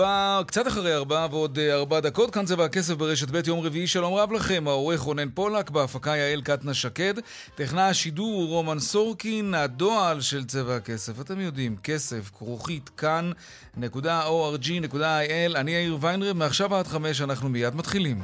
ארבע, 0.00 0.40
קצת 0.46 0.66
אחרי 0.66 0.94
ארבע 0.94 1.26
ועוד 1.30 1.58
אה, 1.58 1.74
ארבע 1.74 2.00
דקות, 2.00 2.30
כאן 2.30 2.44
צבע 2.44 2.64
הכסף 2.64 2.94
ברשת 2.94 3.30
ב' 3.30 3.48
יום 3.48 3.60
רביעי, 3.60 3.86
שלום 3.86 4.14
רב 4.14 4.32
לכם, 4.32 4.68
העורך 4.68 5.00
רונן 5.00 5.28
פולק, 5.34 5.70
בהפקה 5.70 6.16
יעל 6.16 6.40
קטנה 6.40 6.74
שקד, 6.74 7.14
טכנה 7.54 7.88
השידור 7.88 8.34
הוא 8.34 8.48
רומן 8.48 8.78
סורקין, 8.78 9.54
הדועל 9.54 10.20
של 10.20 10.44
צבע 10.44 10.76
הכסף, 10.76 11.20
אתם 11.20 11.40
יודעים, 11.40 11.76
כסף, 11.82 12.30
כרוכית, 12.38 12.88
כאן.org.il, 12.88 13.86
אני 15.56 15.70
יאיר 15.70 15.98
ויינרב, 16.00 16.36
מעכשיו 16.36 16.74
עד 16.74 16.86
חמש 16.86 17.20
אנחנו 17.20 17.48
מיד 17.48 17.76
מתחילים. 17.76 18.22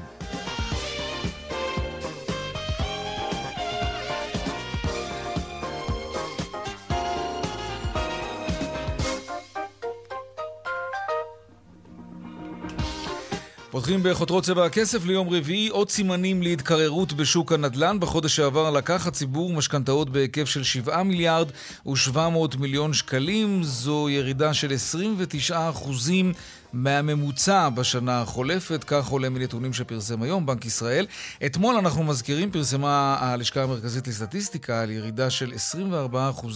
פותחים 13.75 14.03
בחותרות 14.03 14.45
צבע 14.45 14.65
הכסף 14.65 15.07
ליום 15.07 15.29
רביעי 15.29 15.69
עוד 15.69 15.91
סימנים 15.91 16.43
להתקררות 16.43 17.13
בשוק 17.13 17.53
הנדל"ן. 17.53 18.01
בחודש 18.01 18.37
שעבר 18.37 18.71
לקח 18.71 19.07
הציבור 19.07 19.53
משכנתאות 19.53 20.11
בהיקף 20.11 20.45
של 20.45 20.63
7 20.63 21.03
מיליארד 21.03 21.49
ו-700 21.87 22.57
מיליון 22.59 22.93
שקלים. 22.93 23.63
זו 23.63 24.09
ירידה 24.11 24.55
של 24.55 24.73
29 24.73 25.71
אחוזים 25.71 26.33
מהממוצע 26.75 27.69
בשנה 27.69 28.21
החולפת, 28.21 28.85
כך 28.87 29.09
עולה 29.09 29.29
מנתונים 29.29 29.73
שפרסם 29.73 30.23
היום 30.23 30.47
בנק 30.47 30.65
ישראל. 30.65 31.07
אתמול, 31.47 31.77
אנחנו 31.77 32.05
מזכירים, 32.05 32.51
פרסמה 32.51 33.17
הלשכה 33.21 33.63
המרכזית 33.63 34.09
לסטטיסטיקה 34.09 34.81
על 34.81 34.91
ירידה 34.91 35.31
של 35.31 35.53
24% 36.43 36.47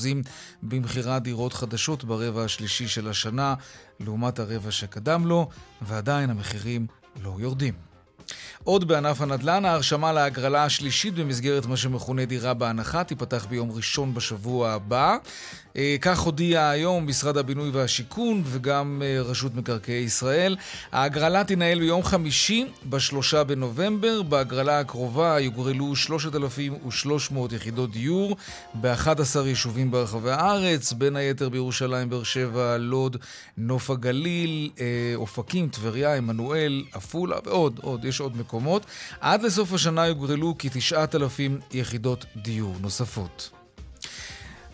במכירת 0.62 1.22
דירות 1.22 1.52
חדשות 1.52 2.04
ברבע 2.04 2.44
השלישי 2.44 2.88
של 2.88 3.08
השנה, 3.08 3.54
לעומת 4.00 4.38
הרבע 4.38 4.70
שקדם 4.70 5.26
לו, 5.26 5.48
ועדיין 5.82 6.30
המחירים 6.30 6.86
לא 7.22 7.36
יורדים. 7.38 7.88
עוד 8.64 8.88
בענף 8.88 9.20
הנדל"ן, 9.20 9.64
ההרשמה 9.64 10.12
להגרלה 10.12 10.64
השלישית 10.64 11.14
במסגרת 11.14 11.66
מה 11.66 11.76
שמכונה 11.76 12.24
דירה 12.24 12.54
בהנחה 12.54 13.04
תיפתח 13.04 13.46
ביום 13.50 13.70
ראשון 13.72 14.14
בשבוע 14.14 14.70
הבא. 14.70 15.16
אה, 15.78 15.96
כך 16.00 16.18
הודיע 16.18 16.68
היום 16.68 17.06
משרד 17.06 17.36
הבינוי 17.36 17.70
והשיכון 17.70 18.42
וגם 18.44 19.02
אה, 19.04 19.22
רשות 19.22 19.54
מקרקעי 19.54 19.94
ישראל. 20.02 20.56
ההגרלה 20.92 21.44
תנהל 21.44 21.78
ביום 21.78 22.02
חמישי, 22.02 22.66
בשלושה 22.86 23.44
בנובמבר. 23.44 24.22
בהגרלה 24.22 24.80
הקרובה 24.80 25.40
יוגרלו 25.40 25.96
3,300 25.96 27.52
יחידות 27.52 27.90
דיור 27.90 28.36
ב-11 28.74 29.40
יישובים 29.46 29.90
ברחבי 29.90 30.30
הארץ, 30.30 30.92
בין 30.92 31.16
היתר 31.16 31.48
בירושלים, 31.48 32.10
באר 32.10 32.22
שבע, 32.22 32.76
לוד, 32.78 33.16
נוף 33.56 33.90
הגליל, 33.90 34.70
אה, 34.80 35.12
אופקים, 35.14 35.68
טבריה, 35.68 36.16
עמנואל, 36.16 36.84
עפולה 36.92 37.36
ועוד, 37.44 37.80
עוד, 37.82 38.04
יש 38.04 38.20
עוד 38.20 38.36
מקומות. 38.36 38.86
עד 39.20 39.42
לסוף 39.42 39.72
השנה 39.72 40.06
יוגרלו 40.06 40.54
כ-9,000 40.58 41.74
יחידות 41.74 42.24
דיור 42.36 42.74
נוספות. 42.80 43.57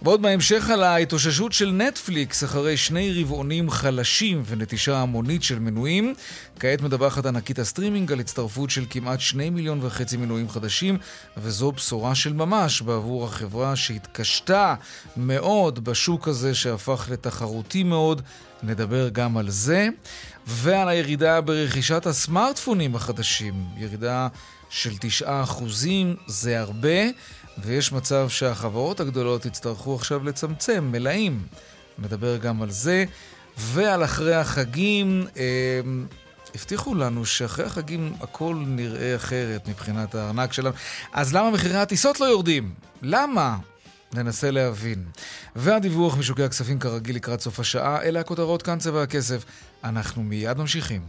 ועוד 0.05 0.23
בהמשך 0.23 0.71
על 0.71 0.83
ההתאוששות 0.83 1.53
של 1.53 1.71
נטפליקס 1.71 2.45
אחרי 2.45 2.77
שני 2.77 3.23
רבעונים 3.23 3.71
חלשים 3.71 4.43
ונטישה 4.47 4.97
המונית 4.97 5.43
של 5.43 5.59
מנויים. 5.59 6.15
כעת 6.61 6.81
מדווחת 6.81 7.27
ענקית 7.27 7.59
הסטרימינג 7.59 8.13
על 8.13 8.21
הצטרפות 8.21 8.71
של 8.71 8.85
כמעט 8.91 9.21
שני 9.21 9.51
מיליון 9.51 9.79
וחצי 9.83 10.17
מנויים 10.17 10.49
חדשים, 10.49 10.99
וזו 11.37 11.73
בשורה 11.73 12.15
של 12.15 12.33
ממש 12.33 12.83
בעבור 12.83 13.25
החברה 13.25 13.77
שהתקשתה 13.77 14.75
מאוד 15.17 15.85
בשוק 15.85 16.29
הזה 16.29 16.55
שהפך 16.55 17.09
לתחרותי 17.11 17.83
מאוד. 17.83 18.23
נדבר 18.63 19.09
גם 19.09 19.37
על 19.37 19.51
זה, 19.51 19.89
ועל 20.47 20.89
הירידה 20.89 21.41
ברכישת 21.41 22.07
הסמארטפונים 22.07 22.97
החדשים. 22.97 23.65
ירידה 23.77 24.29
של 24.71 24.91
9% 25.23 25.25
זה 26.27 26.61
הרבה. 26.61 26.99
ויש 27.59 27.93
מצב 27.93 28.29
שהחברות 28.29 29.01
הגדולות 29.01 29.47
יצטרכו 29.47 29.95
עכשיו 29.95 30.25
לצמצם 30.25 30.89
מלאים. 30.93 31.43
נדבר 31.99 32.37
גם 32.37 32.63
על 32.63 32.71
זה. 32.71 33.05
ועל 33.59 34.05
אחרי 34.05 34.35
החגים, 34.35 35.27
אה, 35.37 35.81
הבטיחו 36.55 36.95
לנו 36.95 37.27
שאחרי 37.27 37.67
החגים 37.67 38.13
הכל 38.21 38.57
נראה 38.67 39.17
אחרת 39.17 39.69
מבחינת 39.69 40.15
הארנק 40.15 40.53
שלנו. 40.53 40.75
אז 41.13 41.35
למה 41.35 41.51
מחירי 41.51 41.77
הטיסות 41.77 42.21
לא 42.21 42.27
יורדים? 42.27 42.75
למה? 43.03 43.57
ננסה 44.15 44.51
להבין. 44.51 45.05
והדיווח 45.57 46.17
משוקי 46.17 46.43
הכספים 46.43 46.79
כרגיל 46.79 47.17
לקראת 47.17 47.41
סוף 47.41 47.61
השעה, 47.61 48.03
אלה 48.03 48.21
הכותרות 48.21 48.63
כאן 48.63 48.79
צבע 48.79 49.03
הכסף. 49.03 49.45
אנחנו 49.85 50.23
מיד 50.23 50.59
ממשיכים. 50.59 51.01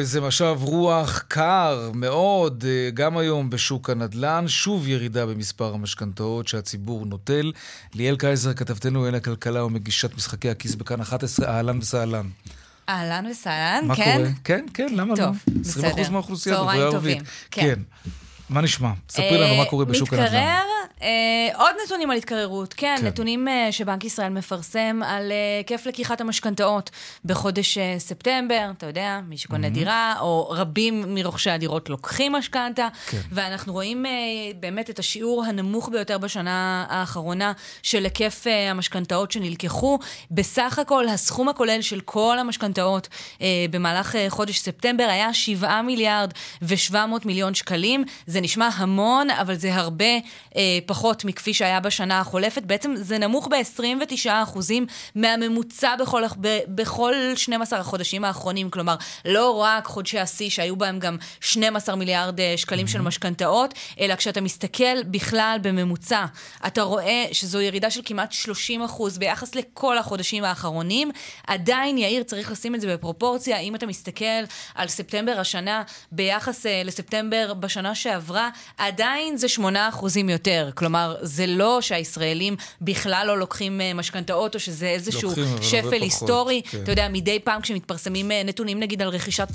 איזה 0.00 0.20
משב 0.20 0.58
רוח 0.62 1.24
קר 1.28 1.90
מאוד, 1.94 2.64
אה, 2.68 2.90
גם 2.94 3.16
היום 3.16 3.50
בשוק 3.50 3.90
הנדל"ן. 3.90 4.44
שוב 4.48 4.88
ירידה 4.88 5.26
במספר 5.26 5.74
המשכנתאות 5.74 6.48
שהציבור 6.48 7.06
נוטל. 7.06 7.52
ליאל 7.94 8.16
קייזר, 8.16 8.54
כתבתנו 8.54 9.08
אל 9.08 9.14
הכלכלה 9.14 9.64
ומגישת 9.64 10.16
משחקי 10.16 10.50
הכיס 10.50 10.74
בכאן 10.74 11.00
11, 11.00 11.48
אהלן 11.48 11.78
וסהלן. 11.78 12.26
אהלן 12.88 13.26
וסהלן, 13.30 13.80
כן? 13.80 13.86
מה 13.86 13.94
קורה? 13.94 14.28
כן, 14.44 14.66
כן, 14.74 14.94
למה 14.94 15.16
טוב, 15.16 15.36
לא? 15.48 15.60
בסדר. 15.60 15.88
20% 15.88 16.10
מהאוכלוסייה 16.10 16.56
דוברי 16.56 16.82
ערבית. 16.82 17.22
כן. 17.50 17.62
כן. 17.62 18.10
מה 18.50 18.60
נשמע? 18.60 18.90
ספרי 19.08 19.38
לנו 19.38 19.54
מה 19.54 19.64
קורה 19.64 19.84
בשוק 19.84 20.12
הנדל"ן. 20.12 20.26
מתקרר, 20.26 20.62
אה, 21.02 21.48
עוד 21.54 21.74
נתונים 21.84 22.10
על 22.10 22.16
התקררות. 22.16 22.74
כן, 22.74 22.96
כן. 23.00 23.06
נתונים 23.06 23.48
אה, 23.48 23.68
שבנק 23.70 24.04
ישראל 24.04 24.28
מפרסם 24.28 25.00
על 25.04 25.32
אה, 25.32 25.56
היקף 25.58 25.86
לקיחת 25.86 26.20
המשכנתאות 26.20 26.90
בחודש 27.24 27.78
אה, 27.78 27.94
ספטמבר, 27.98 28.70
אתה 28.78 28.86
יודע, 28.86 29.20
מי 29.28 29.36
שקונה 29.36 29.68
דירה, 29.68 30.14
או 30.20 30.48
רבים 30.50 31.14
מרוכשי 31.14 31.50
הדירות 31.50 31.90
לוקחים 31.90 32.32
משכנתה, 32.32 32.88
כן. 33.06 33.20
ואנחנו 33.32 33.72
רואים 33.72 34.06
אה, 34.06 34.10
באמת 34.60 34.90
את 34.90 34.98
השיעור 34.98 35.44
הנמוך 35.44 35.88
ביותר 35.88 36.18
בשנה 36.18 36.86
האחרונה 36.88 37.52
של 37.82 38.04
היקף 38.04 38.44
אה, 38.46 38.70
המשכנתאות 38.70 39.32
שנלקחו. 39.32 39.98
בסך 40.30 40.78
הכל, 40.78 41.08
הסכום 41.08 41.48
הכולל 41.48 41.82
של 41.82 42.00
כל 42.00 42.38
המשכנתאות 42.38 43.08
אה, 43.42 43.46
במהלך 43.70 44.16
אה, 44.16 44.26
חודש 44.28 44.58
ספטמבר 44.58 45.04
היה 45.04 45.34
7 45.34 45.82
מיליארד 45.82 46.32
ו-700 46.62 46.94
מיליון 47.24 47.54
שקלים. 47.54 48.04
זה 48.26 48.39
נשמע 48.40 48.68
המון, 48.74 49.30
אבל 49.30 49.54
זה 49.54 49.74
הרבה 49.74 50.04
אה, 50.56 50.78
פחות 50.86 51.24
מכפי 51.24 51.54
שהיה 51.54 51.80
בשנה 51.80 52.20
החולפת. 52.20 52.62
בעצם 52.62 52.94
זה 52.96 53.18
נמוך 53.18 53.48
ב-29% 53.48 54.58
מהממוצע 55.14 55.96
בכל, 55.96 56.22
ב, 56.40 56.58
בכל 56.68 57.14
12 57.34 57.78
החודשים 57.78 58.24
האחרונים. 58.24 58.70
כלומר, 58.70 58.96
לא 59.24 59.50
רק 59.50 59.86
חודשי 59.86 60.18
השיא 60.18 60.50
שהיו 60.50 60.76
בהם 60.76 60.98
גם 60.98 61.16
12 61.40 61.96
מיליארד 61.96 62.40
אה, 62.40 62.54
שקלים 62.56 62.86
של 62.86 63.00
משכנתאות, 63.00 63.74
אלא 64.00 64.14
כשאתה 64.14 64.40
מסתכל 64.40 65.02
בכלל 65.02 65.58
בממוצע, 65.62 66.24
אתה 66.66 66.82
רואה 66.82 67.24
שזו 67.32 67.60
ירידה 67.60 67.90
של 67.90 68.00
כמעט 68.04 68.32
30% 68.32 69.18
ביחס 69.18 69.54
לכל 69.54 69.98
החודשים 69.98 70.44
האחרונים. 70.44 71.10
עדיין, 71.46 71.98
יאיר, 71.98 72.22
צריך 72.22 72.50
לשים 72.50 72.74
את 72.74 72.80
זה 72.80 72.94
בפרופורציה. 72.96 73.58
אם 73.58 73.74
אתה 73.74 73.86
מסתכל 73.86 74.24
על 74.74 74.88
ספטמבר 74.88 75.40
השנה 75.40 75.82
ביחס 76.12 76.66
אה, 76.66 76.82
לספטמבר 76.84 77.54
בשנה 77.54 77.94
שעברה, 77.94 78.29
עדיין 78.78 79.36
זה 79.36 79.46
8% 79.58 79.60
יותר. 80.28 80.70
כלומר, 80.74 81.16
זה 81.22 81.46
לא 81.46 81.80
שהישראלים 81.80 82.56
בכלל 82.80 83.26
לא 83.26 83.38
לוקחים 83.38 83.80
משכנתאות, 83.94 84.54
או 84.54 84.60
שזה 84.60 84.86
איזשהו 84.86 85.30
שפל 85.62 86.02
היסטורי. 86.02 86.62
כן. 86.70 86.82
אתה 86.82 86.92
יודע, 86.92 87.08
מדי 87.08 87.38
פעם 87.38 87.60
כשמתפרסמים 87.60 88.30
נתונים 88.44 88.80
נגיד 88.80 89.02
על 89.02 89.08
רכישת 89.08 89.48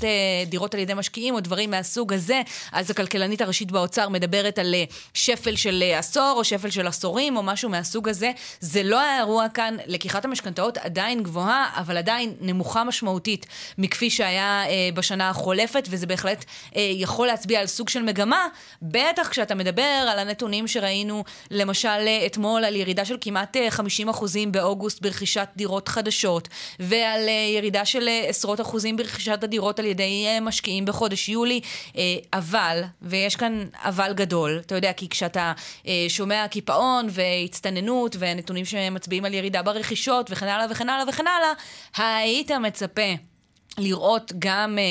דירות 0.46 0.74
על 0.74 0.80
ידי 0.80 0.94
משקיעים, 0.94 1.34
או 1.34 1.40
דברים 1.40 1.70
מהסוג 1.70 2.12
הזה, 2.12 2.42
אז 2.72 2.90
הכלכלנית 2.90 3.40
הראשית 3.40 3.72
באוצר 3.72 4.08
מדברת 4.08 4.58
על 4.58 4.74
שפל 5.14 5.56
של 5.56 5.82
עשור, 5.96 6.34
או 6.36 6.44
שפל 6.44 6.70
של 6.70 6.86
עשורים, 6.86 7.36
או 7.36 7.42
משהו 7.42 7.70
מהסוג 7.70 8.08
הזה. 8.08 8.32
זה 8.60 8.82
לא 8.82 9.00
האירוע 9.00 9.48
כאן, 9.48 9.76
לקיחת 9.86 10.24
המשכנתאות 10.24 10.78
עדיין 10.78 11.22
גבוהה, 11.22 11.70
אבל 11.76 11.96
עדיין 11.96 12.34
נמוכה 12.40 12.84
משמעותית 12.84 13.46
מכפי 13.78 14.10
שהיה 14.10 14.64
אה, 14.66 14.88
בשנה 14.94 15.30
החולפת, 15.30 15.88
וזה 15.90 16.06
בהחלט 16.06 16.44
אה, 16.76 16.90
יכול 16.94 17.26
להצביע 17.26 17.60
על 17.60 17.66
סוג 17.66 17.88
של 17.88 18.02
מגמה, 18.02 18.46
בטח 18.82 19.28
כשאתה 19.28 19.54
מדבר 19.54 19.82
על 19.82 20.18
הנתונים 20.18 20.68
שראינו, 20.68 21.24
למשל 21.50 21.88
אה, 21.88 22.26
אתמול, 22.26 22.64
על 22.64 22.76
ירידה 22.76 23.04
של 23.04 23.16
כמעט 23.20 23.56
אה, 23.56 23.68
50% 23.68 24.22
באוגוסט 24.50 25.02
ברכישת 25.02 25.48
דירות 25.56 25.88
חדשות, 25.88 26.48
ועל 26.80 27.28
אה, 27.28 27.54
ירידה 27.56 27.84
של 27.84 28.08
אה, 28.08 28.24
עשרות 28.28 28.60
אחוזים 28.60 28.96
ברכישת 28.96 29.44
הדירות 29.44 29.78
על 29.78 29.84
ידי 29.84 30.24
אה, 30.26 30.40
משקיעים 30.40 30.84
בחודש 30.84 31.28
יולי, 31.28 31.60
אה, 31.96 32.02
אבל, 32.32 32.82
ויש 33.02 33.36
כאן 33.36 33.64
אבל 33.74 34.12
גדול, 34.12 34.60
אתה 34.66 34.74
יודע, 34.74 34.92
כי 34.92 35.08
כשאתה 35.08 35.52
אה, 35.86 36.04
שומע 36.08 36.48
קיפאון 36.48 37.06
והצטננות 37.10 38.16
ונתונים 38.18 38.64
שמצביעים 38.64 39.24
על 39.24 39.34
ירידה 39.34 39.62
ברכישות 39.62 40.30
וכן 40.30 40.46
הלאה 40.46 40.66
וכן 40.70 40.88
הלאה 40.88 41.08
וכן 41.08 41.24
הלאה, 41.26 41.52
היית 41.96 42.50
מצפה 42.50 43.12
לראות 43.78 44.32
גם 44.38 44.78
אה, 44.78 44.84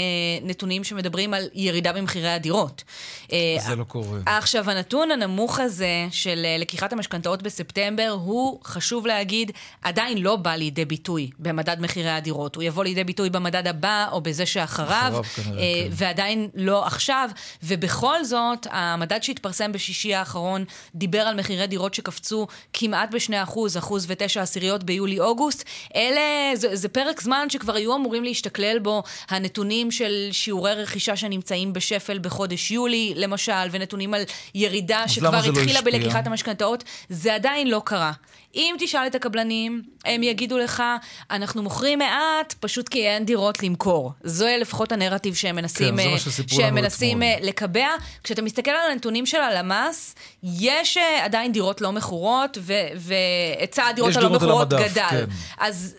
נתונים 0.48 0.84
שמדברים 0.84 1.34
על 1.34 1.44
ירידה 1.54 1.94
במחירי 1.94 2.30
הדירות. 2.30 2.84
אה, 3.32 3.58
זה 3.68 3.76
לא 3.76 3.84
קורה. 3.84 4.20
עכשיו, 4.26 4.70
הנתון 4.70 5.12
הנמוך 5.12 5.60
הזה 5.60 6.08
של 6.12 6.42
אה, 6.46 6.58
לקיחת 6.60 6.94
המשכנתאות 6.94 7.44
בספטמבר, 7.44 8.18
הוא, 8.22 8.60
חשוב 8.64 9.08
להגיד, 9.08 9.52
עדיין 9.82 10.18
לא 10.18 10.36
בא 10.36 10.56
לידי 10.56 10.86
ביטוי 10.86 11.30
במדד 11.40 11.78
מחירי 11.80 12.10
הדירות. 12.10 12.56
הוא 12.56 12.64
יבוא 12.64 12.84
לידי 12.84 13.04
ביטוי 13.04 13.30
במדד 13.30 13.68
הבא 13.68 14.08
או 14.12 14.22
בזה 14.22 14.46
שאחריו, 14.46 15.12
אחריו 15.20 15.24
כנראה, 15.24 15.62
אה, 15.62 15.84
כן. 15.84 15.90
ועדיין 15.92 16.50
לא 16.54 16.86
עכשיו. 16.86 17.30
ובכל 17.64 18.24
זאת, 18.24 18.68
המדד 18.72 19.24
שהתפרסם 19.24 19.72
בשישי 19.72 20.14
האחרון 20.14 20.66
דיבר 20.96 21.22
על 21.22 21.40
מחירי 21.40 21.68
דירות 21.68 21.94
שקפצו 21.94 22.48
כמעט 22.74 23.14
ב-2 23.14 23.34
אחוז, 23.44 23.78
אחוז 23.78 24.06
ותשע 24.10 24.42
עשיריות 24.42 24.84
ביולי-אוגוסט. 24.84 25.64
אלה, 25.96 26.56
זה, 26.56 26.76
זה 26.76 26.90
פרק 26.90 27.22
זמן 27.22 27.50
שכבר 27.50 27.76
היו 27.76 27.96
אמורים 27.96 28.24
להשתכלל 28.24 28.75
בו 28.80 29.04
הנתונים 29.30 29.92
של 29.92 30.28
שיעורי 30.32 30.74
רכישה 30.74 31.16
שנמצאים 31.16 31.74
בשפל 31.74 32.20
בחודש 32.20 32.72
יולי, 32.72 33.14
למשל, 33.16 33.68
ונתונים 33.72 34.14
על 34.14 34.22
ירידה 34.56 35.08
שכבר 35.08 35.42
זה 35.42 35.48
לא 35.48 35.52
התחילה 35.52 35.80
השפיע? 35.80 35.82
בלקיחת 35.82 36.28
המשכנתאות. 36.28 36.84
זה 37.10 37.36
עדיין 37.36 37.68
לא 37.68 37.82
קרה. 37.86 38.12
אם 38.56 38.76
תשאל 38.80 39.08
את 39.08 39.16
הקבלנים, 39.16 39.82
הם 40.06 40.24
יגידו 40.24 40.58
לך, 40.58 40.84
אנחנו 41.32 41.64
מוכרים 41.64 42.00
מעט, 42.00 42.54
פשוט 42.60 42.90
כי 42.90 43.08
אין 43.08 43.26
דירות 43.26 43.64
למכור. 43.64 44.12
זו 44.24 44.46
לפחות 44.62 44.92
הנרטיב 44.92 45.36
שהם 45.36 45.56
מנסים, 45.56 45.98
כן, 45.98 46.18
זה 46.18 46.42
אה, 46.44 46.48
שהם 46.48 46.76
מנסים 46.76 47.18
אתמול. 47.18 47.44
אה, 47.44 47.48
לקבע. 47.48 47.88
כשאתה 48.24 48.42
מסתכל 48.42 48.72
על 48.72 48.92
הנתונים 48.92 49.26
של 49.26 49.38
הלמ"ס, 49.38 50.16
יש 50.44 50.98
אה, 50.98 51.26
עדיין 51.26 51.52
דירות 51.52 51.82
לא 51.82 51.92
מכורות, 51.92 52.58
והיצע 52.96 53.86
הדירות 53.86 54.16
הלא 54.16 54.30
מכורות 54.30 54.70
גדל. 54.70 55.08
כן. 55.10 55.26
אז... 55.60 55.96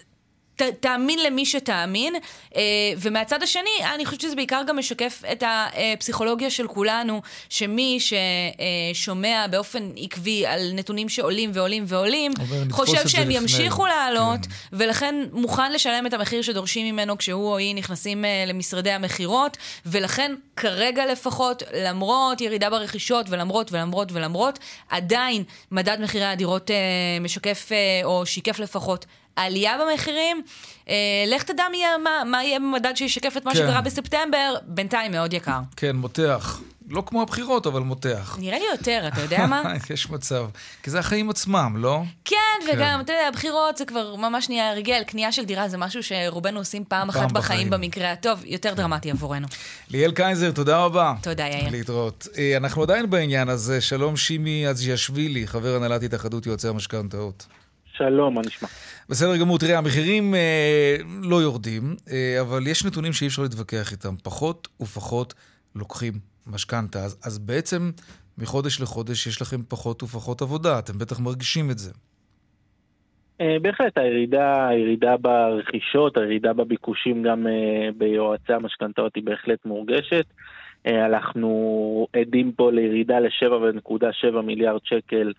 ת, 0.57 0.63
תאמין 0.63 1.19
למי 1.27 1.47
שתאמין, 1.47 2.15
אה, 2.57 2.63
ומהצד 2.99 3.43
השני, 3.43 3.95
אני 3.95 4.05
חושבת 4.05 4.21
שזה 4.21 4.37
בעיקר 4.37 4.63
גם 4.67 4.79
משקף 4.79 5.23
את 5.33 5.43
הפסיכולוגיה 5.47 6.51
של 6.51 6.69
כולנו, 6.69 7.23
שמי 7.49 7.99
ששומע 8.01 9.47
באופן 9.51 9.91
עקבי 9.97 10.47
על 10.47 10.71
נתונים 10.75 11.09
שעולים 11.09 11.51
ועולים 11.55 11.85
ועולים, 11.87 12.33
חושב 12.71 13.09
שהם. 13.09 13.31
ימשיכו 13.31 13.87
לעלות, 13.87 14.41
כן. 14.47 14.51
ולכן 14.73 15.15
מוכן 15.33 15.73
לשלם 15.73 16.07
את 16.07 16.13
המחיר 16.13 16.43
שדורשים 16.43 16.87
ממנו 16.87 17.19
כשהוא 17.19 17.51
או 17.51 17.57
היא 17.57 17.75
נכנסים 17.75 18.25
אה, 18.25 18.45
למשרדי 18.47 18.91
המכירות, 18.91 19.57
ולכן 19.87 20.35
כרגע 20.57 21.07
לפחות, 21.07 21.63
למרות 21.75 22.41
ירידה 22.41 22.71
ברכישות, 22.71 23.27
ולמרות 23.29 23.73
ולמרות 23.73 24.13
ולמרות, 24.13 24.59
עדיין 24.89 25.45
מדד 25.73 25.97
מחירי 26.01 26.25
הדירות 26.25 26.71
אה, 26.71 26.77
משקף, 27.21 27.69
אה, 27.73 28.01
או 28.05 28.27
שיקף 28.27 28.59
לפחות, 28.59 29.07
עלייה 29.37 29.73
במחירים. 29.79 30.43
אה, 30.89 30.95
לך 31.27 31.43
תדע 31.43 31.65
מי, 31.71 31.77
יהיה- 31.77 31.99
מה, 31.99 32.23
מה 32.27 32.45
יהיה 32.45 32.59
במדד 32.61 32.93
שישקף 32.97 33.37
את 33.37 33.45
מה 33.45 33.53
כן. 33.53 33.59
שקרה 33.59 33.81
בספטמבר, 33.81 34.55
בינתיים 34.67 35.13
מאוד 35.13 35.33
יקר. 35.33 35.59
כן, 35.77 35.97
מותח. 35.97 36.61
לא 36.91 37.03
כמו 37.07 37.23
הבחירות, 37.23 37.67
אבל 37.67 37.81
מותח. 37.81 38.37
נראה 38.41 38.59
לי 38.59 38.65
יותר, 38.73 39.05
אתה 39.09 39.21
יודע 39.21 39.47
מה? 39.47 39.63
יש 39.95 40.11
מצב. 40.11 40.47
כי 40.83 40.91
זה 40.91 40.99
החיים 40.99 41.31
עצמם, 41.31 41.75
לא? 41.79 42.03
כן, 42.25 42.37
כן. 42.67 42.73
וגם, 42.79 43.01
אתה 43.01 43.13
יודע, 43.13 43.29
הבחירות 43.29 43.77
זה 43.77 43.85
כבר 43.85 44.15
ממש 44.17 44.49
נהיה 44.49 44.71
הרגל. 44.71 45.03
קנייה 45.07 45.33
של 45.33 45.45
דירה 45.45 45.69
זה 45.69 45.79
משהו 45.79 46.03
שרובנו 46.03 46.59
עושים 46.59 46.85
פעם 46.89 47.09
אחת 47.09 47.19
פעם 47.21 47.29
בחיים 47.29 47.43
בחיים. 47.69 47.71
במקרה 47.71 48.13
הטוב, 48.13 48.41
יותר 48.45 48.75
דרמטי 48.75 49.11
עבורנו. 49.11 49.47
ליאל 49.91 50.13
קייזר, 50.13 50.51
תודה 50.51 50.79
רבה. 50.85 51.15
תודה, 51.23 51.45
יאיר. 51.47 51.71
להתראות. 51.71 52.27
אה, 52.39 52.57
אנחנו 52.57 52.83
עדיין 52.83 53.11
בעניין 53.11 53.49
הזה. 53.49 53.81
שלום 53.81 54.17
שימי 54.17 54.69
אזיאשווילי, 54.69 55.47
חבר 55.47 55.77
הנהלת 55.77 56.03
התאחדות 56.03 56.47
יועצי 56.47 56.69
המשכנתאות. 56.69 57.47
שלום, 57.97 58.35
מה 58.35 58.41
נשמע? 58.47 58.69
בסדר 59.09 59.37
גמור, 59.37 59.59
תראה, 59.59 59.79
המחירים 59.79 60.35
אה, 60.35 60.97
לא 61.23 61.37
יורדים, 61.37 61.97
אה, 62.11 62.41
אבל 62.41 62.67
יש 62.67 62.85
נתונים 62.85 63.13
שאי 63.13 63.27
אפשר 63.27 63.43
להתווכח 63.43 63.93
איתם. 63.93 64.15
פחות 64.23 64.69
ופחות 64.81 65.35
לוקחים 65.75 66.13
משכנתה. 66.47 66.99
אז, 66.99 67.19
אז 67.25 67.39
בעצם 67.39 67.91
מחודש 68.39 68.81
לחודש 68.81 69.27
יש 69.27 69.43
לכם 69.43 69.63
פחות 69.69 70.03
ופחות 70.03 70.43
עבודה, 70.43 70.79
אתם 70.79 70.99
בטח 70.99 71.21
מרגישים 71.21 71.71
את 71.71 71.79
זה. 71.79 71.93
אה, 73.41 73.57
בהחלט, 73.63 73.99
הירידה, 73.99 74.69
הירידה 74.69 75.17
ברכישות, 75.17 76.17
הירידה 76.17 76.53
בביקושים 76.53 77.23
גם 77.23 77.47
אה, 77.47 77.89
ביועצי 77.99 78.53
המשכנתאות 78.53 79.15
היא 79.15 79.25
בהחלט 79.25 79.59
מורגשת. 79.65 80.25
אה, 80.87 81.07
אנחנו 81.07 82.07
עדים 82.13 82.53
פה 82.53 82.73
לירידה 82.73 83.21
ל-7.7 83.21 84.41
מיליארד 84.41 84.81
שקל 84.85 85.33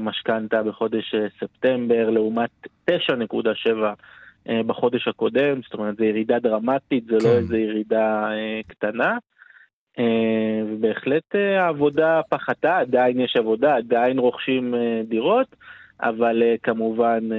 משכנתה 0.00 0.62
בחודש 0.62 1.14
אה, 1.14 1.26
ספטמבר, 1.40 2.10
לעומת 2.10 2.50
9.7 2.90 2.94
אה, 4.48 4.62
בחודש 4.66 5.08
הקודם, 5.08 5.60
זאת 5.64 5.74
אומרת, 5.74 5.96
זו 5.96 6.04
ירידה 6.04 6.38
דרמטית, 6.38 7.04
זה 7.04 7.16
כן. 7.20 7.26
לא 7.28 7.32
איזו 7.32 7.56
ירידה 7.56 8.28
אה, 8.30 8.60
קטנה. 8.68 9.16
אה, 9.98 10.04
ובהחלט 10.72 11.34
אה, 11.34 11.64
העבודה 11.64 12.20
פחתה, 12.28 12.78
עדיין 12.78 13.20
יש 13.20 13.36
עבודה, 13.36 13.76
עדיין 13.76 14.18
רוכשים 14.18 14.74
אה, 14.74 15.00
דירות, 15.08 15.56
אבל 16.00 16.42
אה, 16.42 16.54
כמובן 16.62 17.28
אה, 17.32 17.38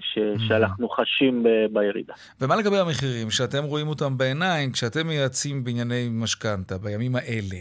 ש- 0.00 0.48
שאנחנו 0.48 0.88
חשים 0.88 1.42
ב- 1.42 1.48
בירידה. 1.72 2.12
ומה 2.40 2.56
לגבי 2.56 2.78
המחירים, 2.78 3.30
שאתם 3.30 3.64
רואים 3.64 3.88
אותם 3.88 4.18
בעיניים, 4.18 4.72
כשאתם 4.72 5.06
מייעצים 5.06 5.64
בענייני 5.64 6.08
משכנתה, 6.12 6.78
בימים 6.78 7.16
האלה, 7.16 7.56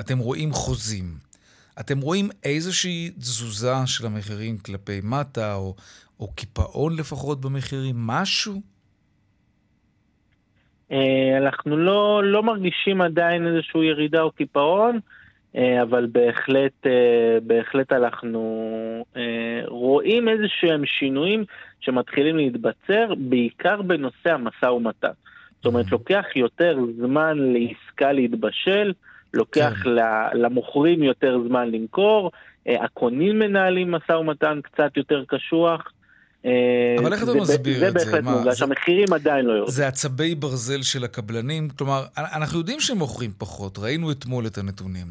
אתם 0.00 0.18
רואים 0.18 0.52
חוזים. 0.52 1.04
אתם 1.80 2.00
רואים 2.00 2.28
איזושהי 2.44 3.10
תזוזה 3.10 3.74
של 3.86 4.06
המחירים 4.06 4.58
כלפי 4.58 5.00
מטה, 5.04 5.54
או, 5.54 5.74
או 6.20 6.32
קיפאון 6.32 6.96
לפחות 6.96 7.40
במחירים, 7.40 7.96
משהו? 7.96 8.60
אה, 10.92 11.38
אנחנו 11.38 11.76
לא, 11.76 12.22
לא 12.24 12.42
מרגישים 12.42 13.00
עדיין 13.00 13.46
איזושהי 13.46 13.84
ירידה 13.84 14.22
או 14.22 14.30
קיפאון, 14.30 14.98
אה, 15.56 15.82
אבל 15.82 16.06
בהחלט, 16.12 16.86
אה, 16.86 17.38
בהחלט 17.42 17.92
אנחנו 17.92 18.66
רואים 19.68 20.28
איזשהם 20.28 20.86
שינויים 20.86 21.44
שמתחילים 21.80 22.36
להתבצר, 22.36 23.14
בעיקר 23.18 23.82
בנושא 23.82 24.32
המשא 24.32 24.66
ומתן. 24.66 25.12
זאת 25.56 25.66
אומרת, 25.66 25.92
לוקח 25.92 26.24
יותר 26.36 26.78
זמן 26.96 27.38
לעסקה 27.38 28.12
להתבשל, 28.12 28.92
לוקח 29.34 29.72
כן. 29.84 29.90
למוכרים 30.34 31.02
יותר 31.02 31.38
זמן 31.48 31.70
למכור, 31.70 32.30
אה, 32.68 32.84
הקונים 32.84 33.38
מנהלים 33.38 33.90
משא 33.90 34.12
ומתן 34.12 34.60
קצת 34.62 34.96
יותר 34.96 35.24
קשוח. 35.28 35.80
אה, 36.44 36.96
אבל 36.98 37.12
איך 37.12 37.22
אתה 37.22 37.32
זה- 37.32 37.38
מסביר 37.40 37.78
זה 37.78 37.88
את 37.88 37.92
זה? 37.92 37.98
בהחלט 38.04 38.24
מה, 38.24 38.30
מורגש, 38.32 38.58
זה- 38.58 38.64
המחירים 38.64 39.12
עדיין 39.12 39.44
לא 39.46 39.52
יורדים. 39.52 39.74
זה 39.74 39.86
עצבי 39.88 40.34
ברזל 40.34 40.82
של 40.82 41.04
הקבלנים, 41.04 41.68
כלומר, 41.70 42.04
אנחנו 42.16 42.58
יודעים 42.58 42.80
שהם 42.80 42.98
מוכרים 42.98 43.30
פחות, 43.38 43.78
ראינו 43.78 44.10
אתמול 44.10 44.46
את 44.46 44.58
הנתונים. 44.58 45.06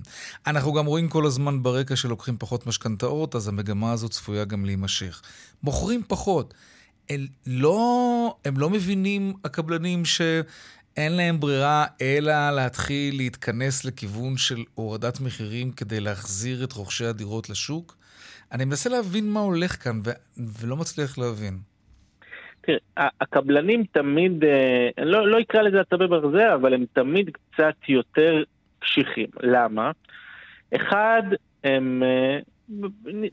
אנחנו 0.48 0.74
גם 0.74 0.86
רואים 0.86 1.08
כל 1.10 1.26
הזמן 1.26 1.64
ברקע 1.64 1.96
שלוקחים 1.96 2.38
פחות 2.40 2.68
משכנתאות, 2.68 3.36
אז 3.36 3.48
המגמה 3.48 3.92
הזאת 3.92 4.12
צפויה 4.12 4.46
גם 4.46 4.66
להימשך. 4.66 5.22
מוכרים 5.64 6.02
פחות. 6.08 6.54
אל, 7.12 7.28
לא, 7.48 7.80
הם 8.46 8.58
לא 8.58 8.70
מבינים, 8.70 9.34
הקבלנים, 9.46 10.04
שאין 10.96 11.18
להם 11.18 11.40
ברירה 11.40 11.86
אלא 12.02 12.52
להתחיל 12.56 13.16
להתכנס 13.18 13.86
לכיוון 13.86 14.38
של 14.38 14.64
הורדת 14.76 15.20
מחירים 15.26 15.72
כדי 15.72 16.00
להחזיר 16.00 16.64
את 16.64 16.74
רוכשי 16.74 17.06
הדירות 17.06 17.50
לשוק? 17.50 17.98
אני 18.52 18.66
מנסה 18.66 18.90
להבין 18.90 19.30
מה 19.30 19.40
הולך 19.40 19.84
כאן, 19.84 20.00
ו- 20.06 20.20
ולא 20.62 20.76
מצליח 20.76 21.18
להבין. 21.18 21.54
תראה, 22.62 23.08
הקבלנים 23.22 23.84
תמיד, 23.92 24.44
אה, 24.44 24.90
לא, 25.06 25.28
לא 25.28 25.42
אקרא 25.42 25.62
לזה 25.62 25.82
עצבי 25.82 26.08
ברזל, 26.08 26.50
אבל 26.56 26.74
הם 26.74 26.86
תמיד 26.94 27.30
קצת 27.30 27.76
יותר 27.90 28.44
קשיחים. 28.80 29.28
למה? 29.44 29.92
אחד, 30.76 31.24
הם, 31.64 32.04
אה, 32.06 32.40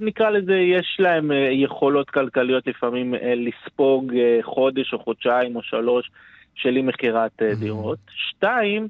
נקרא 0.01 0.31
לזה, 0.31 0.55
יש 0.55 0.97
להם 0.99 1.31
יכולות 1.51 2.11
כלכליות 2.11 2.67
לפעמים 2.67 3.15
לספוג 3.37 4.13
חודש 4.43 4.93
או 4.93 4.99
חודשיים 4.99 5.57
או 5.57 5.63
שלוש 5.63 6.11
של 6.55 6.77
אי 6.77 6.83
מכירת 6.83 7.43
דירות. 7.59 7.99
שתיים, 8.11 8.89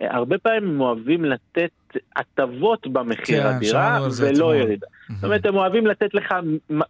הרבה 0.00 0.38
פעמים 0.38 0.70
הם 0.70 0.80
אוהבים 0.80 1.24
לתת 1.24 1.70
הטבות 2.16 2.86
במחיר 2.86 3.42
כן, 3.42 3.46
הדירה 3.46 3.98
ולא 4.20 4.56
ירידה. 4.56 4.86
זאת 5.14 5.24
אומרת, 5.24 5.46
הם 5.46 5.56
אוהבים 5.56 5.86
לתת 5.86 6.14
לך 6.14 6.34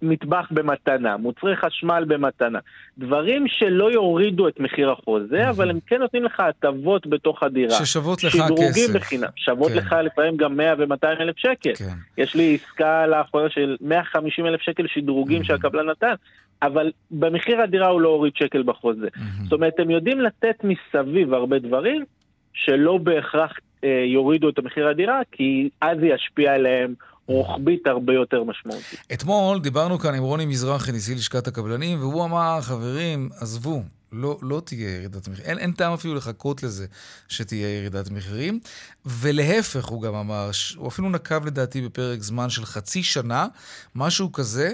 מטבח 0.02 0.46
במתנה, 0.50 1.16
מוצרי 1.16 1.56
חשמל 1.56 2.04
במתנה. 2.08 2.58
דברים 2.98 3.44
שלא 3.48 3.92
יורידו 3.92 4.48
את 4.48 4.60
מחיר 4.60 4.90
החוזה, 4.90 5.50
אבל 5.50 5.70
הם 5.70 5.78
כן 5.86 6.00
נותנים 6.00 6.24
לך 6.24 6.40
הטבות 6.40 7.06
בתוך 7.06 7.42
הדירה. 7.42 7.70
ששוות 7.70 8.24
לך 8.24 8.32
כסף. 8.32 8.44
שדרוגים 8.44 8.92
בחינם. 8.94 9.28
שוות 9.36 9.72
כן. 9.72 9.76
לך 9.76 9.96
לפעמים 10.04 10.36
גם 10.36 10.56
100 10.56 10.74
ו-200 10.78 11.20
אלף 11.20 11.38
שקל. 11.38 11.74
כן. 11.74 11.84
יש 12.18 12.34
לי 12.34 12.58
עסקה 12.62 13.06
לאחרונה 13.06 13.50
של 13.50 13.76
150 13.80 14.46
אלף 14.46 14.60
שקל 14.60 14.86
שדרוגים 14.86 15.44
שהקבלן 15.44 15.90
נתן. 15.90 16.14
אבל 16.62 16.92
במחיר 17.10 17.60
הדירה 17.60 17.88
הוא 17.88 18.00
לא 18.00 18.08
הוריד 18.08 18.32
שקל 18.36 18.62
בחוזה. 18.62 19.06
Mm-hmm. 19.06 19.42
זאת 19.42 19.52
אומרת, 19.52 19.74
הם 19.78 19.90
יודעים 19.90 20.20
לתת 20.20 20.64
מסביב 20.64 21.34
הרבה 21.34 21.58
דברים 21.58 22.04
שלא 22.52 22.98
בהכרח 22.98 23.52
אה, 23.84 24.04
יורידו 24.14 24.48
את 24.48 24.58
המחיר 24.58 24.88
הדירה, 24.88 25.20
כי 25.32 25.68
אז 25.80 25.98
זה 26.00 26.06
ישפיע 26.06 26.54
עליהם 26.54 26.94
רוחבית 27.26 27.86
הרבה 27.86 28.14
יותר 28.14 28.44
משמעותית. 28.44 29.04
אתמול 29.12 29.60
דיברנו 29.60 29.98
כאן 29.98 30.14
עם 30.14 30.22
רוני 30.22 30.46
מזרחי, 30.46 30.92
נשיא 30.92 31.14
לשכת 31.14 31.46
הקבלנים, 31.46 31.98
והוא 31.98 32.24
אמר, 32.24 32.58
חברים, 32.60 33.28
עזבו, 33.40 33.82
לא, 34.12 34.38
לא 34.42 34.62
תהיה 34.64 34.96
ירידת 34.96 35.28
מחירים. 35.28 35.50
אין, 35.50 35.58
אין 35.58 35.72
טעם 35.72 35.92
אפילו 35.92 36.14
לחכות 36.14 36.62
לזה 36.62 36.86
שתהיה 37.28 37.78
ירידת 37.78 38.10
מחירים. 38.10 38.60
ולהפך, 39.06 39.84
הוא 39.84 40.02
גם 40.02 40.14
אמר, 40.14 40.50
הוא 40.76 40.88
אפילו 40.88 41.10
נקב 41.10 41.46
לדעתי 41.46 41.82
בפרק 41.82 42.20
זמן 42.20 42.50
של 42.50 42.64
חצי 42.64 43.02
שנה, 43.02 43.46
משהו 43.94 44.32
כזה, 44.32 44.72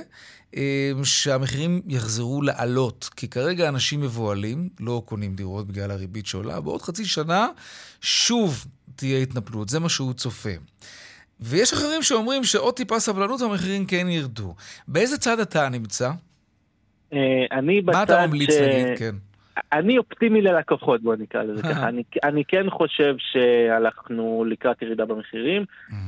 שהמחירים 1.04 1.82
יחזרו 1.86 2.42
לעלות, 2.42 3.10
כי 3.16 3.28
כרגע 3.28 3.68
אנשים 3.68 4.00
מבוהלים, 4.00 4.68
לא 4.80 5.02
קונים 5.04 5.34
דירות 5.34 5.66
בגלל 5.66 5.90
הריבית 5.90 6.26
שעולה, 6.26 6.60
בעוד 6.60 6.82
חצי 6.82 7.04
שנה 7.04 7.48
שוב 8.00 8.66
תהיה 8.96 9.18
התנפלות, 9.18 9.68
זה 9.68 9.80
מה 9.80 9.88
שהוא 9.88 10.12
צופה. 10.12 10.50
ויש 11.40 11.72
אחרים 11.72 12.02
שאומרים 12.02 12.44
שעוד 12.44 12.74
טיפה 12.74 13.00
סבלנות 13.00 13.40
המחירים 13.40 13.86
כן 13.86 14.08
ירדו. 14.08 14.54
באיזה 14.88 15.18
צד 15.18 15.40
אתה 15.40 15.68
נמצא? 15.68 16.10
אה, 17.12 17.18
אני 17.52 17.80
בצד 17.80 17.92
ש... 17.92 17.96
מה 17.96 18.02
אתה 18.02 18.26
ממליץ 18.26 18.50
להגיד? 18.50 18.98
כן. 18.98 19.14
אני 19.72 19.98
אופטימי 19.98 20.42
ללקוחות, 20.42 21.02
בוא 21.02 21.16
נקרא 21.16 21.42
לזה 21.42 21.62
ככה. 21.62 21.88
אני, 21.88 22.02
אני 22.24 22.44
כן 22.44 22.70
חושב 22.70 23.14
שהלכנו 23.18 24.44
לקראת 24.48 24.82
ירידה 24.82 25.04
במחירים. 25.04 25.64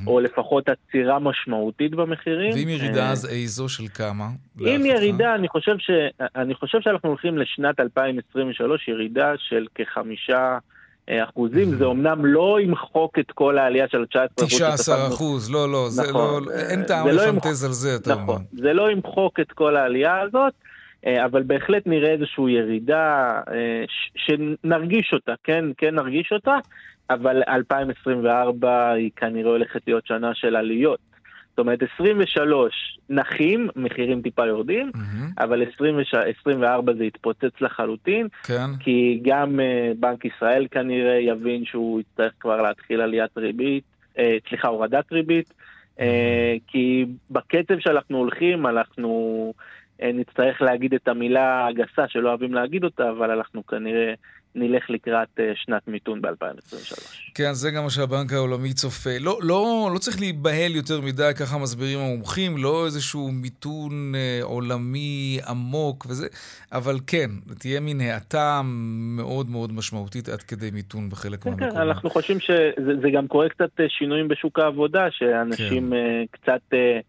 או 0.06 0.20
לפחות 0.20 0.68
עצירה 0.68 1.18
משמעותית 1.18 1.94
במחירים. 1.94 2.54
ואם 2.54 2.68
ירידה 2.68 3.06
אה, 3.06 3.10
אז 3.10 3.26
איזו 3.26 3.68
של 3.68 3.88
כמה? 3.94 4.28
אם 4.60 4.82
ירידה, 4.86 5.34
אני 5.34 5.48
חושב, 5.48 5.78
ש, 5.78 5.90
אני 6.36 6.54
חושב 6.54 6.78
שאנחנו 6.80 7.08
הולכים 7.08 7.38
לשנת 7.38 7.80
2023, 7.80 8.88
ירידה 8.88 9.32
של 9.38 9.66
כחמישה... 9.74 10.58
אה, 11.08 11.24
אחוזים, 11.24 11.74
זה 11.78 11.86
אמנם 11.86 12.26
לא 12.26 12.58
ימחוק 12.60 13.18
את 13.18 13.30
כל 13.30 13.58
העלייה 13.58 13.88
של 13.88 14.06
19 14.06 14.46
19 14.46 15.08
אחוז, 15.08 15.50
לא, 15.50 15.72
לא, 15.72 15.86
זה 15.90 16.02
נכון, 16.02 16.44
לא, 16.44 16.50
אין 16.52 16.82
טעם 16.82 17.06
לא 17.08 17.12
לפנטז 17.12 17.64
על 17.64 17.72
זה, 17.72 17.96
אתה 17.96 18.12
אומר. 18.12 18.22
נכון, 18.22 18.44
זה 18.52 18.72
לא 18.72 18.90
ימחוק 18.90 19.40
את 19.40 19.52
כל 19.52 19.76
העלייה 19.76 20.20
הזאת, 20.20 20.52
אה, 20.52 20.65
אבל 21.24 21.42
בהחלט 21.42 21.86
נראה 21.86 22.10
איזושהי 22.10 22.50
ירידה 22.50 23.40
אה, 23.52 23.84
שנרגיש 24.16 25.10
אותה, 25.12 25.34
כן, 25.44 25.64
כן 25.78 25.94
נרגיש 25.94 26.32
אותה, 26.32 26.58
אבל 27.10 27.42
2024 27.48 28.90
היא 28.92 29.10
כנראה 29.16 29.50
הולכת 29.50 29.80
להיות 29.86 30.06
שנה 30.06 30.34
של 30.34 30.56
עליות. 30.56 30.98
זאת 31.50 31.58
אומרת, 31.58 31.78
23 31.94 32.98
נחים, 33.10 33.68
מחירים 33.76 34.22
טיפה 34.22 34.46
יורדים, 34.46 34.90
mm-hmm. 34.94 35.42
אבל 35.44 35.62
24 36.40 36.92
זה 36.94 37.04
יתפוצץ 37.04 37.60
לחלוטין, 37.60 38.28
כן. 38.42 38.66
כי 38.80 39.20
גם 39.22 39.60
uh, 39.60 39.62
בנק 40.00 40.24
ישראל 40.24 40.66
כנראה 40.70 41.14
יבין 41.14 41.64
שהוא 41.64 42.00
יצטרך 42.00 42.32
כבר 42.40 42.62
להתחיל 42.62 43.00
עליית 43.00 43.30
ריבית, 43.36 43.84
uh, 44.16 44.20
סליחה, 44.48 44.68
הורדת 44.68 45.12
ריבית, 45.12 45.52
uh, 45.98 46.00
כי 46.66 47.06
בקצב 47.30 47.78
שאנחנו 47.78 48.18
הולכים, 48.18 48.66
אנחנו... 48.66 49.52
אה, 50.02 50.12
נצטרך 50.12 50.62
להגיד 50.62 50.94
את 50.94 51.08
המילה 51.08 51.66
הגסה 51.66 52.08
שלא 52.08 52.28
אוהבים 52.28 52.54
להגיד 52.54 52.84
אותה, 52.84 53.10
אבל 53.10 53.30
אנחנו 53.30 53.66
כנראה 53.66 54.14
נלך 54.56 54.90
לקראת 54.90 55.28
אה, 55.40 55.52
שנת 55.54 55.88
מיתון 55.88 56.22
ב-2023. 56.22 57.34
כן, 57.34 57.52
זה 57.52 57.70
גם 57.70 57.82
מה 57.84 57.90
שהבנק 57.90 58.32
העולמי 58.32 58.72
צופה. 58.72 59.10
לא, 59.20 59.38
לא, 59.42 59.90
לא 59.94 59.98
צריך 59.98 60.20
להיבהל 60.20 60.76
יותר 60.76 61.00
מדי, 61.00 61.30
ככה 61.38 61.58
מסבירים 61.58 61.98
המומחים, 61.98 62.56
לא 62.56 62.84
איזשהו 62.86 63.30
מיתון 63.32 64.14
אה, 64.14 64.38
עולמי 64.42 65.38
עמוק 65.48 66.06
וזה, 66.06 66.26
אבל 66.72 66.96
כן, 67.06 67.30
תהיה 67.58 67.80
מין 67.80 68.00
האטה 68.00 68.60
מאוד 69.16 69.50
מאוד 69.50 69.72
משמעותית 69.72 70.28
עד 70.28 70.42
כדי 70.42 70.70
מיתון 70.70 71.10
בחלק 71.10 71.42
כן, 71.42 71.50
מהמקומות. 71.50 71.74
כן, 71.74 71.80
אנחנו 71.80 72.10
חושבים 72.10 72.40
שזה 72.40 73.10
גם 73.12 73.28
קורה 73.28 73.48
קצת 73.48 73.70
שינויים 73.88 74.28
בשוק 74.28 74.58
העבודה, 74.58 75.06
שאנשים 75.10 75.90
כן. 75.90 75.92
אה, 75.92 76.22
קצת... 76.30 76.60
אה, 76.72 77.00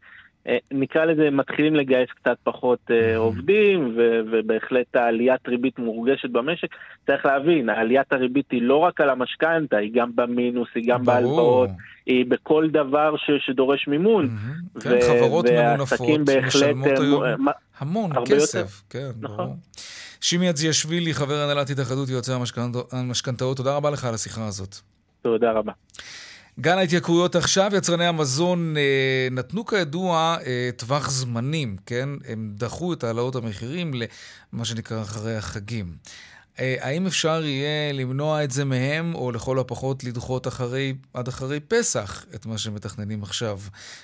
נקרא 0.72 1.06
לזה, 1.06 1.30
מתחילים 1.32 1.76
לגייס 1.76 2.10
קצת 2.22 2.38
פחות 2.44 2.80
uh, 2.88 3.18
עובדים, 3.18 3.94
ו- 3.98 4.20
ובהחלט 4.32 4.96
העליית 4.96 5.48
ריבית 5.48 5.80
מורגשת 5.80 6.30
במשק. 6.30 6.68
צריך 7.08 7.26
להבין, 7.26 7.70
העליית 7.70 8.14
הריבית 8.14 8.52
היא 8.52 8.62
לא 8.62 8.76
רק 8.76 9.02
על 9.02 9.10
המשכנתה, 9.10 9.78
היא 9.78 9.92
גם 9.94 10.12
במינוס, 10.16 10.68
היא 10.76 10.84
גם 10.88 11.06
בהלוואות, 11.06 11.70
היא 12.06 12.26
בכל 12.26 12.68
דבר 12.72 13.16
ש- 13.18 13.46
שדורש 13.46 13.88
מימון. 13.88 14.30
כן, 14.80 14.90
ו- 14.90 15.02
חברות 15.02 15.46
ממונפות 15.46 16.08
שמשלמות 16.30 16.88
אה, 16.88 17.02
היום 17.02 17.24
המון 17.80 18.12
כסף. 18.26 18.58
יותר. 18.58 18.68
כן, 18.90 19.10
נכון. 19.22 19.38
ברור. 19.38 19.56
שימי 20.22 20.50
אדזיאשווילי, 20.50 21.14
חבר 21.14 21.34
הנהלת 21.36 21.70
התאחדות 21.70 22.10
יועצי 22.10 22.32
המשכנתאות, 22.92 23.58
תודה 23.58 23.76
רבה 23.76 23.90
לך 23.90 24.06
על 24.06 24.14
השיחה 24.14 24.48
הזאת. 24.48 24.76
תודה 25.22 25.52
רבה. 25.52 25.72
גל 26.60 26.78
ההתייקרויות 26.78 27.36
עכשיו, 27.36 27.72
יצרני 27.76 28.06
המזון 28.06 28.78
אה, 28.78 29.28
נתנו 29.32 29.66
כידוע 29.66 30.38
אה, 30.46 30.70
טווח 30.78 31.10
זמנים, 31.10 31.78
כן? 31.86 32.10
הם 32.28 32.52
דחו 32.56 32.94
את 32.94 33.04
העלאות 33.04 33.36
המחירים 33.36 33.94
למה 34.54 34.66
שנקרא 34.66 35.02
אחרי 35.02 35.38
החגים. 35.38 35.96
אה, 36.60 36.76
האם 36.80 37.08
אפשר 37.08 37.44
יהיה 37.46 37.94
למנוע 37.94 38.44
את 38.44 38.52
זה 38.52 38.66
מהם, 38.66 39.16
או 39.16 39.32
לכל 39.32 39.60
הפחות 39.60 40.04
לדחות 40.04 40.48
אחרי, 40.48 40.94
עד 41.14 41.28
אחרי 41.28 41.60
פסח 41.60 42.26
את 42.36 42.46
מה 42.46 42.58
שמתכננים 42.58 43.24
עכשיו? 43.24 43.60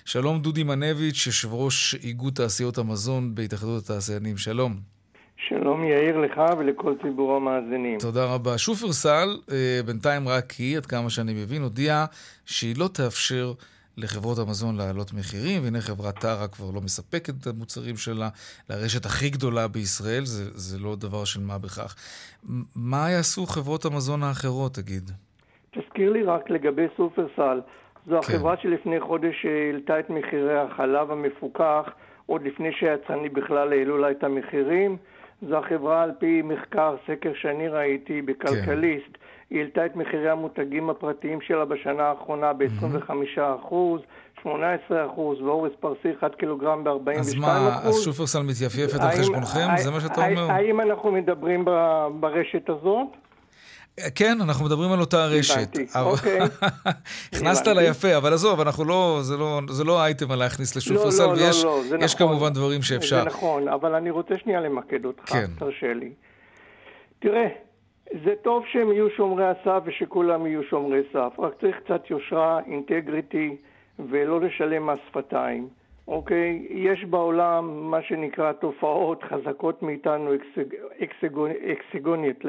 שלום 0.05 0.41
דודי 0.41 0.63
מנביץ', 0.63 1.27
יושב 1.27 1.53
ראש 1.53 1.95
איגוד 2.03 2.33
תעשיות 2.33 2.77
המזון 2.77 3.35
בהתאחדות 3.35 3.83
התעשיינים. 3.83 4.37
שלום. 4.37 4.92
שלום 5.47 5.83
יאיר 5.83 6.17
לך 6.17 6.41
ולכל 6.57 6.93
ציבור 7.01 7.35
המאזינים. 7.35 7.99
תודה 7.99 8.25
רבה. 8.35 8.57
שופרסל, 8.57 9.27
אה, 9.51 9.79
בינתיים 9.85 10.27
רק 10.27 10.51
היא, 10.51 10.77
עד 10.77 10.85
כמה 10.85 11.09
שאני 11.09 11.33
מבין, 11.33 11.61
הודיעה 11.61 12.05
שהיא 12.45 12.75
לא 12.79 12.87
תאפשר 12.87 13.51
לחברות 13.97 14.37
המזון 14.39 14.77
להעלות 14.77 15.13
מחירים, 15.13 15.63
והנה 15.63 15.81
חברת 15.81 16.15
טרה 16.19 16.47
כבר 16.47 16.65
לא 16.75 16.81
מספקת 16.81 17.33
את 17.41 17.47
המוצרים 17.47 17.95
שלה 17.95 18.29
לרשת 18.69 19.05
הכי 19.05 19.29
גדולה 19.29 19.67
בישראל, 19.67 20.25
זה, 20.25 20.43
זה 20.53 20.77
לא 20.83 20.95
דבר 20.95 21.25
של 21.25 21.41
מה 21.41 21.57
בכך. 21.57 21.95
מה 22.75 23.11
יעשו 23.11 23.45
חברות 23.45 23.85
המזון 23.85 24.23
האחרות, 24.23 24.73
תגיד? 24.73 25.11
תזכיר 25.71 26.11
לי 26.11 26.23
רק 26.23 26.49
לגבי 26.49 26.85
סופרסל. 26.97 27.61
זו 28.07 28.21
כן. 28.21 28.33
החברה 28.35 28.55
שלפני 28.61 28.99
חודש 28.99 29.45
העלתה 29.45 29.99
את 29.99 30.09
מחירי 30.09 30.59
החלב 30.59 31.11
המפוקח, 31.11 31.85
עוד 32.25 32.41
לפני 32.43 32.69
שהיצרנים 32.79 33.33
בכלל 33.33 33.73
העלו 33.73 33.97
לה 33.97 34.11
את 34.11 34.23
המחירים. 34.23 34.97
זו 35.49 35.57
החברה 35.57 36.03
על 36.03 36.11
פי 36.19 36.41
מחקר, 36.41 36.95
סקר 37.07 37.31
שאני 37.41 37.67
ראיתי 37.67 38.21
בכלכליסט, 38.21 39.13
כן. 39.13 39.19
היא 39.49 39.59
העלתה 39.59 39.85
את 39.85 39.95
מחירי 39.95 40.29
המותגים 40.29 40.89
הפרטיים 40.89 41.41
שלה 41.41 41.65
בשנה 41.65 42.03
האחרונה 42.03 42.53
ב-25 42.53 43.11
אחוז. 43.59 44.01
18 44.41 45.05
אחוז, 45.05 45.41
ואורז 45.41 45.71
פרסי 45.79 46.07
1 46.19 46.35
קילוגרם 46.35 46.83
ב-42 46.83 47.11
אחוז. 47.15 47.27
אז 47.27 47.35
מה, 47.35 47.79
אז 47.83 48.03
שופרסל 48.03 48.39
מתייפייפת 48.39 48.99
על 48.99 49.09
חשבונכם? 49.09 49.67
זה 49.77 49.91
מה 49.91 49.99
שאתה 49.99 50.27
אומר? 50.27 50.51
האם 50.51 50.81
אנחנו 50.81 51.11
מדברים 51.11 51.65
ברשת 52.19 52.69
הזאת? 52.69 53.07
כן, 54.15 54.37
אנחנו 54.41 54.65
מדברים 54.65 54.91
על 54.91 54.99
אותה 54.99 55.25
רשת. 55.25 55.77
אוקיי. 55.95 56.39
הכנסת 57.33 57.67
לה 57.67 57.83
יפה, 57.83 58.17
אבל 58.17 58.33
עזוב, 58.33 58.59
אנחנו 58.59 58.85
לא, 58.85 59.19
זה 59.21 59.37
לא, 59.37 59.61
זה 59.69 59.83
לא 59.83 60.03
אייטם 60.03 60.31
על 60.31 60.39
להכניס 60.39 60.75
לשופרסל, 60.75 61.25
לא, 61.25 61.33
לא, 61.35 61.41
ויש 61.41 61.63
לא, 61.63 61.81
לא, 61.91 61.97
נכון. 61.97 62.17
כמובן 62.17 62.49
דברים 62.53 62.81
שאפשר. 62.81 63.19
זה 63.19 63.25
נכון, 63.25 63.67
אבל 63.67 63.95
אני 63.95 64.09
רוצה 64.09 64.37
שנייה 64.37 64.61
למקד 64.61 65.05
אותך, 65.05 65.23
כן. 65.25 65.45
תרשה 65.59 65.93
לי. 65.93 66.11
תראה, 67.19 67.47
זה 68.25 68.33
טוב 68.41 68.63
שהם 68.71 68.91
יהיו 68.91 69.09
שומרי 69.17 69.45
הסף 69.45 69.83
ושכולם 69.85 70.45
יהיו 70.45 70.63
שומרי 70.69 71.01
סף, 71.13 71.39
רק 71.39 71.53
צריך 71.61 71.75
קצת 71.85 72.09
יושרה, 72.09 72.59
אינטגריטי, 72.67 73.55
ולא 74.09 74.41
לשלם 74.41 74.87
מס 74.87 74.99
שפתיים. 75.09 75.67
אוקיי? 76.07 76.67
יש 76.69 77.05
בעולם 77.05 77.91
מה 77.91 78.01
שנקרא 78.01 78.51
תופעות 78.51 79.23
חזקות 79.23 79.83
מאיתנו, 79.83 80.31
אקסגונית, 81.73 82.39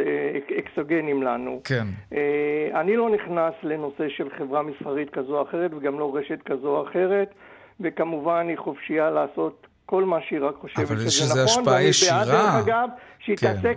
אקסוגנים 0.58 1.22
לנו. 1.22 1.60
כן. 1.64 1.84
אה, 2.12 2.80
אני 2.80 2.96
לא 2.96 3.10
נכנס 3.10 3.54
לנושא 3.62 4.08
של 4.08 4.30
חברה 4.38 4.62
מסחרית 4.62 5.10
כזו 5.10 5.38
או 5.38 5.42
אחרת 5.42 5.70
וגם 5.74 5.98
לא 5.98 6.16
רשת 6.16 6.42
כזו 6.44 6.76
או 6.76 6.88
אחרת. 6.88 7.34
וכמובן 7.80 8.46
היא 8.48 8.58
חופשייה 8.58 9.10
לעשות 9.10 9.66
כל 9.86 10.04
מה 10.04 10.18
שהיא 10.28 10.40
רק 10.42 10.54
חושבת 10.60 10.78
אבל 10.78 10.96
שזה 10.96 11.06
יש 11.06 11.22
לזה 11.22 11.44
נכון. 11.44 11.44
השפעה 11.44 11.74
ואני 11.74 11.84
ישירה. 11.84 12.18
בעד, 12.18 12.28
דרך 12.28 12.66
אגב, 12.66 12.88
שהיא 13.18 13.36
כן. 13.36 13.52
תעשה 13.52 13.72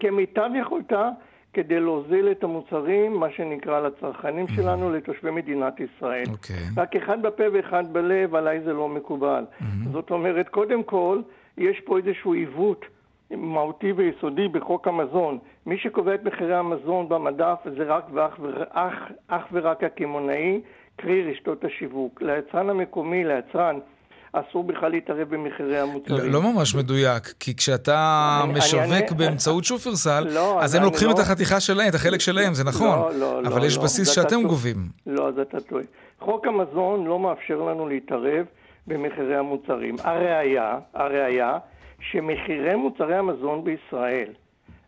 כמיטב 0.00 0.50
יכולתה 0.60 1.10
כדי 1.56 1.80
להוזיל 1.80 2.30
את 2.30 2.44
המוצרים, 2.44 3.12
מה 3.12 3.30
שנקרא, 3.30 3.80
לצרכנים 3.80 4.48
שלנו, 4.48 4.90
לתושבי 4.90 5.30
מדינת 5.30 5.80
ישראל. 5.80 6.24
אוקיי. 6.30 6.56
רק 6.76 6.96
אחד 6.96 7.22
בפה 7.22 7.42
ואחד 7.52 7.92
בלב, 7.92 8.34
עליי 8.34 8.60
זה 8.60 8.72
לא 8.72 8.88
מקובל. 8.88 9.44
זאת 9.92 10.10
אומרת, 10.10 10.48
קודם 10.48 10.82
כל, 10.82 11.20
יש 11.58 11.80
פה 11.80 11.98
איזשהו 11.98 12.32
עיוות 12.32 12.84
מהותי 13.30 13.92
ויסודי 13.92 14.48
בחוק 14.48 14.88
המזון. 14.88 15.38
מי 15.66 15.78
שקובע 15.78 16.14
את 16.14 16.24
מחירי 16.24 16.54
המזון 16.54 17.08
במדף 17.08 17.58
זה 17.76 17.84
רק 17.84 18.04
ואך, 18.12 18.40
אך, 18.70 18.94
אך 19.28 19.42
ורק 19.52 19.84
הקמעונאי, 19.84 20.60
קרי 20.96 21.30
רשתות 21.30 21.64
השיווק. 21.64 22.22
ליצרן 22.22 22.70
המקומי, 22.70 23.24
ליצרן, 23.24 23.78
אסור 24.32 24.64
בכלל 24.64 24.90
להתערב 24.90 25.34
במחירי 25.34 25.78
המוצרים. 25.78 26.32
לא, 26.32 26.42
לא 26.42 26.52
ממש 26.52 26.74
מדויק, 26.74 27.34
כי 27.40 27.56
כשאתה 27.56 28.40
אני- 28.44 28.52
משווק 28.58 28.82
אני- 28.82 29.18
באמצעות 29.18 29.64
שופרסל, 29.64 30.26
לא, 30.34 30.62
אז 30.62 30.74
הם 30.74 30.82
אני 30.82 30.90
לוקחים 30.90 31.08
לא- 31.08 31.14
את 31.14 31.18
החתיכה 31.18 31.60
שלהם, 31.60 31.88
את 31.88 31.94
החלק 31.94 32.20
שלהם, 32.20 32.54
זה 32.54 32.64
נכון. 32.64 32.88
לא, 32.98 33.10
לא, 33.20 33.42
לא, 33.42 33.48
אבל 33.48 33.64
יש 33.64 33.76
לא, 33.76 33.82
בסיס 33.82 34.08
שאתם 34.08 34.38
אתה 34.38 34.48
גובים. 34.48 34.76
לא, 35.06 35.28
אז 35.28 35.38
אתה 35.38 35.60
טועה. 35.60 35.82
חוק 36.20 36.46
המזון 36.46 37.04
לא 37.06 37.18
מאפשר 37.18 37.56
לנו 37.62 37.88
להתערב 37.88 38.44
במחירי 38.86 39.36
המוצרים. 39.36 39.94
הראיה, 40.04 40.78
הראיה, 40.94 41.58
שמחירי 42.10 42.74
מוצרי 42.74 43.16
המזון 43.16 43.64
בישראל 43.64 44.28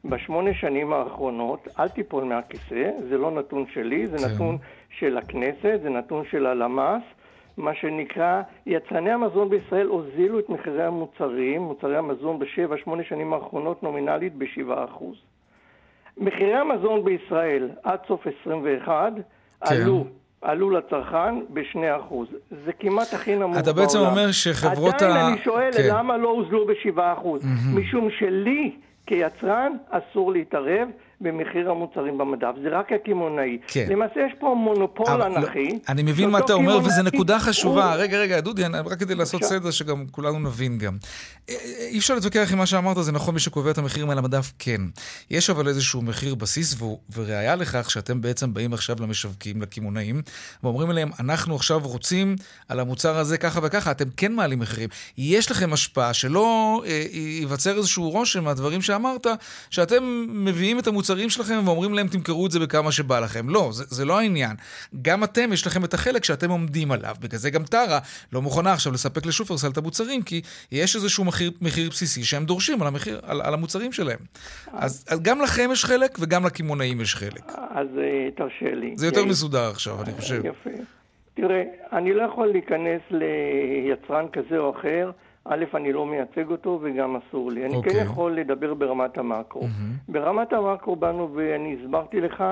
בשמונה 0.04 0.50
שנים 0.60 0.92
האחרונות, 0.92 1.68
אל 1.80 1.88
תיפול 1.88 2.24
מהכיסא, 2.24 2.90
זה 3.10 3.18
לא 3.18 3.30
נתון 3.30 3.64
שלי, 3.74 4.06
זה 4.06 4.18
כן. 4.18 4.24
נתון 4.34 4.58
של 4.98 5.18
הכנסת, 5.18 5.80
זה 5.82 5.90
נתון 5.90 6.24
של 6.30 6.46
הלמ"ס, 6.46 7.02
מה 7.58 7.74
שנקרא, 7.74 8.42
יצרני 8.66 9.10
המזון 9.10 9.48
בישראל 9.48 9.86
הוזילו 9.86 10.38
את 10.38 10.48
מחירי 10.48 10.82
המוצרים, 10.84 11.62
מוצרי 11.62 11.96
המזון 11.96 12.38
בשבע, 12.38 12.76
שמונה 12.84 13.02
שנים 13.08 13.32
האחרונות 13.32 13.82
נומינלית 13.82 14.34
בשבעה 14.36 14.84
אחוז. 14.84 15.16
מחירי 16.18 16.54
המזון 16.54 17.04
בישראל 17.04 17.68
עד 17.82 17.98
סוף 18.08 18.26
21 18.42 19.12
כן. 19.14 19.20
עלו, 19.74 20.04
עלו 20.42 20.70
לצרכן 20.70 21.34
ב-2%. 21.48 22.14
זה 22.64 22.72
כמעט 22.72 23.12
הכי 23.14 23.34
נמוך 23.36 23.50
בעולם. 23.50 23.62
אתה 23.62 23.72
בעצם 23.72 23.98
אומר 23.98 24.30
שחברות 24.32 24.94
עדיין 24.94 25.16
ה- 25.16 25.28
אני 25.28 25.38
שואל 25.38 25.70
כן. 25.72 25.82
למה 25.90 26.16
לא 26.16 26.28
הוזלו 26.28 26.66
ב-7%. 26.66 27.28
משום 27.74 28.08
שלי, 28.18 28.72
כיצרן, 29.06 29.72
אסור 29.90 30.32
להתערב 30.32 30.88
במחיר 31.20 31.70
המוצרים 31.70 32.18
במדף. 32.18 32.54
זה 32.62 32.68
רק 32.78 32.86
הקמעונאי. 32.92 33.58
כן. 33.66 33.86
למעשה 33.90 34.20
יש 34.26 34.32
פה 34.40 34.54
מונופול 34.64 35.06
לא, 35.18 35.26
אנכי. 35.26 35.68
אני 35.88 36.02
מבין 36.02 36.30
מה 36.30 36.38
אתה 36.38 36.52
אומר, 36.52 36.78
וזו 36.78 37.02
נקודה 37.02 37.38
חשובה. 37.38 37.92
הוא- 37.94 38.02
רגע, 38.02 38.18
רגע, 38.18 38.40
דודי, 38.40 38.66
אני- 38.66 38.78
רק 38.78 38.98
כדי 39.00 39.14
לעשות 39.14 39.40
בבקשה. 39.40 39.58
סדר, 39.58 39.70
שגם 39.70 40.04
כולנו 40.10 40.38
נבין 40.38 40.78
גם. 40.78 40.96
אה, 41.48 41.54
אה, 41.54 41.86
אי 41.86 41.98
אפשר 41.98 42.14
להתווכח 42.14 42.48
עם 42.52 42.58
מה 42.58 42.66
שאמרת, 42.66 42.96
זה 43.04 43.12
נכון, 43.12 43.34
מי 43.34 43.40
שקובע 43.40 43.70
את 43.70 43.78
המחירים 43.78 44.10
על 44.10 44.18
המדף, 44.18 44.52
כן. 44.58 44.80
יש 45.30 45.50
אבל 45.50 45.68
איזשהו 45.68 46.02
מחיר 46.02 46.34
בסיס, 46.34 46.74
והוא- 46.78 46.98
וראיה 47.16 47.56
לכך 47.56 47.90
שאתם 47.90 48.20
בעצם 48.20 48.54
באים 48.54 48.72
עכשיו 48.72 48.96
למשווקים, 49.00 49.62
לקמעונאים, 49.62 50.22
ואומרים 50.62 50.90
להם, 50.90 51.10
אנחנו 51.20 51.54
עכשיו 51.56 51.80
רוצים 51.84 52.36
על 52.68 52.80
המוצר 52.80 53.16
הזה 53.18 53.38
ככה 53.38 53.60
וככה, 53.62 53.90
אתם 53.90 54.04
כן 54.16 54.32
מעלים 54.32 54.58
מחירים. 54.58 54.88
יש 55.18 55.50
לכם 55.50 55.72
השפעה, 55.72 56.14
שלא 56.14 56.82
אה, 56.86 57.04
ייווצר 57.12 57.76
איזשהו 57.76 58.10
רושם 58.10 58.44
מהדברים 58.44 58.82
שאמרת, 58.82 59.26
שאתם 59.70 60.26
מביאים 60.28 60.78
את 60.78 60.86
המוצרים 61.10 61.30
שלכם 61.30 61.60
ואומרים 61.64 61.94
להם, 61.94 62.08
תמכרו 62.08 62.46
את 62.46 62.50
זה 62.50 62.58
בכמה 62.60 62.92
שבא 62.92 63.20
לכם. 63.20 63.48
לא, 63.48 63.68
זה, 63.72 63.84
זה 63.88 64.04
לא 64.04 64.18
העניין. 64.18 64.56
גם 65.02 65.24
אתם, 65.24 65.52
יש 65.52 65.66
לכם 65.66 65.84
את 65.84 65.94
החלק 65.94 66.24
שאתם 66.24 66.50
עומדים 66.50 66.92
עליו. 66.92 67.14
בגלל 67.20 67.38
זה 67.38 67.50
גם 67.50 67.64
טרה 67.64 67.98
לא 68.32 68.42
מוכנה 68.42 68.72
עכשיו 68.72 68.92
לספק 68.92 69.26
לשופרסל 69.26 69.68
את 69.70 69.78
המוצרים, 69.78 70.22
כי 70.22 70.40
יש 70.72 70.96
איזשהו 70.96 71.24
מחיר, 71.24 71.50
מחיר 71.60 71.90
בסיסי 71.90 72.24
שהם 72.24 72.44
דורשים 72.44 72.82
על, 72.82 72.88
המחיר, 72.88 73.20
על, 73.22 73.40
על 73.40 73.54
המוצרים 73.54 73.92
שלהם. 73.92 74.18
אז, 74.72 75.04
אז 75.08 75.20
גם 75.22 75.40
לכם 75.40 75.68
יש 75.72 75.84
חלק 75.84 76.16
וגם 76.20 76.46
לקמעונאים 76.46 77.00
יש 77.00 77.14
חלק. 77.14 77.42
אז 77.70 77.86
אה, 77.98 78.28
תרשה 78.36 78.74
לי. 78.74 78.92
זה 78.96 79.06
יותר 79.06 79.22
כי- 79.22 79.28
מסודר 79.28 79.70
עכשיו, 79.70 80.02
אני 80.02 80.12
חושב. 80.12 80.42
יפה. 80.44 80.70
תראה, 81.34 81.62
אני 81.92 82.14
לא 82.14 82.22
יכול 82.22 82.46
להיכנס 82.52 83.00
ליצרן 83.10 84.26
כזה 84.32 84.58
או 84.58 84.74
אחר. 84.80 85.10
א', 85.48 85.64
אני 85.74 85.92
לא 85.92 86.06
מייצג 86.06 86.50
אותו 86.50 86.78
וגם 86.82 87.16
אסור 87.16 87.52
לי. 87.52 87.66
אני 87.66 87.76
אוקיי. 87.76 87.92
כן 87.92 87.98
יכול 88.02 88.32
לדבר 88.32 88.74
ברמת 88.74 89.18
המקרו. 89.18 89.66
ברמת 90.08 90.52
המקרו 90.52 90.96
באנו 90.96 91.30
ואני 91.34 91.76
הסברתי 91.80 92.20
לך 92.20 92.44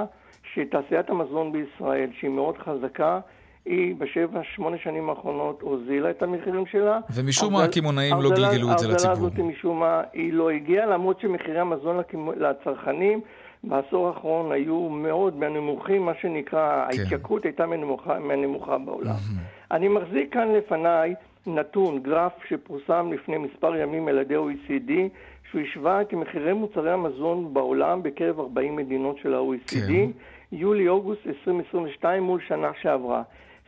שתעשיית 0.55 1.11
המזון 1.11 1.53
בישראל, 1.53 2.11
שהיא 2.21 2.31
מאוד 2.31 2.59
חזקה, 2.59 3.21
היא 3.65 3.95
בשבע, 3.99 4.41
שמונה 4.55 4.77
שנים 4.79 5.11
האחרונות 5.11 5.63
הוזילה 5.63 6.11
את 6.11 6.23
המחירים 6.23 6.67
שלה. 6.67 6.99
ומשום 7.15 7.53
מה 7.53 7.65
הקמעונאים 7.65 8.17
לא 8.21 8.31
גלגלו 8.31 8.73
את 8.73 8.79
זה 8.79 8.87
ההוזלה 8.87 8.93
לציבור. 8.93 9.13
הזאת 9.13 9.39
משום 9.39 9.81
מה 9.81 10.03
היא 10.13 10.33
לא 10.33 10.51
הגיעה, 10.51 10.87
למרות 10.87 11.21
שמחירי 11.21 11.59
המזון 11.59 12.01
לצרכנים 12.37 13.21
בעשור 13.65 14.09
האחרון 14.09 14.53
היו 14.53 14.89
מאוד 14.89 15.37
מהנמוכים, 15.37 16.07
מה 16.07 16.13
שנקרא, 16.21 16.87
כן. 16.91 16.99
ההתייקרות 16.99 17.45
הייתה 17.45 17.67
מהנמוכה, 17.67 18.19
מהנמוכה 18.19 18.79
בעולם. 18.79 19.15
אני 19.71 19.89
מחזיק 19.89 20.33
כאן 20.33 20.49
לפניי 20.49 21.15
נתון, 21.47 22.03
גרף 22.03 22.33
שפורסם 22.49 23.13
לפני 23.13 23.39
מספר 23.39 23.77
ימים 23.77 24.09
על 24.09 24.19
ידי 24.19 24.35
OECD, 24.37 24.93
שהוא 25.51 25.61
השווה 25.61 26.01
את 26.01 26.13
מחירי 26.13 26.53
מוצרי 26.53 26.93
המזון 26.93 27.55
בעולם 27.55 28.03
בקרב 28.03 28.41
40 28.41 28.77
מדינות 28.77 29.17
של 29.23 29.35
ה-OECD, 29.35 29.73
כן. 29.89 30.11
יולי-אוגוסט 30.53 31.21
2022 31.27 32.23
מול 32.23 32.41
שנה 32.49 32.71
שעברה. 32.83 33.23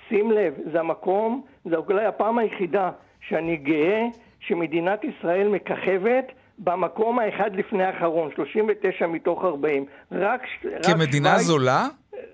שים 0.08 0.30
לב, 0.30 0.54
זה 0.72 0.80
המקום, 0.80 1.42
זה 1.64 1.76
אולי 1.76 2.04
הפעם 2.06 2.38
היחידה 2.38 2.90
שאני 3.28 3.56
גאה 3.56 4.02
שמדינת 4.40 5.00
ישראל 5.04 5.48
מככבת 5.48 6.24
במקום 6.58 7.18
האחד 7.18 7.56
לפני 7.56 7.84
האחרון, 7.84 8.30
39 8.36 9.06
מתוך 9.06 9.44
40. 9.44 9.84
רק, 10.12 10.40
רק 10.64 10.84
כמדינה 10.86 11.28
שווייץ- 11.28 11.42
זולה? 11.42 11.86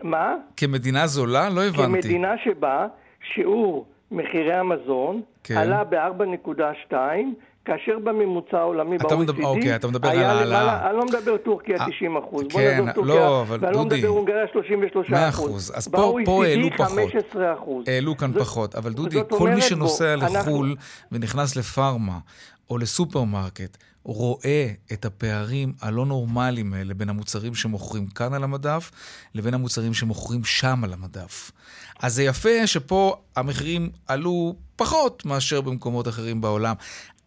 מה? 0.02 0.34
כמדינה 0.56 1.06
זולה? 1.06 1.48
לא 1.54 1.60
הבנתי. 1.64 2.02
כמדינה 2.02 2.34
שבה 2.44 2.86
שיעור 3.34 3.86
מחירי 4.10 4.54
המזון 4.54 5.20
כן. 5.44 5.56
עלה 5.56 5.84
ב-4.2, 5.84 6.94
כאשר 7.64 7.98
בממוצע 8.04 8.58
העולמי 8.58 8.98
ב-OECD 8.98 9.14
מדבר- 9.16 9.44
אוקיי, 9.46 9.76
אתה 9.76 9.88
מדבר 9.88 10.08
היה 10.08 10.30
על 10.30 10.38
העלאה. 10.38 10.62
למעלה- 10.64 10.90
אני 10.90 10.96
לא 10.96 11.04
מדבר 11.04 11.36
טורקיה 11.36 11.76
אה, 11.80 11.86
90 11.90 12.16
אחוז, 12.16 12.42
בוא 12.42 12.60
כן, 12.60 12.76
נדבר 12.80 12.92
טורקיה, 12.92 13.14
לא, 13.14 13.42
אבל 13.42 13.58
ואני 13.60 13.76
לא 13.76 13.82
דודי, 13.82 13.96
מדבר 13.96 14.08
הונגריה 14.08 14.44
33 14.52 15.10
מאה 15.10 15.28
אחוז. 15.28 15.48
אחוז. 15.50 15.72
אז 15.74 15.88
פה- 15.88 16.16
פה 16.24 16.44
העלו 16.46 16.68
פחות. 16.76 16.86
15 16.88 17.52
אחוז. 17.54 17.88
העלו 17.88 18.16
כאן 18.16 18.32
זאת- 18.32 18.42
פחות, 18.42 18.74
אבל 18.74 18.92
דודי, 18.92 19.18
כל 19.28 19.48
מי 19.50 19.60
שנוסע 19.60 20.14
אנחנו- 20.14 20.38
לחו"ל 20.38 20.76
ונכנס 21.12 21.56
לפארמה 21.56 22.18
או 22.70 22.78
לסופרמרקט, 22.78 23.76
רואה 24.04 24.72
את 24.92 25.04
הפערים 25.04 25.72
הלא 25.80 26.06
נורמליים 26.06 26.74
האלה 26.74 26.94
בין 26.94 27.08
המוצרים 27.08 27.54
שמוכרים 27.54 28.06
כאן 28.06 28.34
על 28.34 28.44
המדף 28.44 28.90
לבין 29.34 29.54
המוצרים 29.54 29.94
שמוכרים 29.94 30.44
שם 30.44 30.84
על 30.84 30.92
המדף. 30.92 31.50
אז 31.98 32.14
זה 32.14 32.22
יפה 32.22 32.66
שפה 32.66 33.16
המחירים 33.36 33.90
עלו 34.06 34.56
פחות 34.76 35.24
מאשר 35.24 35.60
במקומות 35.60 36.08
אחרים 36.08 36.40
בעולם. 36.40 36.74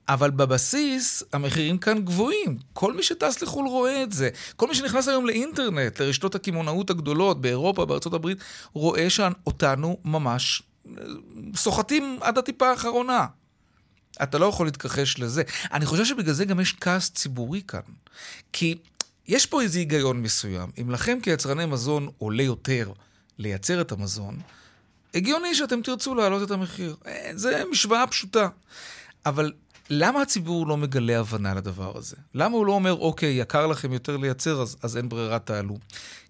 אבל 0.10 0.32
בבסיס 0.32 1.24
המחירים 1.34 1.78
כאן 1.78 2.02
גבוהים. 2.06 2.58
כל 2.74 2.94
מי 2.94 3.04
שטס 3.04 3.42
לחו"ל 3.42 3.68
רואה 3.68 4.04
את 4.04 4.12
זה. 4.12 4.30
כל 4.56 4.68
מי 4.68 4.76
שנכנס 4.76 5.08
היום 5.08 5.26
לאינטרנט, 5.26 6.02
לרשתות 6.02 6.36
הקמעונאות 6.36 6.90
הגדולות 6.90 7.42
באירופה, 7.42 7.86
בארצות 7.86 8.14
הברית, 8.14 8.38
רואה 8.74 9.10
שאותנו 9.10 9.98
ממש 10.06 10.64
אה, 10.88 11.04
סוחטים 11.56 12.20
עד 12.22 12.38
הטיפה 12.38 12.70
האחרונה. 12.70 13.26
אתה 14.24 14.38
לא 14.38 14.46
יכול 14.46 14.68
להתכחש 14.68 15.20
לזה. 15.20 15.44
אני 15.74 15.86
חושב 15.86 16.06
שבגלל 16.06 16.34
זה 16.34 16.46
גם 16.46 16.60
יש 16.60 16.74
כעס 16.82 17.10
ציבורי 17.10 17.62
כאן. 17.68 17.82
כי 18.54 18.76
יש 19.28 19.46
פה 19.46 19.62
איזה 19.62 19.80
היגיון 19.80 20.22
מסוים. 20.22 20.70
אם 20.82 20.90
לכם 20.90 21.18
כיצרני 21.24 21.66
מזון 21.66 22.10
עולה 22.18 22.44
יותר 22.44 22.92
לייצר 23.38 23.82
את 23.82 23.92
המזון, 23.92 24.40
הגיוני 25.16 25.56
שאתם 25.56 25.82
תרצו 25.82 26.16
להעלות 26.16 26.44
את 26.44 26.52
המחיר. 26.52 26.96
אה, 27.06 27.32
זה 27.34 27.64
משוואה 27.72 28.08
פשוטה. 28.08 28.50
אבל 29.26 29.54
למה 29.90 30.22
הציבור 30.22 30.68
לא 30.68 30.78
מגלה 30.78 31.20
הבנה 31.20 31.54
לדבר 31.54 31.98
הזה? 31.98 32.16
למה 32.34 32.56
הוא 32.56 32.66
לא 32.66 32.72
אומר, 32.72 32.94
אוקיי, 32.94 33.42
יקר 33.42 33.68
לכם 33.68 33.94
יותר 33.94 34.18
לייצר, 34.18 34.62
אז, 34.62 34.78
אז 34.82 34.98
אין 34.98 35.10
ברירה, 35.10 35.40
תעלו? 35.40 35.78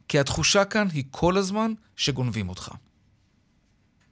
כי 0.07 0.19
התחושה 0.19 0.65
כאן 0.65 0.87
היא 0.93 1.03
כל 1.11 1.37
הזמן 1.37 1.73
שגונבים 1.95 2.49
אותך. 2.49 2.71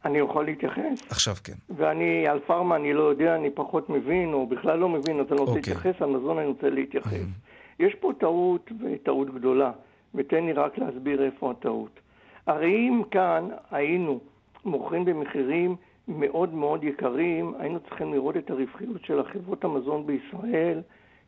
אני 0.06 0.18
יכול 0.18 0.46
להתייחס? 0.46 1.12
עכשיו 1.12 1.36
כן. 1.44 1.54
ואני, 1.70 2.28
על 2.28 2.39
פארמה 2.39 2.76
אני 2.76 2.94
לא 2.94 3.04
יודע, 3.04 3.36
אני 3.36 3.50
פחות 3.50 3.89
מבין, 3.89 4.34
או 4.34 4.48
בכלל 4.48 4.80
לא 4.80 4.89
מבין, 4.89 5.20
אז 5.20 5.26
אני 5.32 5.39
רוצה 5.39 5.52
אוקיי. 5.52 5.56
להתייחס, 5.56 6.02
על 6.02 6.10
מזון 6.10 6.38
אני 6.38 6.48
רוצה 6.48 6.70
להתייחס. 6.70 7.26
יש 7.80 7.96
פה 7.96 8.12
טעות, 8.18 8.72
וטעות 8.84 9.36
גדולה, 9.36 9.72
ותן 10.15 10.46
לי 10.46 10.54
רק 10.54 10.78
להסביר 10.78 11.24
איפה 11.24 11.52
הטעות. 11.52 12.00
הרי 12.48 12.76
אם 12.76 13.02
כאן 13.12 13.50
היינו 13.72 14.20
מוכרים 14.65 15.06
במחירים 15.06 15.76
מאוד 16.08 16.54
מאוד 16.54 16.84
יקרים, 16.84 17.54
היינו 17.60 17.80
צריכים 17.80 18.13
לראות 18.13 18.38
את 18.38 18.50
הרווחיות 18.50 19.02
של 19.04 19.20
החברות 19.20 19.63
המזון 19.63 20.06
בישראל, 20.06 20.82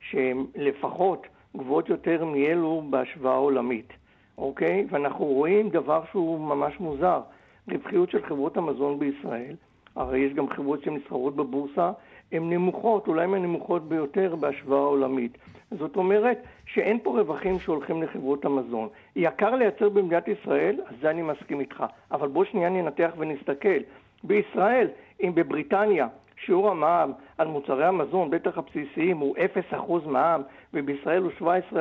שהן 0.09 0.45
לפחות 0.55 1.27
גבוהות 1.57 1.89
יותר 1.89 2.25
מאלו 2.25 2.83
בהשוואה 2.89 3.35
עולמית, 3.35 3.93
אוקיי? 4.37 4.85
ואנחנו 4.89 5.25
רואים 5.25 5.69
דבר 5.69 6.03
שהוא 6.11 6.39
ממש 6.39 6.79
מוזר. 6.79 7.21
רווחיות 7.67 8.09
של 8.09 8.25
חברות 8.25 8.57
המזון 8.57 8.99
בישראל 8.99 9.55
הרי 9.97 10.19
יש 10.19 10.33
גם 10.33 10.49
חברות 10.49 10.83
שנסחרות 10.83 11.35
בבורסה, 11.35 11.91
הן 12.31 12.49
נמוכות, 12.49 13.07
אולי 13.07 13.27
מהנמוכות 13.27 13.89
ביותר 13.89 14.35
בהשוואה 14.35 14.79
עולמית. 14.79 15.37
זאת 15.71 15.95
אומרת 15.95 16.43
שאין 16.65 16.99
פה 17.03 17.09
רווחים 17.09 17.59
שהולכים 17.59 18.03
לחברות 18.03 18.45
המזון. 18.45 18.87
יקר 19.15 19.55
לייצר 19.55 19.89
במדינת 19.89 20.27
ישראל, 20.27 20.75
אז 20.87 20.95
זה 21.01 21.09
אני 21.09 21.21
מסכים 21.21 21.59
איתך. 21.59 21.85
אבל 22.11 22.27
בוא 22.27 22.45
שנייה 22.45 22.69
ננתח 22.69 23.11
ונסתכל. 23.17 23.79
בישראל, 24.23 24.87
אם 25.23 25.31
בבריטניה 25.35 26.07
שיעור 26.45 26.69
המע"מ 26.69 27.11
על 27.37 27.47
מוצרי 27.47 27.85
המזון, 27.85 28.29
בטח 28.29 28.57
הבסיסיים, 28.57 29.17
הוא 29.17 29.35
0% 29.71 30.07
מע"מ, 30.07 30.41
ובישראל 30.73 31.21
הוא 31.21 31.31
17%, 31.73 31.75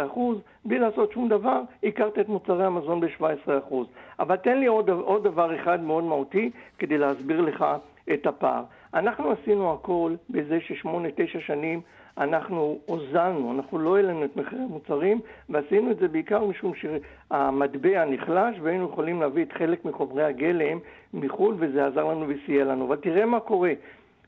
בלי 0.65 0.79
לעשות 0.79 1.13
שום 1.13 1.29
דבר, 1.29 1.61
הכרת 1.85 2.19
את 2.19 2.29
מוצרי 2.29 2.65
המזון 2.65 3.01
ב-17%. 3.01 3.75
אבל 4.19 4.37
תן 4.37 4.59
לי 4.59 4.67
עוד, 4.67 4.91
עוד 4.91 5.25
דבר 5.25 5.61
אחד 5.61 5.83
מאוד 5.83 6.05
מהותי 6.05 6.51
כדי 6.79 6.99
להסביר 6.99 7.41
לך 7.41 7.65
את 8.13 8.27
הפער. 8.27 8.63
אנחנו 8.95 9.31
עשינו 9.31 9.73
הכל 9.73 10.15
בזה 10.31 10.61
ששמונה, 10.61 11.09
תשע 11.17 11.41
שנים 11.41 11.81
אנחנו 12.19 12.79
הוזלנו, 12.87 13.53
אנחנו 13.53 13.79
לא 13.79 13.97
העלינו 13.97 14.25
את 14.25 14.37
מחירי 14.37 14.63
המוצרים, 14.63 15.21
ועשינו 15.49 15.91
את 15.91 15.97
זה 15.97 16.09
בעיקר 16.09 16.45
משום 16.45 16.73
שהמטבע 16.75 18.05
נחלש 18.05 18.57
והיינו 18.63 18.85
יכולים 18.85 19.21
להביא 19.21 19.45
את 19.45 19.53
חלק 19.53 19.85
מחומרי 19.85 20.25
הגלם 20.25 20.79
מחו"ל 21.15 21.55
וזה 21.59 21.87
עזר 21.87 22.05
לנו 22.05 22.27
וסייע 22.29 22.65
לנו. 22.65 22.87
אבל 22.87 22.97
תראה 22.97 23.27
מה 23.27 23.41
קורה, 23.41 23.73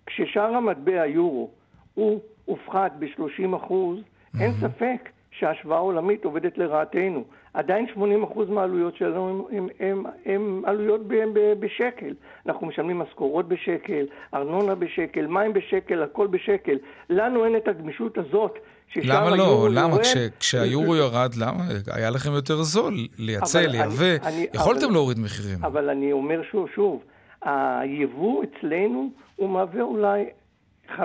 כששאר 0.07 0.55
המטבע 0.55 1.07
יורו 1.07 1.51
הוא 1.95 2.21
הופחת 2.45 2.93
ב-30 2.99 3.57
אחוז, 3.57 3.99
אין 4.41 4.53
ספק 4.61 5.09
שההשוואה 5.31 5.79
העולמית 5.79 6.25
עובדת 6.25 6.59
לרעתנו. 6.59 7.25
עדיין 7.55 7.87
80% 7.97 7.99
מהעלויות 8.49 8.97
שלנו 8.97 9.49
הן 10.27 10.63
עלויות 10.65 11.09
ב, 11.09 11.15
ב, 11.33 11.53
בשקל. 11.61 12.15
אנחנו 12.47 12.67
משלמים 12.67 12.99
משכורות 12.99 13.49
בשקל, 13.49 14.05
ארנונה 14.35 14.75
בשקל, 14.75 15.27
מים 15.27 15.53
בשקל, 15.53 16.03
הכל 16.03 16.27
בשקל. 16.27 16.77
לנו 17.11 17.45
אין 17.45 17.57
את 17.57 17.69
הגמישות 17.69 18.19
הזאת. 18.19 18.59
למה 18.97 19.37
לא? 19.37 19.69
למה? 19.71 19.89
יורד... 19.89 20.01
כש, 20.03 20.17
כשהיורו 20.41 20.97
ירד, 20.97 21.35
למה? 21.35 21.65
היה 21.93 22.11
לכם 22.11 22.33
יותר 22.33 22.63
זול 22.63 22.95
לייצא, 23.19 23.61
לייבא. 23.61 24.29
יכולתם 24.55 24.85
אבל, 24.85 24.93
להוריד 24.93 25.19
מחירים. 25.19 25.65
אבל 25.65 25.91
אני 25.91 26.13
אומר 26.13 26.43
שוב, 26.51 26.69
שוב, 26.75 27.03
היבוא 27.43 28.45
אצלנו 28.45 29.11
הוא 29.37 29.49
מהווה 29.49 29.83
אולי 29.83 30.25
15-20 30.97 31.01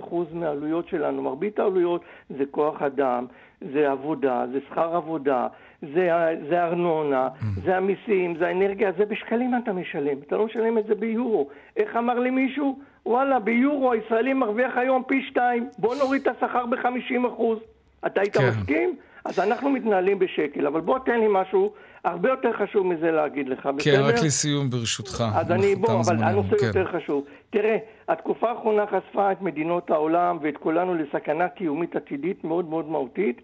אחוז 0.00 0.26
מהעלויות 0.32 0.88
שלנו. 0.88 1.22
מרבית 1.22 1.58
העלויות 1.58 2.04
זה 2.38 2.44
כוח 2.50 2.82
אדם, 2.82 3.26
זה 3.74 3.90
עבודה, 3.90 4.44
זה 4.52 4.58
שכר 4.68 4.96
עבודה, 4.96 5.46
זה, 5.82 6.10
זה 6.48 6.62
ארנונה. 6.64 7.28
זה 7.64 7.76
המיסים, 7.76 8.36
זה 8.38 8.46
האנרגיה, 8.46 8.92
זה 8.98 9.04
בשקלים 9.04 9.54
אתה 9.62 9.72
משלם, 9.72 10.18
אתה 10.26 10.36
לא 10.36 10.46
משלם 10.46 10.78
את 10.78 10.86
זה 10.86 10.94
ביורו. 10.94 11.48
איך 11.76 11.96
אמר 11.96 12.18
לי 12.18 12.30
מישהו? 12.30 12.78
וואלה, 13.06 13.38
ביורו 13.38 13.92
הישראלי 13.92 14.32
מרוויח 14.32 14.76
היום 14.76 15.02
פי 15.08 15.22
שתיים, 15.28 15.68
בוא 15.78 15.94
נוריד 15.94 16.22
את 16.22 16.36
השכר 16.36 16.66
ב-50 16.66 17.28
אחוז. 17.28 17.58
אתה 18.06 18.20
היית 18.20 18.36
כן. 18.36 18.48
מסכים? 18.48 18.96
אז 19.24 19.38
אנחנו 19.38 19.70
מתנהלים 19.70 20.18
בשקל, 20.18 20.66
אבל 20.66 20.80
בוא 20.80 20.98
תן 20.98 21.20
לי 21.20 21.26
משהו 21.30 21.72
הרבה 22.04 22.28
יותר 22.28 22.52
חשוב 22.52 22.86
מזה 22.86 23.10
להגיד 23.10 23.48
לך, 23.48 23.62
כן, 23.62 23.76
בסדר? 23.76 23.96
כן, 23.96 24.02
רק 24.02 24.24
לסיום 24.24 24.70
ברשותך. 24.70 25.24
אז 25.34 25.50
אני, 25.50 25.74
בוא, 25.74 26.00
אבל 26.00 26.24
הנושא 26.24 26.58
כן. 26.58 26.66
יותר 26.66 26.84
חשוב. 26.92 27.24
תראה, 27.50 27.76
התקופה 28.12 28.50
האחרונה 28.50 28.86
חשפה 28.86 29.32
את 29.32 29.42
מדינות 29.42 29.90
העולם 29.90 30.38
ואת 30.40 30.56
כולנו 30.56 30.94
לסכנה 30.94 31.48
קיומית 31.48 31.96
עתידית 31.96 32.44
מאוד 32.44 32.68
מאוד 32.68 32.88
מהותית, 32.88 33.40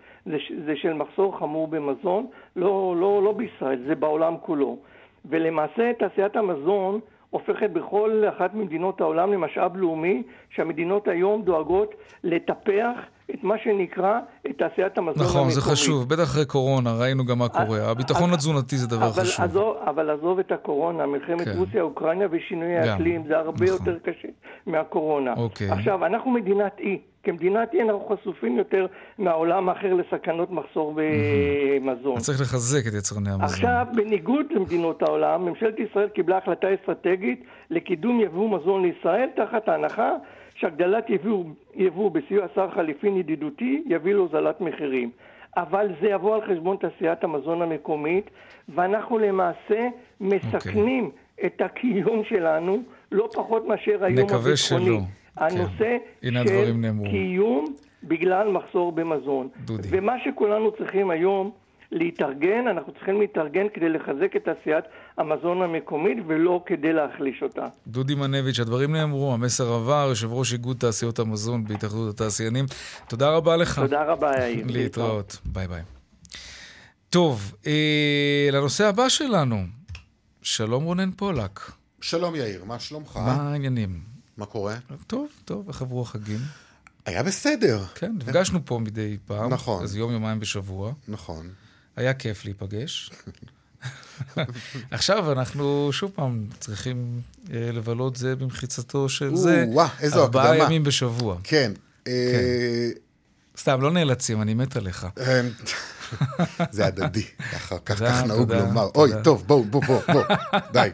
זה, 0.67 0.77
של 0.77 0.93
מחסור 0.93 1.39
חמור 1.39 1.69
במזון, 1.69 2.27
לא, 2.57 2.95
לא, 2.99 3.23
לא 3.25 3.33
בישראל, 3.33 3.83
זה 3.87 3.95
בעולם 3.95 4.35
כולו. 4.43 4.77
ולמעשה 5.25 5.93
תעשיית 5.99 6.37
המזון 6.37 7.01
הופכת 7.31 7.71
בכל 7.71 8.25
אחת 8.29 8.55
ממדינות 8.55 9.01
העולם 9.01 9.33
למשאב 9.33 9.77
לאומי 9.77 10.23
שהמדינות 10.51 11.09
היום 11.09 11.43
דואגות 11.43 11.95
לטפח 12.25 12.99
את 13.31 13.45
מה 13.45 13.55
שנקרא 13.65 14.19
את 14.47 14.59
תעשיית 14.59 14.99
המזון 14.99 15.15
המקומית. 15.23 15.37
נכון, 15.37 15.51
זה 15.51 15.61
חשוב. 15.61 16.09
בטח 16.09 16.23
אחרי 16.23 16.45
קורונה, 16.47 16.93
ראינו 17.01 17.25
גם 17.25 17.39
מה 17.39 17.49
קורה. 17.49 17.91
הביטחון 17.91 18.33
התזונתי 18.33 18.77
זה 18.77 18.87
דבר 18.87 19.07
אבל 19.07 19.23
חשוב. 19.23 19.45
עזוב, 19.45 19.77
אבל 19.87 20.11
עזוב 20.11 20.39
את 20.39 20.53
הקורונה, 20.53 21.07
מלחמת 21.07 21.45
כן. 21.45 21.59
רוסיה-אוקראינה 21.59 22.25
ושינוי 22.31 22.77
האקלים, 22.77 23.25
זה 23.29 23.39
הרבה 23.39 23.65
נכון. 23.65 23.87
יותר 23.87 23.99
קשה 23.99 24.29
מהקורונה. 24.67 25.35
אוקיי. 25.37 25.71
עכשיו, 25.71 26.07
אנחנו 26.07 26.31
מדינת 26.31 26.77
אי. 26.79 26.99
כמדינת 27.23 27.75
אי 27.75 27.83
אנחנו 27.83 28.17
חשופים 28.17 28.57
יותר 28.57 28.87
מהעולם 29.19 29.69
האחר 29.69 29.95
לסכנות 29.95 30.51
מחסור 30.51 30.95
במזון. 30.95 32.19
צריך 32.19 32.41
לחזק 32.41 32.87
את 32.89 32.95
יצרני 32.95 33.31
המזון. 33.31 33.45
עכשיו, 33.45 33.87
בניגוד 33.95 34.47
למדינות 34.51 35.03
העולם, 35.03 35.45
ממשלת 35.45 35.75
ישראל 35.79 36.09
קיבלה 36.09 36.39
החלטה 36.39 36.67
אסטרטגית 36.75 37.45
לקידום 37.71 38.21
יבוא 38.21 38.59
מזון 38.59 38.83
לישראל, 38.83 39.29
תחת 39.37 39.69
ההנחה 39.69 40.11
שהגדלת 40.57 41.11
יבוא, 41.11 41.45
יבוא 41.75 42.11
בסיוע 42.11 42.47
שר 42.55 42.71
חליפין 42.71 43.17
ידידותי 43.17 43.83
יביא 43.87 44.15
להוזלת 44.15 44.61
מחירים. 44.61 45.11
אבל 45.57 45.89
זה 46.01 46.09
יבוא 46.09 46.35
על 46.35 46.41
חשבון 46.41 46.77
תעשיית 46.77 47.25
המזון 47.25 47.63
המקומית, 47.63 48.31
ואנחנו 48.69 49.19
למעשה 49.19 49.89
מסכנים 50.21 51.05
okay. 51.05 51.39
אוקיי. 51.39 51.47
את 51.47 51.61
הקיום 51.61 52.25
שלנו 52.25 52.83
לא 53.13 53.29
פחות 53.35 53.67
מאשר 53.67 54.05
היום 54.05 54.19
הביטחוני. 54.19 54.25
נקווה 54.25 54.57
שלא. 54.57 54.99
הנושא 55.37 55.97
כן. 56.21 56.31
של 56.47 56.75
קיום 57.11 57.65
בגלל 58.05 58.49
מחסור 58.49 58.93
במזון. 58.93 59.49
דודי. 59.65 59.89
ומה 59.91 60.15
שכולנו 60.25 60.73
צריכים 60.73 61.11
היום 61.11 61.51
להתארגן, 61.93 62.69
אנחנו 62.69 62.93
צריכים 62.93 63.21
להתארגן 63.21 63.69
כדי 63.69 63.89
לחזק 63.89 64.37
את 64.37 64.45
תעשיית 64.45 64.85
המזון 65.19 65.63
המקומית 65.63 66.19
ולא 66.27 66.63
כדי 66.67 66.93
להחליש 66.93 67.43
אותה. 67.43 67.67
דודי 67.87 68.15
מנביץ', 68.15 68.61
הדברים 68.61 68.93
נאמרו, 68.93 69.35
המסר 69.35 69.73
עבר, 69.73 70.07
יושב 70.09 70.33
ראש 70.33 70.53
איגוד 70.53 70.77
תעשיות 70.77 71.19
המזון 71.19 71.65
בהתאחדות 71.65 72.15
התעשיינים. 72.15 72.65
תודה 73.09 73.31
רבה 73.31 73.57
לך. 73.57 73.79
תודה 73.79 74.05
רבה, 74.05 74.33
יאיר. 74.39 74.67
להתראות. 74.69 75.39
ביי 75.45 75.69
ביי. 75.69 75.83
טוב, 77.11 77.55
אה, 77.67 78.49
לנושא 78.53 78.87
הבא 78.87 79.09
שלנו, 79.09 79.65
שלום 80.43 80.85
רונן 80.85 81.11
פולק. 81.11 81.61
שלום 82.01 82.35
יאיר, 82.35 82.65
מה 82.65 82.79
שלומך? 82.79 83.17
מה 83.17 83.33
העניינים? 83.33 84.01
מה 84.37 84.47
קורה? 84.47 84.75
טוב, 85.07 85.29
טוב, 85.45 85.69
איך 85.69 85.83
עברו 85.83 86.03
החגים? 86.03 86.39
היה 87.07 87.23
בסדר. 87.23 87.85
כן, 87.95 88.13
נפגשנו 88.19 88.59
פה 88.65 88.79
מדי 88.79 89.17
פעם. 89.27 89.53
נכון. 89.53 89.83
אז 89.83 89.97
יום, 89.97 90.13
יומיים 90.13 90.41
בשבוע. 90.41 90.93
נכון. 91.09 91.49
היה 91.97 92.15
כיף 92.15 92.45
להיפגש. 92.45 93.11
עכשיו 94.91 95.33
אנחנו 95.33 95.89
שוב 95.93 96.11
פעם 96.15 96.47
צריכים 96.61 97.21
אה, 97.53 97.71
לבלות 97.73 98.17
זה 98.17 98.37
במחיצתו 98.37 99.09
של 99.09 99.37
זה. 99.37 99.65
וואו, 99.69 99.89
איזו 100.01 100.25
הקדמה. 100.25 100.43
ארבעה 100.43 100.67
ימים 100.67 100.85
בשבוע. 100.85 101.37
כן. 101.45 101.73
כן. 102.05 102.11
אה, 102.11 102.89
סתם, 103.59 103.81
לא 103.81 103.91
נאלצים, 103.91 104.43
אני 104.43 104.55
מת 104.55 104.77
עליך. 104.77 105.07
אה, 105.19 105.41
זה 106.71 106.87
הדדי, 106.87 107.25
כך 107.53 108.03
נהוג 108.27 108.53
לומר. 108.53 108.89
אוי, 108.95 109.11
טוב, 109.25 109.45
בואו, 109.47 109.65
בואו, 109.65 109.83
בואו, 110.13 110.25
די. 110.73 110.89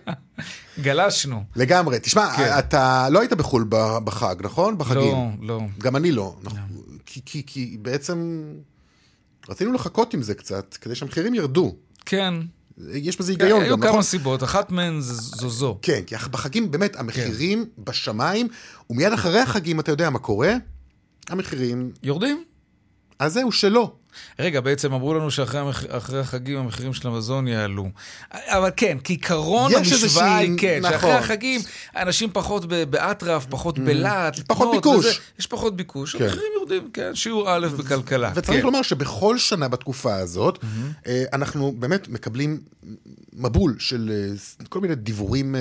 גלשנו. 0.80 1.44
לגמרי. 1.56 1.98
תשמע, 2.00 2.36
כן. 2.36 2.58
אתה 2.58 3.08
לא 3.10 3.20
היית 3.20 3.32
בחו"ל 3.32 3.66
בחג, 4.04 4.36
נכון? 4.42 4.78
בחגים. 4.78 5.36
לא, 5.40 5.58
לא. 5.58 5.60
גם 5.78 5.96
אני 5.96 6.12
לא. 6.12 6.36
לא. 6.44 6.50
כי 7.46 7.76
בעצם 7.82 8.44
רצינו 9.48 9.72
לחכות 9.72 10.14
עם 10.14 10.22
זה 10.22 10.34
קצת, 10.34 10.76
כדי 10.80 10.94
שהמחירים 10.94 11.34
ירדו. 11.34 11.76
כן. 12.06 12.34
יש 12.92 13.18
בזה 13.18 13.32
היגיון 13.32 13.60
גם, 13.60 13.66
נכון? 13.66 13.82
היו 13.82 13.92
כמה 13.92 14.02
סיבות, 14.02 14.42
אחת 14.42 14.72
מהן 14.72 15.00
זו 15.00 15.50
זו. 15.50 15.78
כן, 15.82 16.02
כי 16.06 16.14
בחגים 16.30 16.70
באמת 16.70 16.96
המחירים 16.96 17.64
כן. 17.64 17.84
בשמיים, 17.84 18.48
ומיד 18.90 19.12
אחרי 19.12 19.40
החגים 19.40 19.80
אתה 19.80 19.92
יודע 19.92 20.10
מה 20.10 20.18
קורה? 20.18 20.54
המחירים... 21.28 21.92
יורדים. 22.02 22.44
אז 23.18 23.32
זהו, 23.32 23.52
שלא. 23.52 23.92
רגע, 24.38 24.60
בעצם 24.60 24.92
אמרו 24.92 25.14
לנו 25.14 25.30
שאחרי 25.30 26.20
החגים 26.20 26.58
המחירים 26.58 26.94
של 26.94 27.08
המזון 27.08 27.48
יעלו. 27.48 27.88
אבל 28.32 28.70
כן, 28.76 28.98
כעיקרון 29.04 29.74
המשוואה 29.74 30.36
היא 30.36 30.50
כן, 30.58 30.78
נכון. 30.82 30.92
שאחרי 30.92 31.12
החגים 31.12 31.60
אנשים 31.96 32.30
פחות 32.32 32.66
באטרף, 32.90 33.46
פחות 33.50 33.78
mm. 33.78 33.80
בלהט. 33.80 34.40
פחות 34.46 34.74
ביקוש. 34.74 35.06
וזה, 35.06 35.14
יש 35.38 35.46
פחות 35.46 35.76
ביקוש, 35.76 36.16
כן. 36.16 36.24
המחירים 36.24 36.52
יורדים, 36.54 36.90
כן, 36.92 37.14
שיעור 37.14 37.56
א' 37.56 37.66
בכלכלה. 37.78 38.32
וצריך 38.34 38.60
כן. 38.60 38.66
לומר 38.66 38.82
שבכל 38.82 39.38
שנה 39.38 39.68
בתקופה 39.68 40.14
הזאת, 40.14 40.58
mm-hmm. 40.58 41.08
אנחנו 41.32 41.74
באמת 41.78 42.08
מקבלים 42.08 42.60
מבול 43.32 43.76
של 43.78 44.10
אה, 44.12 44.66
כל 44.68 44.80
מיני 44.80 44.94
דיבורים, 44.94 45.54
אה, 45.54 45.60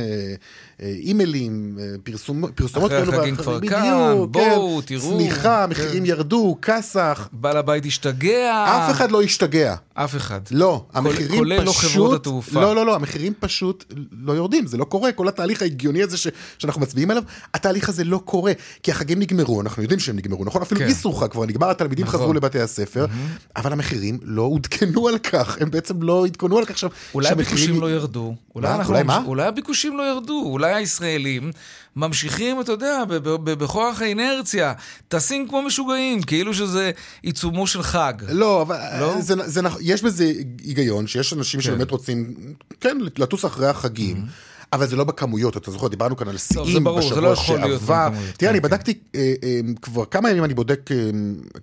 אימיילים, 0.81 1.77
פרסומות. 2.03 2.61
אחרי 2.77 2.97
החגים 2.97 3.35
כבר 3.35 3.59
כאן, 3.69 4.13
בואו, 4.29 4.81
כן. 4.81 4.95
תראו. 4.95 5.17
צמיחה, 5.17 5.67
מחירים 5.67 6.03
כן. 6.03 6.05
ירדו, 6.05 6.57
כסח. 6.61 7.29
בעל 7.31 7.57
הבית 7.57 7.85
השתגע. 7.85 8.40
אף 8.49 8.91
אחד 8.91 9.11
לא 9.11 9.21
השתגע. 9.21 9.75
אף 9.93 10.15
אחד. 10.15 10.39
לא, 10.51 10.85
המחירים 10.93 11.27
פשוט... 11.27 11.37
כולל 11.37 11.63
לא 11.63 11.71
חברות 11.71 12.13
התעופה. 12.13 12.61
לא, 12.61 12.75
לא, 12.75 12.85
לא, 12.85 12.95
המחירים 12.95 13.33
פשוט 13.39 13.93
לא 14.21 14.33
יורדים, 14.33 14.67
זה 14.67 14.77
לא 14.77 14.85
קורה. 14.85 15.11
כל 15.11 15.27
התהליך 15.27 15.61
ההגיוני 15.61 16.03
הזה 16.03 16.17
ש... 16.17 16.27
שאנחנו 16.57 16.81
מצביעים 16.81 17.11
עליו, 17.11 17.23
התהליך 17.53 17.89
הזה 17.89 18.03
לא 18.03 18.21
קורה. 18.25 18.51
כי 18.83 18.91
החגים 18.91 19.19
נגמרו, 19.19 19.61
אנחנו 19.61 19.81
יודעים 19.81 19.99
שהם 19.99 20.15
נגמרו, 20.15 20.45
נכון? 20.45 20.61
אפילו 20.61 20.81
כן. 20.81 20.87
איסורך 20.87 21.31
כבר 21.31 21.45
נגמר, 21.45 21.69
התלמידים 21.69 22.05
נכון. 22.05 22.19
חזרו 22.19 22.33
לבתי 22.33 22.59
הספר, 22.59 23.05
mm-hmm. 23.05 23.51
אבל 23.55 23.73
המחירים 23.73 24.19
לא 24.23 24.41
עודכנו 24.41 25.07
על 25.07 25.17
כך, 25.17 25.57
הם 25.61 25.71
בעצם 25.71 26.03
לא 26.03 26.25
עדכנו 26.25 26.57
על 26.57 26.65
כך. 26.65 26.71
עכשיו, 26.71 26.89
אולי 27.13 27.29
הביקושים 27.29 27.81
לא 27.81 27.91
ירדו. 27.91 28.35
אולי, 28.55 28.67
מה? 28.67 28.75
אנחנו, 28.75 28.93
אולי 28.93 29.03
מה? 29.03 29.23
אולי 29.25 29.45
הביקושים 29.45 29.97
לא 29.97 30.03
ירדו. 30.03 30.43
אולי 30.45 30.73
הישראלים 30.73 31.51
ממשיכים, 31.95 32.61
אתה 32.61 32.71
יודע, 32.71 33.03
בכוח 33.43 34.01
האינרציה, 34.01 34.73
טסים 35.07 35.47
כמו 35.47 35.61
משוגעים, 35.61 36.21
כאילו 36.21 36.53
שזה 36.53 36.91
עיצומו 37.21 37.67
של 37.67 37.83
חג. 37.83 38.13
לא, 38.29 38.61
אבל 38.61 38.79
לא? 38.99 39.21
זה, 39.21 39.33
זה, 39.45 39.61
נכ- 39.61 39.77
יש 39.81 40.03
בזה 40.03 40.31
היגיון 40.63 41.07
שיש 41.07 41.33
אנשים 41.33 41.59
כן. 41.59 41.65
שבאמת 41.65 41.91
רוצים, 41.91 42.33
כן, 42.79 42.97
לטוס 43.17 43.45
אחרי 43.45 43.67
החגים. 43.67 44.25
אבל 44.73 44.87
זה 44.87 44.95
לא 44.95 45.03
בכמויות, 45.03 45.57
אתה 45.57 45.71
זוכר, 45.71 45.87
דיברנו 45.87 46.17
כאן 46.17 46.27
על 46.27 46.37
זה 46.37 46.39
שיאים 46.47 46.65
זה 46.73 46.79
בשבוע 46.79 47.21
לא 47.21 47.35
שעבר. 47.35 48.09
תראה, 48.09 48.11
כן, 48.37 48.47
אני 48.47 48.57
כן. 48.61 48.61
בדקתי, 48.67 48.93
אה, 49.15 49.33
אה, 49.43 49.59
כבר 49.81 50.05
כמה 50.05 50.29
ימים 50.29 50.43
אני 50.43 50.53
בודק 50.53 50.91
אה, 50.91 50.95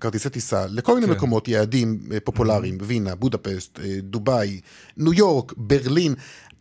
כרטיסי 0.01 0.29
טיסה 0.31 0.67
לכל 0.69 0.95
מיני 0.95 1.07
כן. 1.07 1.12
מקומות, 1.12 1.49
יעדים 1.49 1.99
אה, 2.12 2.21
פופולריים, 2.21 2.79
וינה, 2.83 3.14
בודפסט, 3.14 3.79
אה, 3.83 3.97
דובאי, 4.03 4.61
ניו 4.97 5.12
יורק, 5.12 5.53
ברלין. 5.57 6.14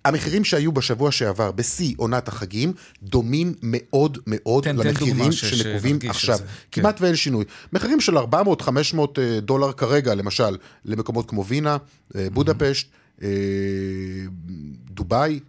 המחירים 0.08 0.43
שהיו 0.43 0.72
בשבוע 0.72 1.12
שעבר 1.12 1.52
בשיא 1.52 1.93
עונת 1.98 2.28
החגים 2.28 2.74
דומים 3.04 3.54
מאוד 3.62 4.17
מאוד 4.28 4.63
תן- 4.63 4.76
למחירים 4.76 5.32
שנקובים 5.32 6.00
עכשיו. 6.10 6.38
כן. 6.72 6.82
כמעט 6.82 7.02
ואין 7.02 7.15
שינוי. 7.15 7.46
מחירים 7.74 8.02
של 8.02 8.17
400-500 8.17 8.22
אה, 9.17 9.39
דולר 9.39 9.72
כרגע, 9.72 10.15
למשל, 10.15 10.58
למקומות 10.86 11.30
כמו 11.30 11.46
וינה, 11.46 11.78
אה, 12.15 12.28
בודפשט, 12.34 12.88
אה, 13.24 13.28
דובאי. 14.91 15.39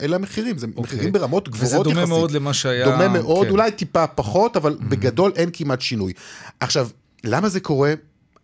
אלה 0.00 0.16
המחירים, 0.16 0.58
זה 0.58 0.66
מחירים 0.76 1.12
ברמות 1.12 1.48
גבוהות 1.48 1.86
וזה 1.86 1.90
יחסית. 1.90 1.94
דומה 1.94 2.06
מאוד 2.06 2.30
למה 2.30 2.54
שהיה... 2.54 2.84
דומה 2.84 3.08
מאוד, 3.08 3.46
כן. 3.46 3.50
אולי 3.52 3.70
טיפה 3.72 4.06
פחות, 4.06 4.56
אבל 4.56 4.76
בגדול 4.88 5.32
אין 5.36 5.50
כמעט 5.52 5.80
שינוי. 5.80 6.12
עכשיו, 6.60 6.88
למה 7.24 7.48
זה 7.48 7.60
קורה? 7.60 7.94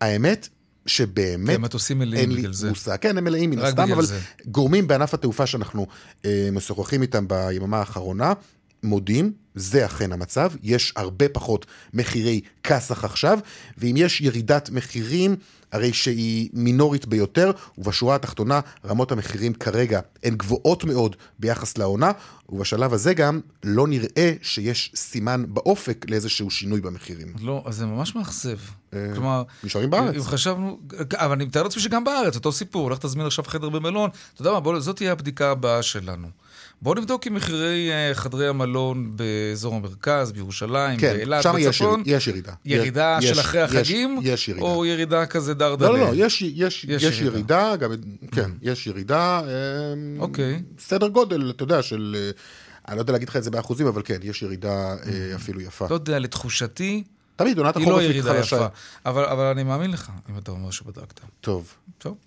האמת, 0.01 0.49
שבאמת 0.85 1.55
כן, 1.55 1.61
מטוסים 1.61 1.99
מלאים 1.99 2.21
אין 2.21 2.31
לי 2.31 2.41
בגלל 2.41 2.53
זה. 2.53 2.69
מושג. 2.69 2.95
כן, 3.01 3.17
הם 3.17 3.23
מלאים 3.23 3.49
מן 3.49 3.59
הסתם, 3.59 3.91
אבל 3.91 4.05
זה. 4.05 4.19
גורמים 4.45 4.87
בענף 4.87 5.13
התעופה 5.13 5.45
שאנחנו 5.45 5.87
אה, 6.25 6.49
משוחחים 6.51 7.01
איתם 7.01 7.27
ביממה 7.27 7.77
האחרונה, 7.77 8.33
מודים, 8.83 9.33
זה 9.55 9.85
אכן 9.85 10.11
המצב, 10.11 10.51
יש 10.63 10.93
הרבה 10.95 11.29
פחות 11.29 11.65
מחירי 11.93 12.41
כסח 12.63 13.05
עכשיו, 13.05 13.39
ואם 13.77 13.95
יש 13.97 14.21
ירידת 14.21 14.69
מחירים, 14.69 15.35
הרי 15.71 15.93
שהיא 15.93 16.49
מינורית 16.53 17.05
ביותר, 17.05 17.51
ובשורה 17.77 18.15
התחתונה 18.15 18.59
רמות 18.85 19.11
המחירים 19.11 19.53
כרגע 19.53 19.99
הן 20.23 20.35
גבוהות 20.35 20.83
מאוד 20.83 21.15
ביחס 21.39 21.77
לעונה, 21.77 22.11
ובשלב 22.49 22.93
הזה 22.93 23.13
גם 23.13 23.39
לא 23.63 23.87
נראה 23.87 24.33
שיש 24.41 24.91
סימן 24.95 25.45
באופק 25.47 26.05
לאיזשהו 26.09 26.51
שינוי 26.51 26.81
במחירים. 26.81 27.33
לא, 27.41 27.63
אז 27.65 27.75
זה 27.75 27.85
ממש 27.85 28.15
מאכזב. 28.15 28.57
אה, 28.93 29.07
כלומר, 29.13 29.43
נשארים 29.63 29.89
בארץ. 29.89 30.15
אם 30.15 30.23
חשבנו, 30.23 30.79
אבל 31.13 31.31
אני 31.31 31.45
מתאר 31.45 31.63
לעצמי 31.63 31.81
שגם 31.81 32.03
בארץ, 32.03 32.35
אותו 32.35 32.51
סיפור, 32.51 32.91
לך 32.91 32.99
תזמין 32.99 33.25
עכשיו 33.25 33.45
חדר 33.47 33.69
במלון, 33.69 34.09
אתה 34.33 34.41
יודע 34.41 34.51
מה, 34.51 34.59
בוא, 34.59 34.79
זאת 34.79 34.95
תהיה 34.95 35.11
הבדיקה 35.11 35.51
הבאה 35.51 35.83
שלנו. 35.83 36.27
בואו 36.85 36.95
נבדוק 36.95 37.27
אם 37.27 37.33
מחירי 37.33 37.91
אה, 37.91 38.13
חדרי 38.13 38.47
המלון 38.47 39.11
באזור 39.15 39.75
המרכז, 39.75 40.31
בירושלים, 40.31 40.99
כן, 40.99 41.13
באילת, 41.13 41.45
בצפון, 41.45 41.99
ירידה, 41.99 42.11
יש 42.17 42.27
ירידה. 42.27 42.53
ירידה 42.65 43.17
יש, 43.21 43.29
של 43.29 43.39
אחרי 43.39 43.63
יש, 43.63 43.69
החגים, 43.71 44.19
יש 44.23 44.49
ירידה. 44.49 44.65
או 44.65 44.85
ירידה 44.85 45.25
כזה 45.25 45.53
דרדלה? 45.53 45.89
לא, 45.89 45.97
לא, 45.99 46.05
לא, 46.07 46.11
יש, 46.15 46.41
יש, 46.41 46.53
יש 46.55 46.85
יש, 46.85 47.03
יש 47.03 47.21
ירידה. 47.21 47.35
ירידה, 47.37 47.75
גם, 47.75 47.91
כן, 48.31 48.51
יש 48.61 48.87
ירידה. 48.87 49.41
אמ, 49.41 50.21
אוקיי. 50.21 50.61
סדר 50.79 51.07
גודל, 51.07 51.51
אתה 51.55 51.63
יודע, 51.63 51.81
של... 51.81 52.15
אה, 52.19 52.31
אני 52.87 52.95
לא 52.95 53.01
יודע 53.01 53.13
להגיד 53.13 53.29
לך 53.29 53.35
את 53.35 53.43
זה 53.43 53.51
באחוזים, 53.51 53.87
אבל 53.87 54.01
כן, 54.05 54.17
יש 54.23 54.41
ירידה 54.41 54.95
אה, 55.05 55.35
אפילו 55.35 55.61
יפה. 55.61 55.87
לא 55.89 55.95
יודע, 55.95 56.19
לתחושתי, 56.19 57.03
תמיד 57.35 57.57
עונת 57.57 57.77
היא 57.77 57.85
לא 57.85 57.91
החורף 57.91 58.01
היא 58.01 58.09
ירידה 58.09 58.33
חלשה. 58.33 58.55
יפה. 58.55 58.67
אבל, 59.05 59.25
אבל 59.25 59.43
אני 59.43 59.63
מאמין 59.63 59.91
לך, 59.91 60.11
אם 60.29 60.37
אתה 60.37 60.51
אומר 60.51 60.71
שבדקת. 60.71 61.19
טוב. 61.41 61.73
טוב. 61.97 62.17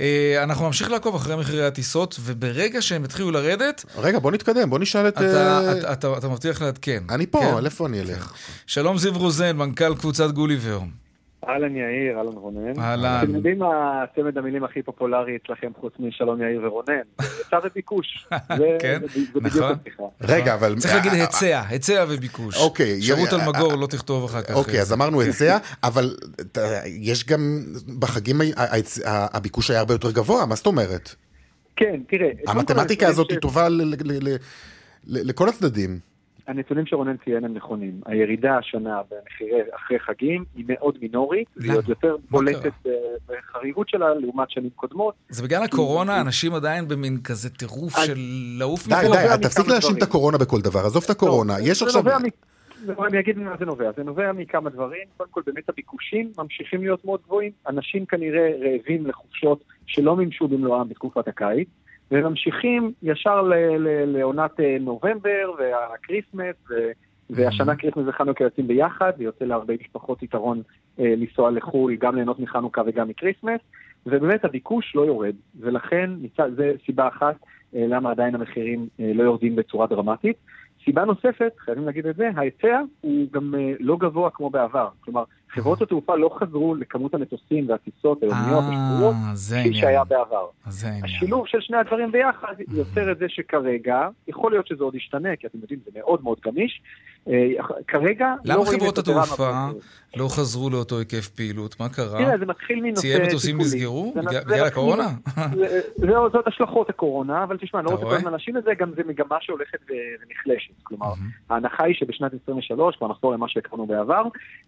אה, 0.00 0.42
אנחנו 0.42 0.66
נמשיך 0.66 0.90
לעקוב 0.90 1.14
אחרי 1.14 1.36
מחירי 1.36 1.66
הטיסות, 1.66 2.16
וברגע 2.20 2.82
שהם 2.82 3.04
יתחילו 3.04 3.30
לרדת, 3.30 3.84
רגע, 3.98 4.18
בוא 4.18 4.30
נתקדם, 4.30 4.70
בוא 4.70 4.78
נשאל 4.78 5.08
את... 5.08 5.18
אתה, 5.18 5.22
אה, 5.22 5.78
אתה, 5.78 5.92
אתה, 5.92 6.18
אתה 6.18 6.28
מבטיח 6.28 6.62
לעדכן. 6.62 7.02
אני 7.10 7.26
פה, 7.26 7.40
כן? 7.40 7.64
איפה 7.64 7.86
אני 7.86 8.00
אלך? 8.00 8.32
שלום 8.66 8.98
זיו 8.98 9.18
רוזן, 9.18 9.56
מנכ"ל 9.56 9.94
קבוצת 9.94 10.30
גוליבר. 10.30 10.80
אהלן 11.48 11.76
יאיר, 11.76 12.18
אהלן 12.18 12.32
רונן. 12.32 12.80
אהלן. 12.80 13.20
אתם 13.24 13.34
יודעים 13.34 13.58
מה 13.58 14.04
צמד 14.14 14.38
המילים 14.38 14.64
הכי 14.64 14.82
פופולרי 14.82 15.36
אצלכם 15.36 15.70
חוץ 15.80 15.92
משלום 15.98 16.42
יאיר 16.42 16.60
ורונן? 16.64 17.00
היצע 17.18 17.58
וביקוש. 17.64 18.28
כן, 18.82 19.00
נכון. 19.40 19.74
רגע, 20.20 20.54
אבל... 20.54 20.76
צריך 20.78 20.94
להגיד 20.94 21.12
אה, 21.12 21.20
היצע, 21.20 21.62
היצע 21.68 22.04
וביקוש. 22.08 22.56
אוקיי, 22.56 23.02
שירות 23.02 23.32
על 23.32 23.40
מגור, 23.48 23.74
לא 23.74 23.86
תכתוב 23.86 24.24
אחר 24.24 24.42
כך. 24.42 24.54
אוקיי, 24.54 24.76
אה, 24.76 24.80
אז 24.80 24.92
אמרנו 24.92 25.20
היצע, 25.20 25.58
אבל 25.82 26.16
יש 26.86 27.26
גם... 27.26 27.64
בחגים 27.98 28.36
הביקוש 29.06 29.70
היה 29.70 29.80
הרבה 29.80 29.94
יותר 29.94 30.10
גבוה, 30.10 30.46
מה 30.46 30.54
זאת 30.54 30.66
אומרת? 30.66 31.14
כן, 31.76 32.00
תראה. 32.08 32.30
המתמטיקה 32.46 33.08
הזאת 33.08 33.30
היא 33.30 33.38
טובה 33.38 33.68
לכל 35.06 35.48
הצדדים. 35.48 36.09
הנתונים 36.50 36.86
שרונן 36.86 37.16
ציין 37.24 37.44
הם 37.44 37.54
נכונים. 37.54 38.00
הירידה 38.06 38.58
השנה 38.58 39.00
במחירי 39.10 39.60
אחרי 39.76 39.98
חגים 39.98 40.44
היא 40.56 40.64
מאוד 40.68 40.98
מינורית, 41.02 41.48
והיא? 41.56 41.72
עוד 41.72 41.88
יותר 41.88 42.16
בולטת? 42.30 42.72
ב- 42.84 42.90
בחריגות 43.28 43.88
שלה 43.88 44.14
לעומת 44.14 44.50
שנים 44.50 44.70
קודמות. 44.76 45.14
זה 45.28 45.42
בגלל 45.42 45.62
הקורונה, 45.62 46.20
אנשים 46.20 46.54
עדיין 46.54 46.88
במין 46.88 47.18
כזה 47.24 47.50
טירוף 47.50 47.98
של 48.06 48.14
לעוף 48.58 48.88
די, 48.88 48.94
מפה. 48.94 49.02
די, 49.02 49.08
נובע 49.08 49.36
תפסיק 49.36 49.68
להאשים 49.68 49.96
את. 49.96 50.02
הקורונה 50.02 50.38
בכל 50.38 50.60
דבר, 50.60 50.80
עזוב 50.86 51.02
את 51.04 51.10
הקורונה. 51.10 51.52
לא, 51.58 51.64
יש 51.64 51.78
זה 51.78 51.84
עכשיו... 51.86 52.02
זה- 52.02 52.92
אני 53.08 53.20
אגיד 53.20 53.38
ממה 53.38 53.54
זה 53.58 53.64
נובע. 53.64 53.90
זה 53.96 54.02
נובע 54.02 54.32
מכמה 54.32 54.70
דברים. 54.70 55.02
קודם 55.16 55.30
כל, 55.30 55.42
באמת 55.46 55.68
הביקושים 55.68 56.32
ממשיכים 56.38 56.80
להיות 56.80 57.04
מאוד 57.04 57.20
גבוהים. 57.26 57.50
אנשים 57.68 58.06
כנראה 58.06 58.48
רעבים 58.60 59.06
לחופשות 59.06 59.64
שלא 59.86 60.16
מימשו 60.16 60.48
במלואם 60.48 60.88
בתקופת 60.88 61.28
הקיץ, 61.28 61.68
וממשיכים 62.10 62.92
ישר 63.02 63.50
לעונת 64.06 64.60
אה, 64.60 64.76
נובמבר 64.80 65.52
והקריסמס, 65.58 66.56
והשנה 67.30 67.76
קריסמס 67.76 68.04
וחנוכה 68.06 68.44
יוצאים 68.44 68.66
ביחד, 68.66 69.12
ויוצא 69.18 69.44
להרבה 69.44 69.74
משפחות 69.80 70.22
יתרון 70.22 70.62
אה, 71.00 71.14
לנסוע 71.16 71.50
לחו"ל, 71.50 71.94
גם 71.96 72.14
ליהנות 72.14 72.40
מחנוכה 72.40 72.82
וגם 72.86 73.08
מקריסמס, 73.08 73.60
ובאמת 74.06 74.44
הביקוש 74.44 74.96
לא 74.96 75.06
יורד, 75.06 75.34
ולכן 75.60 76.10
זה 76.56 76.72
סיבה 76.86 77.08
אחת 77.08 77.36
אה, 77.76 77.84
למה 77.88 78.10
עדיין 78.10 78.34
המחירים 78.34 78.88
לא 78.98 79.22
יורדים 79.22 79.56
בצורה 79.56 79.86
דרמטית. 79.86 80.36
סיבה 80.84 81.04
נוספת, 81.04 81.52
חייבים 81.58 81.86
להגיד 81.86 82.06
את 82.06 82.16
זה, 82.16 82.30
ההיצע 82.36 82.80
הוא 83.00 83.26
גם 83.32 83.54
אה, 83.54 83.72
לא 83.80 83.96
גבוה 83.96 84.30
כמו 84.30 84.50
בעבר. 84.50 84.88
כלומר, 85.00 85.24
חברות 85.48 85.82
התעופה 85.82 86.16
לא 86.16 86.30
חזרו 86.38 86.74
לכמות 86.74 87.14
המטוסים 87.14 87.68
והטיסות 87.68 88.22
היומיות 88.22 88.64
אה, 89.14 89.30
זה 89.34 89.56
כפי 89.56 89.62
העניין. 89.62 89.80
שהיה 89.80 90.04
בעבר. 90.04 90.46
השילוב 91.04 91.46
של 91.46 91.60
שני 91.60 91.76
הדברים 91.76 92.12
ביחד 92.12 92.54
יוצר 92.72 93.12
את 93.12 93.18
זה 93.18 93.26
שכרגע, 93.28 94.08
יכול 94.28 94.52
להיות 94.52 94.66
שזה 94.66 94.84
עוד 94.84 94.94
ישתנה, 94.94 95.36
כי 95.36 95.46
אתם 95.46 95.58
יודעים, 95.58 95.80
זה 95.84 95.90
מאוד 95.94 96.24
מאוד 96.24 96.38
גמיש. 96.44 96.82
אה, 97.28 97.48
כרגע 97.88 98.34
לא 98.44 98.54
למה 98.54 98.64
רואים 98.64 98.80
חברות 98.80 98.94
את 98.94 98.98
הדרמה 98.98 99.22
התעופה 99.22 99.64
הזאת. 99.68 99.82
לא 100.16 100.28
חזרו 100.28 100.70
לאותו 100.70 100.98
היקף 100.98 101.28
פעילות? 101.28 101.80
מה 101.80 101.88
קרה? 101.88 102.18
תראה, 102.18 102.38
זה 102.38 102.46
מתחיל 102.46 102.80
מנושא 102.82 103.00
ציי 103.00 103.26
מטוסים 103.26 103.58
טיפולי. 103.58 103.76
נסגרו? 103.76 104.14
בגלל- 104.46 104.64
הקורונה? 104.66 105.08
זה- 105.56 105.80
זהו, 105.96 106.30
זאת 106.30 106.46
השלכות 106.46 106.90
הקורונה, 106.90 107.44
אבל 107.44 107.56
תשמע, 107.56 107.82
לא 107.82 107.90
רוצה 107.90 108.04
כל? 108.04 108.14
הזמן 108.14 108.30
להאשים 108.30 108.56
את 108.56 108.64
זה, 108.64 108.70
גם 108.78 108.92
זה 108.96 109.02
מגמה 109.06 109.36
שהולכת 109.40 109.78
ונחלשת. 109.88 110.72
כלומר, 110.82 111.12
ההנחה 111.50 111.84
היא 111.84 111.94
שבשנת 111.94 112.32
23, 112.42 112.96
כבר 112.96 113.08
נחזור 113.08 113.32
למה 113.32 113.48
שהכרנו 113.48 113.86
בעבר, 113.86 114.22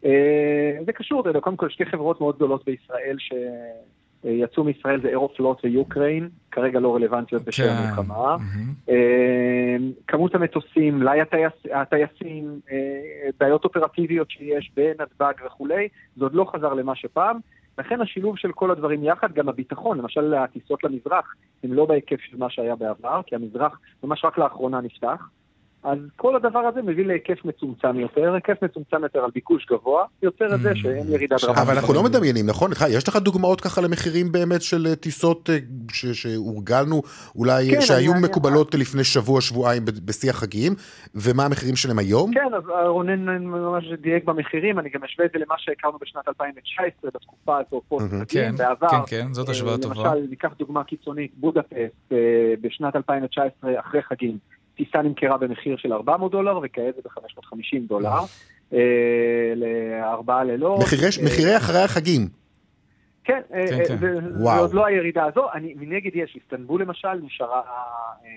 אה, 0.04 0.10
זה 0.86 0.92
קשור, 0.92 1.22
קודם 1.40 1.56
כל 1.56 1.68
שתי 1.70 1.86
חברות 1.86 2.20
מאוד 2.20 2.36
גדולות 2.36 2.64
בישראל 2.64 3.16
שיצאו 4.22 4.64
מישראל 4.64 5.00
זה 5.00 5.08
אירופלוט 5.08 5.64
ויוקריין, 5.64 6.28
כרגע 6.50 6.80
לא 6.80 6.94
רלוונטיות 6.94 7.44
בשל 7.44 7.62
כן. 7.62 7.72
המלחמה. 7.72 8.36
אה, 8.88 9.76
כמות 10.08 10.34
המטוסים, 10.34 10.98
מלאי 10.98 11.20
הטייס, 11.20 11.52
הטייסים, 11.72 12.60
אה, 12.70 13.28
בעיות 13.40 13.64
אופרטיביות 13.64 14.30
שיש 14.30 14.70
בנתב"ג 14.76 15.32
וכולי, 15.46 15.88
זה 16.16 16.24
עוד 16.24 16.34
לא 16.34 16.44
חזר 16.54 16.74
למה 16.74 16.94
שפעם. 16.94 17.38
לכן 17.78 18.00
השילוב 18.00 18.38
של 18.38 18.52
כל 18.52 18.70
הדברים 18.70 19.04
יחד, 19.04 19.32
גם 19.32 19.48
הביטחון, 19.48 19.98
למשל 19.98 20.34
הטיסות 20.34 20.84
למזרח, 20.84 21.34
הם 21.64 21.72
לא 21.72 21.86
בהיקף 21.86 22.20
של 22.20 22.36
מה 22.36 22.50
שהיה 22.50 22.76
בעבר, 22.76 23.20
כי 23.26 23.34
המזרח 23.34 23.80
ממש 24.04 24.24
רק 24.24 24.38
לאחרונה 24.38 24.80
נפתח. 24.80 25.28
אז 25.84 25.98
כל 26.16 26.36
הדבר 26.36 26.58
הזה 26.58 26.82
מביא 26.82 27.06
להיקף 27.06 27.44
מצומצם 27.44 28.00
יותר, 28.00 28.34
היקף 28.34 28.62
מצומצם 28.62 29.02
יותר 29.02 29.18
על 29.24 29.30
ביקוש 29.34 29.66
גבוה, 29.70 30.04
יוצר 30.22 30.54
את 30.54 30.60
זה 30.60 30.70
שאין 30.74 31.06
ירידה 31.08 31.36
דרמטית. 31.42 31.62
אבל 31.62 31.74
אנחנו 31.78 31.94
לא 31.94 32.02
מדמיינים, 32.02 32.46
נכון? 32.46 32.70
יש 32.90 33.08
לך 33.08 33.16
דוגמאות 33.16 33.60
ככה 33.60 33.80
למחירים 33.80 34.32
באמת 34.32 34.62
של 34.62 34.86
אה, 34.86 34.96
טיסות 34.96 35.50
אה, 35.50 35.58
ש- 35.92 36.06
שהורגלנו, 36.06 37.02
אולי 37.36 37.70
כן, 37.70 37.80
שהיו 37.80 38.12
מקובלות 38.22 38.74
לפני 38.74 39.04
שבוע, 39.04 39.40
שבועיים 39.40 39.84
ב- 39.84 39.90
בשיא 40.04 40.30
החגים, 40.30 40.72
ומה 41.14 41.44
המחירים 41.44 41.76
שלהם 41.76 41.98
היום? 41.98 42.34
כן, 42.34 42.54
אז 42.56 42.62
רונן 42.86 43.44
ממש 43.44 43.84
דייק 44.02 44.24
במחירים, 44.24 44.78
אני 44.78 44.88
גם 44.88 45.04
אשווה 45.04 45.26
את 45.26 45.30
זה 45.32 45.38
למה 45.38 45.54
שהכרנו 45.58 45.98
בשנת 46.00 46.28
2019, 46.28 47.10
בתקופה 47.14 47.56
הזו 47.58 47.82
פוסט 47.88 48.12
מהמם. 48.12 48.24
כן, 48.28 48.54
בעבר. 48.58 48.88
כן, 48.88 48.96
כן, 49.06 49.32
זאת 49.32 49.48
השוואה 49.48 49.72
אה, 49.72 49.78
טובה. 49.78 49.94
למשל, 49.94 50.26
ניקח 50.30 50.50
דוגמה 50.58 50.84
קיצונית, 50.84 51.30
בודפסט 51.36 52.12
אה, 52.12 52.16
בשנת 52.60 52.96
2019, 52.96 53.80
אחרי 53.80 54.02
חגים, 54.02 54.38
טיסה 54.76 55.02
נמכרה 55.02 55.38
במחיר 55.38 55.76
של 55.76 55.92
400 55.92 56.32
דולר, 56.32 56.58
וכעת 56.62 56.94
זה 56.94 57.00
ב-550 57.04 57.88
דולר. 57.88 58.08
אה, 58.72 58.78
לארבעה 59.56 60.44
לילות. 60.44 60.80
מחירי- 60.80 61.02
אה, 61.20 61.24
מחירי 61.24 61.56
אחרי 61.56 61.78
החגים. 61.82 62.28
כן, 63.24 63.40
אה, 63.54 63.66
כן, 63.68 63.80
אה, 63.80 63.86
כן. 63.88 63.96
זה. 63.98 64.18
עוד 64.58 64.74
לא 64.74 64.86
הירידה 64.86 65.24
הזו. 65.24 65.46
אני, 65.54 65.74
מנגד 65.76 66.10
יש, 66.16 66.36
איסטנבול 66.36 66.82
למשל 66.82 67.12
נשארה 67.22 67.60
אה, 67.60 67.90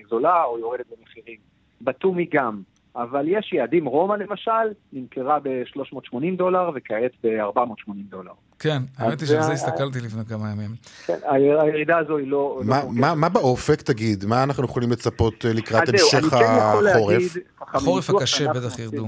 זולה 0.09 0.43
או 0.43 0.59
יורדת 0.59 0.85
במחירים. 0.99 1.37
בתומי 1.81 2.25
גם. 2.33 2.61
אבל 2.95 3.25
יש 3.27 3.53
יעדים, 3.53 3.85
רומא 3.85 4.13
למשל, 4.13 4.51
נמכרה 4.93 5.39
ב-380 5.43 6.17
דולר 6.37 6.69
וכעת 6.75 7.11
ב-480 7.23 7.69
דולר. 8.09 8.31
כן, 8.59 8.77
האמת 8.97 9.19
היא 9.19 9.27
שעל 9.27 9.41
זה 9.41 9.51
הסתכלתי 9.51 9.99
לפני 10.01 10.25
כמה 10.25 10.51
ימים. 10.51 10.69
כן, 11.05 11.17
הירידה 11.29 11.97
הזו 11.97 12.17
היא 12.17 12.27
לא... 12.27 12.61
לא 12.65 12.75
מה- 13.15 13.29
באופק, 13.29 13.81
תגיד? 13.81 14.25
מה 14.25 14.43
אנחנו 14.43 14.65
יכולים 14.65 14.91
לצפות 14.91 15.45
אה, 15.45 15.53
לקראת 15.53 15.89
המשך 15.89 16.29
כן 16.29 16.45
החורף? 16.59 17.37
החורף 17.61 18.09
הקשה 18.09 18.25
שאנחנו 18.37 18.59
בטח 18.59 18.71
עושים- 18.71 18.85
ירדו. 18.85 19.07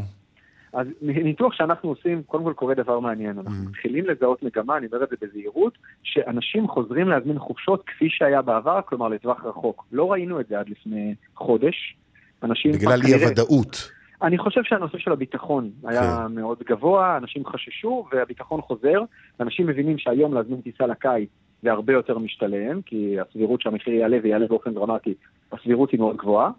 אז 0.74 0.88
מניתוח 1.02 1.54
שאנחנו 1.54 1.90
עושים, 1.90 2.24
קודם 2.24 2.44
כל 2.44 2.54
קורה 2.54 2.76
דבר 2.76 3.00
מעניין. 3.00 3.38
אנחנו 3.38 3.66
Mm. 3.66 3.70
מתחילים 3.70 4.06
לזהות 4.06 4.44
מגמה, 4.44 4.78
אני 4.78 4.88
אומר 4.92 5.04
את 5.04 5.10
זה 5.10 5.16
בזהירות, 5.28 5.74
שאנשים 6.04 6.68
חוזרים 6.68 7.08
להזמין 7.10 7.40
חופשות 7.40 7.84
כפי 7.88 8.06
שהיה 8.10 8.42
בעבר, 8.42 8.80
כלומר 8.86 9.08
לטווח 9.08 9.46
רחוק. 9.46 9.86
לא 9.92 10.12
ראינו 10.12 10.40
את 10.40 10.48
זה 10.48 10.60
עד 10.60 10.70
לפני 10.70 11.16
חודש. 11.36 11.96
אנשים 12.44 12.72
בגלל 12.72 13.02
אי 13.06 13.14
הוודאות. 13.14 13.92
אני 14.22 14.38
חושב 14.38 14.62
שהנושא 14.64 14.98
של 14.98 15.12
הביטחון 15.12 15.70
היה 15.84 16.26
כן. 16.28 16.36
מאוד 16.36 16.58
גבוה, 16.70 17.18
אנשים 17.18 17.46
חששו 17.46 18.06
והביטחון 18.12 18.62
חוזר. 18.62 19.02
אנשים 19.40 19.68
מבינים 19.68 19.98
שהיום 19.98 20.34
להזמין 20.34 20.62
טיסה 20.62 20.88
לקיץ 20.88 21.30
זה 21.64 21.72
הרבה 21.72 21.94
יותר 21.94 22.18
משתלם, 22.18 22.82
כי 22.82 23.16
הסבירות 23.20 23.62
שהמחיר 23.62 23.94
יעלה 23.94 24.18
ויעלה 24.24 24.48
באופן 24.48 24.74
דרמטי, 24.74 25.14
הסבירות 25.52 25.92
היא 25.92 26.00
מאוד 26.00 26.18
גבוהה. 26.18 26.52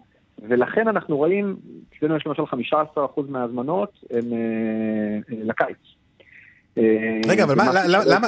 ולכן 0.49 0.87
אנחנו 0.87 1.17
רואים, 1.17 1.55
אצלנו 1.97 2.15
יש 2.15 2.27
למשל 2.27 2.43
15% 2.73 3.21
מההזמנות 3.29 3.99
הם 4.11 4.33
אה, 4.33 4.37
אה, 5.31 5.43
לקיץ. 5.43 5.77
אה, 6.77 6.83
רגע, 7.27 7.43
אבל 7.43 7.55
מה, 7.55 7.65
למה, 7.87 8.27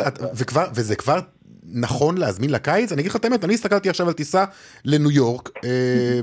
וזה 0.76 0.96
כבר 0.96 1.20
נכון 1.64 2.18
להזמין 2.18 2.50
לקיץ? 2.50 2.92
אני 2.92 3.02
אגיד 3.02 3.12
לך 3.12 3.16
את 3.16 3.26
האמת, 3.26 3.44
אני 3.44 3.54
הסתכלתי 3.54 3.90
עכשיו 3.90 4.08
על 4.08 4.14
טיסה 4.14 4.46
לניו 4.86 5.12
יורק 5.12 5.50
אה, 5.66 6.20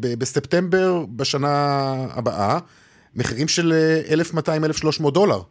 בספטמבר 0.00 1.04
בשנה 1.16 1.94
הבאה, 2.10 2.58
מחירים 3.16 3.48
של 3.48 3.72
אה, 3.72 4.22
1,200-1,300 5.02 5.10
דולר. 5.10 5.42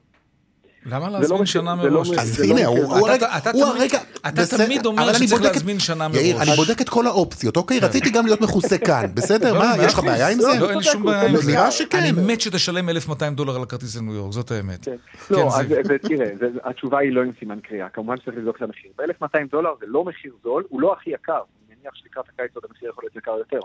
למה 0.85 1.09
לא 1.09 1.19
להזמין 1.19 1.45
שנה 1.45 1.75
לא 1.75 1.89
מראש? 1.91 2.09
אז 2.09 2.39
לא 2.39 2.45
הנה, 2.57 2.65
הוא 2.67 3.07
הרגע, 3.07 3.37
אתה 3.37 3.51
הוא 3.51 3.63
תמיד- 3.63 3.75
הרגע, 3.81 3.99
אתה 4.27 4.41
בסדר, 4.41 4.65
תמיד 4.65 4.85
אומר 4.85 5.13
שצריך 5.13 5.31
בודק 5.31 5.45
את- 5.45 5.53
להזמין 5.53 5.79
שנה 5.79 6.07
יאיר, 6.13 6.35
מראש. 6.37 6.47
אני 6.47 6.55
בודק 6.57 6.81
את 6.81 6.89
כל 6.89 7.07
האופציות, 7.07 7.57
אוקיי? 7.57 7.79
רציתי 7.79 8.09
גם 8.09 8.25
להיות 8.25 8.41
מכוסה 8.41 8.77
כאן, 8.77 9.05
בסדר? 9.15 9.53
לא, 9.53 9.59
מה, 9.59 9.73
יש 9.83 9.93
לך. 9.93 9.99
בעיה 9.99 10.29
עם 10.29 10.37
לא, 10.39 10.43
זה? 10.53 10.59
לא, 10.59 10.69
אין 10.69 10.77
לי 10.77 10.83
שום 10.83 11.03
בעיה 11.03 11.25
עם 11.25 11.33
לא, 11.35 11.41
זה. 11.41 11.51
נראה 11.51 11.71
שכן. 11.71 11.97
אני 11.97 12.11
מת 12.11 12.41
שתשלם 12.41 12.89
1,200 12.89 13.35
דולר 13.35 13.55
על 13.55 13.63
הכרטיס 13.63 13.97
לניו 13.97 14.13
יורק, 14.13 14.31
זאת 14.33 14.51
האמת. 14.51 14.85
כן. 14.85 14.95
כן, 15.27 15.35
לא, 15.35 15.47
אז. 15.47 15.65
ותראה, 15.89 16.25
זה- 16.39 16.47
התשובה 16.63 16.99
היא 16.99 17.11
לא 17.11 17.21
עם 17.21 17.31
סימן 17.39 17.59
קריאה, 17.59 17.89
כמובן 17.89 18.15
שצריך 18.17 18.37
לבדוק 18.37 18.57
את 18.57 18.61
המחיר. 18.61 18.91
ב-1200 18.97 19.25
דולר 19.51 19.69
זה 19.79 19.85
לא 19.89 20.03
מחיר 20.05 20.31
זול, 20.43 20.63
הוא 20.69 20.81
לא 20.81 20.93
הכי 20.99 21.09
יקר, 21.09 21.41
מניח 21.79 21.95
שלקראת 21.95 22.25
הקיץ 22.29 22.55
עוד 22.55 22.63
המחיר 22.69 22.89
יכול 22.89 23.03
להיות 23.03 23.15
יקר 23.15 23.31
יותר. 23.37 23.59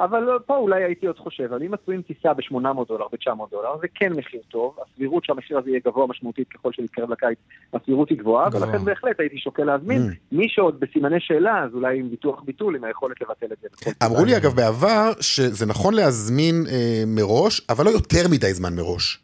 אבל 0.00 0.38
פה 0.46 0.56
אולי 0.56 0.84
הייתי 0.84 1.06
עוד 1.06 1.18
חושב, 1.18 1.44
אבל 1.44 1.62
אם 1.62 1.70
מצויים 1.70 2.02
טיסה 2.02 2.34
ב-800 2.34 2.88
דולר, 2.88 3.04
ב-900 3.12 3.50
דולר, 3.50 3.78
זה 3.80 3.86
כן 3.94 4.12
מחיר 4.12 4.40
טוב, 4.48 4.76
הסבירות 4.82 5.24
שהמחיר 5.24 5.58
הזה 5.58 5.70
יהיה 5.70 5.80
גבוה 5.84 6.06
משמעותית 6.06 6.48
ככל 6.48 6.72
שנתקרב 6.72 7.10
לקיץ, 7.10 7.38
הסבירות 7.74 8.10
היא 8.10 8.18
גבוהה, 8.18 8.50
גבוה. 8.50 8.68
ולכן 8.68 8.84
בהחלט 8.84 9.20
הייתי 9.20 9.38
שוקל 9.38 9.64
להזמין. 9.64 10.02
Mm. 10.02 10.14
מי 10.32 10.48
שעוד 10.48 10.80
בסימני 10.80 11.20
שאלה, 11.20 11.64
אז 11.64 11.74
אולי 11.74 11.98
עם 11.98 12.10
ביטוח 12.10 12.42
ביטול, 12.42 12.76
עם 12.76 12.84
היכולת 12.84 13.20
לבטל 13.20 13.52
את 13.52 13.58
זה. 13.60 13.90
אמרו 14.06 14.24
לי 14.24 14.36
אגב 14.36 14.56
בעבר 14.56 15.10
שזה 15.20 15.66
נכון 15.66 15.94
להזמין 15.94 16.54
אה, 16.70 17.02
מראש, 17.06 17.60
אבל 17.68 17.84
לא 17.84 17.90
יותר 17.90 18.28
מדי 18.30 18.54
זמן 18.54 18.76
מראש. 18.76 19.18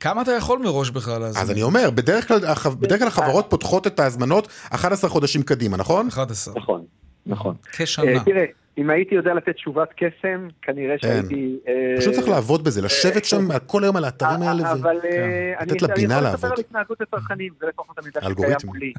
כמה 0.00 0.22
אתה 0.22 0.32
יכול 0.32 0.58
מראש 0.58 0.90
בכלל 0.90 1.20
להזמין? 1.20 1.42
אז 1.42 1.50
אני 1.50 1.62
אומר, 1.62 1.90
בדרך 1.90 2.28
כלל 2.28 2.38
בדרך 2.80 2.98
כלל 2.98 3.08
החברות 3.08 3.46
פותחות 3.48 3.86
את 3.86 4.00
ההזמנות 4.00 4.48
11 4.70 5.10
חודשים 5.10 5.42
קדימה, 5.42 5.76
נכון? 5.76 6.08
11. 6.08 6.54
נכון, 6.56 6.84
נכון. 7.26 7.54
כשנה. 7.72 8.10
אה, 8.10 8.24
תראה, 8.24 8.44
אם 8.78 8.90
הייתי 8.90 9.14
יודע 9.14 9.34
לתת 9.34 9.54
תשובת 9.54 9.88
קסם, 9.96 10.48
כנראה 10.62 10.94
שהייתי... 10.98 11.58
אה, 11.68 11.94
פשוט 11.98 12.14
צריך 12.14 12.28
לעבוד 12.28 12.64
בזה, 12.64 12.82
לשבת 12.82 13.24
שם 13.24 13.58
כל 13.66 13.84
היום 13.84 13.96
על 13.96 14.04
האתרים 14.04 14.42
האלה. 14.42 14.62
ו- 14.62 14.66
אבל 14.66 14.96
אה, 15.04 15.52
אני 15.58 15.72
לתת 15.72 15.82
לבינה 15.82 16.18
אני 16.18 16.26
יכול 16.26 16.30
לעבוד. 16.30 16.34
לדבר 16.34 16.48
על 16.52 16.60
התנהגות 16.60 17.00
הצרכנים, 17.00 17.52
זה 17.60 17.66
לפחות 17.66 17.98
המידע 17.98 18.20
שקיים 18.20 18.36
אלגוריתם. 18.38 18.66
מולי. 18.66 18.92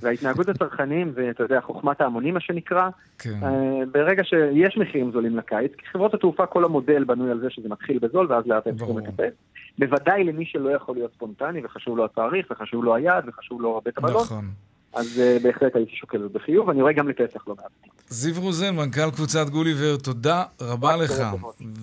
וההתנהגות 0.00 0.48
הצרכנים, 0.48 1.12
ואתה 1.14 1.42
יודע, 1.42 1.60
חוכמת 1.60 2.00
ההמונים 2.00 2.34
מה 2.34 2.40
שנקרא, 2.40 2.88
כן. 3.18 3.30
אה, 3.42 3.86
ברגע 3.92 4.24
שיש 4.24 4.76
מחירים 4.76 5.12
זולים 5.12 5.36
לקיץ, 5.36 5.72
כי 5.78 5.86
חברות 5.86 6.14
התעופה 6.14 6.46
כל 6.46 6.64
המודל 6.64 7.04
בנוי 7.04 7.30
על 7.30 7.40
זה 7.40 7.50
שזה 7.50 7.68
מתחיל 7.68 7.98
בזול 7.98 8.32
ואז 8.32 8.46
לאט 8.46 8.66
הם 8.66 8.76
צריכים. 8.76 8.96
בוודאי 9.78 10.24
למי 10.24 10.44
שלא 10.46 10.70
יכול 10.70 10.94
להיות 10.94 11.12
ספונטני 11.14 11.64
וחשוב 11.64 11.96
לו 11.96 12.04
התאריך 12.04 12.46
וחשוב 12.50 12.84
לו 12.84 12.94
היעד 12.94 13.28
וחשוב 13.28 13.60
לו 13.60 13.80
בית 13.84 13.98
המלון, 13.98 14.22
נכון. 14.22 14.44
אז 14.96 15.20
אה, 15.20 15.36
בהחלט 15.42 15.76
הייתי 15.76 15.96
שוקל 15.96 16.28
בחיוב, 16.32 16.70
אני 16.70 16.82
רואה 16.82 16.92
גם 16.92 17.08
לפסח 17.08 17.48
לא 17.48 17.54
מעט. 17.56 17.66
זיו 18.08 18.40
רוזן, 18.40 18.76
מנכ"ל 18.76 19.10
קבוצת 19.10 19.48
גוליבר, 19.48 19.96
תודה 19.96 20.44
רבה 20.60 20.96
לך. 20.96 21.22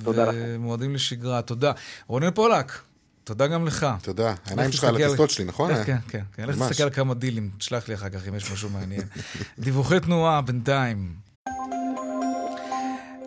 תודה 0.04 0.24
לכם. 0.30 0.38
ומועדים 0.42 0.94
לשגרה, 0.96 1.42
תודה. 1.42 1.72
רונן 2.08 2.32
פולק, 2.32 2.72
תודה 3.24 3.48
גם 3.48 3.68
לך. 3.68 3.88
תודה, 4.02 4.34
העיניים 4.46 4.70
לך 4.70 4.76
שלך 4.76 4.84
על 4.84 4.96
הטיסות 4.96 5.30
שלי, 5.30 5.46
נכון? 5.46 5.72
לך- 5.72 5.86
כן, 5.86 5.98
כן, 6.10 6.22
כן. 6.34 6.50
לך. 6.50 6.62
תסתכל 6.62 6.84
על 6.84 6.90
כמה 6.90 7.14
דילים, 7.14 7.50
תשלח 7.58 7.88
לי 7.88 7.94
אחר 7.96 8.10
כך 8.10 8.28
אם 8.28 8.36
יש 8.36 8.52
משהו 8.52 8.70
מעניין. 8.70 9.02
דיווחי 9.60 10.00
תנועה 10.00 10.42
בינתיים. 10.42 11.14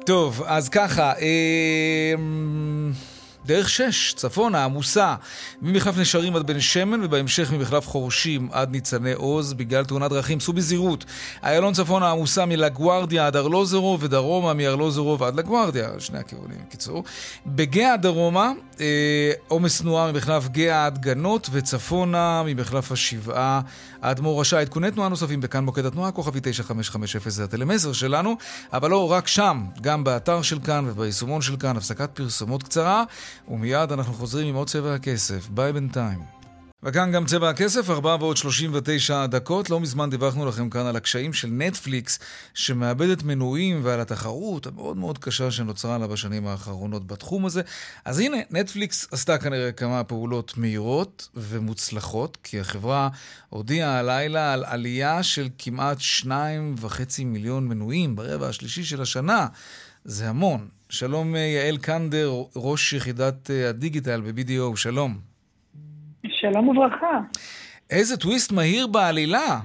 טוב, 0.06 0.42
אז 0.46 0.68
ככה, 0.68 1.12
אמ, 1.18 2.92
דרך 3.46 3.68
שש, 3.68 4.12
צפונה, 4.16 4.64
עמוסה, 4.64 5.14
ממחלף 5.62 5.98
נשרים 5.98 6.36
עד 6.36 6.46
בן 6.46 6.60
שמן, 6.60 7.04
ובהמשך 7.04 7.52
ממחלף 7.52 7.88
חורשים 7.88 8.48
עד 8.52 8.70
ניצני 8.70 9.12
עוז, 9.12 9.52
בגלל 9.52 9.84
תאונת 9.84 10.10
דרכים. 10.10 10.40
סעו 10.40 10.52
בזהירות. 10.52 11.04
איילון 11.44 11.72
צפונה 11.74 12.10
עמוסה 12.10 12.46
מלגוארדיה 12.46 13.26
עד 13.26 13.36
ארלוזרוב, 13.36 14.02
ודרומה 14.02 14.54
מארלוזרוב 14.54 15.22
עד 15.22 15.34
לגוארדיה, 15.34 15.88
שני 15.98 16.18
הכיוונים, 16.18 16.58
בקיצור. 16.68 17.04
בגאה 17.46 17.96
דרומה, 17.96 18.52
אה, 18.80 19.32
עומס 19.48 19.80
תנועה 19.80 20.12
ממחלף 20.12 20.48
גאה 20.48 20.86
עד 20.86 20.98
גנות, 20.98 21.48
וצפונה 21.52 22.42
ממחלף 22.46 22.92
השבעה 22.92 23.60
עד 24.02 24.20
מורשה. 24.20 24.60
עדכוני 24.60 24.90
תנועה 24.90 25.08
נוספים 25.08 25.40
בכאן 25.40 25.64
מוקד 25.64 25.86
התנועה, 25.86 26.12
כוכבי 26.12 26.40
9550 26.42 27.30
זה 27.30 27.44
הטלמסר 27.44 27.92
שלנו, 27.92 28.36
אבל 28.72 28.90
לא 28.90 29.12
רק 29.12 29.26
שם, 29.26 29.64
גם 29.80 30.04
באתר 30.04 30.42
של 30.42 30.58
כאן 30.64 30.84
וביישומון 30.88 31.42
של 31.42 31.56
כאן, 31.56 31.76
הפסקת 31.76 32.10
פרסומות 32.14 32.62
קצרה, 32.62 33.04
ומיד 33.48 33.92
אנחנו 33.92 34.14
חוזרים 34.14 34.46
עם 34.46 34.54
עוד 34.54 34.68
צבע 34.68 34.94
הכסף. 34.94 35.48
ביי 35.48 35.72
בינתיים. 35.72 36.36
וכאן 36.82 37.12
גם 37.12 37.26
צבע 37.26 37.50
הכסף, 37.50 37.90
4 37.90 38.16
ועוד 38.20 38.36
39 38.36 39.26
דקות. 39.26 39.70
לא 39.70 39.80
מזמן 39.80 40.10
דיווחנו 40.10 40.46
לכם 40.46 40.70
כאן 40.70 40.86
על 40.86 40.96
הקשיים 40.96 41.32
של 41.32 41.48
נטפליקס, 41.48 42.18
שמאבדת 42.54 43.22
מנויים 43.22 43.80
ועל 43.84 44.00
התחרות 44.00 44.66
המאוד 44.66 44.96
מאוד 44.96 45.18
קשה 45.18 45.50
שנוצרה 45.50 45.98
לה 45.98 46.06
בשנים 46.06 46.46
האחרונות 46.46 47.06
בתחום 47.06 47.46
הזה. 47.46 47.62
אז 48.04 48.18
הנה, 48.18 48.36
נטפליקס 48.50 49.08
עשתה 49.12 49.38
כנראה 49.38 49.72
כמה 49.72 50.04
פעולות 50.04 50.52
מהירות 50.56 51.28
ומוצלחות, 51.34 52.38
כי 52.42 52.60
החברה 52.60 53.08
הודיעה 53.48 53.98
הלילה 53.98 54.52
על 54.52 54.64
עלייה 54.64 55.22
של 55.22 55.48
כמעט 55.58 55.98
2.5 56.22 56.28
מיליון 57.24 57.68
מנויים 57.68 58.16
ברבע 58.16 58.48
השלישי 58.48 58.84
של 58.84 59.02
השנה. 59.02 59.46
זה 60.04 60.28
המון. 60.28 60.68
שלום 60.88 61.34
אה, 61.34 61.40
יעל 61.40 61.76
קנדר, 61.76 62.30
ראש 62.56 62.92
יחידת 62.92 63.50
אה, 63.50 63.68
הדיגיטל 63.68 64.20
ב-BDO, 64.20 64.76
שלום. 64.76 65.18
שלום 66.28 66.68
וברכה, 66.68 67.20
איזה 67.90 68.16
טוויסט 68.16 68.52
מהיר 68.52 68.86
בעלילה. 68.86 69.58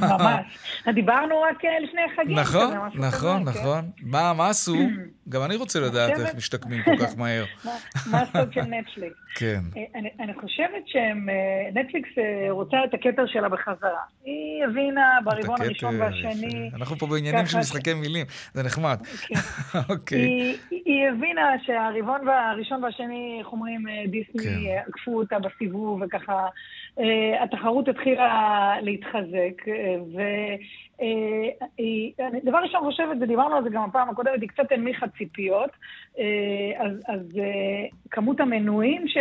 ממש. 0.00 0.58
דיברנו 0.94 1.42
רק 1.42 1.64
אה, 1.64 1.80
לפני 1.80 2.00
חגים. 2.16 2.38
נכון, 2.38 2.74
נכון, 2.94 3.44
כן. 3.44 3.60
נכון. 3.60 3.90
מה 4.02 4.32
מה 4.32 4.48
עשו? 4.48 4.76
גם 5.28 5.42
אני 5.42 5.56
רוצה 5.56 5.80
לדעת 5.80 6.20
איך 6.20 6.34
משתקמים 6.34 6.82
כל 6.82 6.96
כך 7.00 7.18
מהר. 7.18 7.44
מה- 8.10 8.20
הסוד 8.20 8.52
של 8.52 8.60
נטפליקס? 8.60 9.16
כן. 9.34 9.60
אה, 9.76 9.82
אני, 10.20 10.34
חושבת 10.34 10.82
שנטפליקס 10.86 12.08
רוצה 12.50 12.76
את 12.84 12.94
הכתר 12.94 13.26
שלה 13.26 13.48
בחזרה. 13.48 14.00
היא 14.24 14.64
הבינה 14.64 15.18
ברבעון 15.24 15.62
הראשון 15.62 16.00
והשני. 16.00 16.70
אנחנו 16.74 16.96
פה 16.96 17.06
בעניינים 17.06 17.46
של 17.46 17.58
משחקי 17.58 17.94
מילים, 17.94 18.26
זה 18.54 18.62
נחמד. 18.62 18.98
כן. 19.20 19.34
אוקיי. 19.88 20.56
היא, 20.70 21.08
הבינה 21.08 21.42
שהרבעון 21.66 22.28
והראשון 22.28 22.84
והשני, 22.84 23.36
איך 23.38 23.52
אומרים, 23.52 23.88
אה, 23.88 23.92
דיסני 24.06 24.42
כן. 24.42 24.70
אה, 24.70 24.80
עקפו 24.88 25.18
אותה 25.18 25.36
בסיבוב, 25.38 26.02
וככה 26.02 26.32
אה, 26.32 26.48
התחרות 27.42 27.88
התחילה 27.88 28.74
להתחזק. 28.82 29.68
אה, 29.68 29.96
ו... 30.16 30.20
אה, 31.02 31.48
ראשון 32.62 32.80
חושבת, 32.84 33.16
ודיברנו 33.20 33.54
על 33.56 33.62
זה 33.64 33.70
גם 33.70 33.82
הפעם 33.82 34.10
הקודמת, 34.10 34.40
היא 34.40 34.48
קצת 34.48 34.72
הנמיכה 34.72 35.06
ציפיות. 35.18 35.70
אה, 36.18 36.24
אז, 36.86 36.92
אז 37.08 37.38
אה, 37.38 37.44
כמות 38.10 38.40
המנויים 38.40 39.08
ש, 39.08 39.16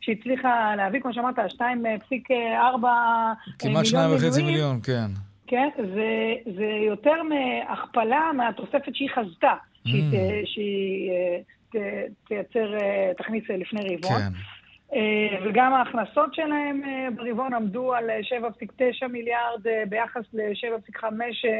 שהצליחה 0.00 0.74
להביא, 0.76 1.00
כמו 1.00 1.14
שאמרת, 1.14 1.38
2.4 1.38 2.86
כמעט 3.58 3.84
שניים 3.86 4.10
וחצי 4.14 4.42
מיליון, 4.42 4.80
כן. 4.82 5.06
כן, 5.46 5.68
זה, 5.76 6.08
זה 6.56 6.64
יותר 6.86 7.22
מהכפלה 7.22 8.30
מהתוספת 8.36 8.94
שהיא 8.94 9.08
חזתה, 9.14 9.54
שהיא, 9.84 10.02
Mm. 10.12 10.46
שהיא 10.46 11.10
אה, 11.10 11.38
ת- 11.72 12.26
תייצר, 12.28 12.74
אה, 12.78 13.12
תכניס 13.18 13.44
לפני 13.48 13.80
רבעון. 13.80 14.18
כן. 14.20 14.32
וגם 15.44 15.74
ההכנסות 15.74 16.34
שלהם 16.34 16.82
ברבעון 17.16 17.54
עמדו 17.54 17.94
על 17.94 18.10
7.9 19.00 19.06
מיליארד 19.06 19.88
ביחס 19.88 20.22
ל-7.5 20.32 21.04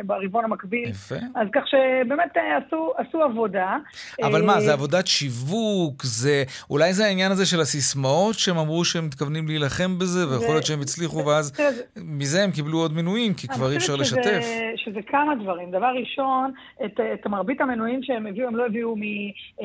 ברבעון 0.04 0.44
המקביל. 0.44 0.88
יפה. 0.88 1.14
אז 1.34 1.48
כך 1.52 1.62
שבאמת 1.66 2.36
עשו, 2.36 2.92
עשו 2.96 3.22
עבודה. 3.22 3.76
אבל 4.22 4.42
מה, 4.42 4.60
זה 4.60 4.72
עבודת 4.72 5.06
שיווק? 5.06 6.02
זה... 6.02 6.44
אולי 6.70 6.92
זה 6.92 7.04
העניין 7.04 7.32
הזה 7.32 7.46
של 7.46 7.60
הסיסמאות 7.60 8.34
שהם 8.34 8.58
אמרו 8.58 8.84
שהם 8.84 9.06
מתכוונים 9.06 9.46
להילחם 9.46 9.98
בזה, 9.98 10.28
ויכול 10.28 10.54
להיות 10.54 10.66
שהם 10.66 10.80
הצליחו, 10.80 11.26
ואז 11.26 11.60
מזה 11.96 12.44
הם 12.44 12.50
קיבלו 12.50 12.78
עוד 12.78 12.92
מנויים, 12.92 13.34
כי 13.34 13.48
כבר 13.48 13.70
אי 13.70 13.76
אפשר 13.76 13.96
לשתף. 13.96 14.44
שזה 14.76 15.00
כמה 15.06 15.34
דברים. 15.34 15.70
דבר 15.70 15.92
ראשון, 16.00 16.52
את, 16.84 17.00
את 17.14 17.26
מרבית 17.26 17.60
המנויים 17.60 18.02
שהם 18.02 18.26
הביאו, 18.26 18.48
הם 18.48 18.56
לא 18.56 18.66
הביאו 18.66 18.96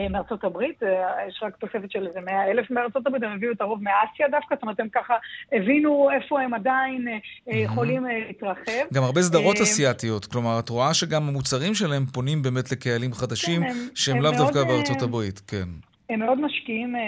מארצות 0.10 0.44
הברית, 0.44 0.84
יש 1.28 1.40
רק 1.44 1.56
תוספת 1.56 1.92
של 1.92 2.08
איזה 2.08 2.22
100 2.22 2.52
אלף 2.52 2.72
מארצות 2.72 3.08
הברית, 3.08 3.24
הם 3.24 3.32
הביאו 3.32 3.53
את 3.54 3.62
הרוב 3.62 3.80
מאסיה 3.84 4.28
דווקא, 4.32 4.56
זאת 4.56 4.64
אומרת, 4.64 4.80
הם 4.80 4.88
ככה 4.90 5.14
הבינו 5.52 6.10
איפה 6.12 6.42
הם 6.42 6.54
עדיין 6.54 7.08
יכולים 7.48 8.06
להתרחב. 8.06 8.94
גם 8.94 9.04
הרבה 9.04 9.22
סדרות 9.22 9.56
אסיאתיות, 9.62 10.26
כלומר, 10.26 10.60
את 10.60 10.70
רואה 10.70 10.94
שגם 10.94 11.28
המוצרים 11.28 11.76
שלהם 11.76 12.06
פונים 12.06 12.42
באמת 12.42 12.72
לקהלים 12.72 13.14
חדשים, 13.14 13.62
כן, 13.62 13.74
שהם 13.96 14.22
לאו 14.22 14.32
דווקא 14.32 14.64
בארצות 14.64 15.02
הברית, 15.02 15.42
כן. 15.48 15.68
הם 16.10 16.20
מאוד 16.20 16.42
משקיעים 16.42 16.96
uh, 16.96 17.00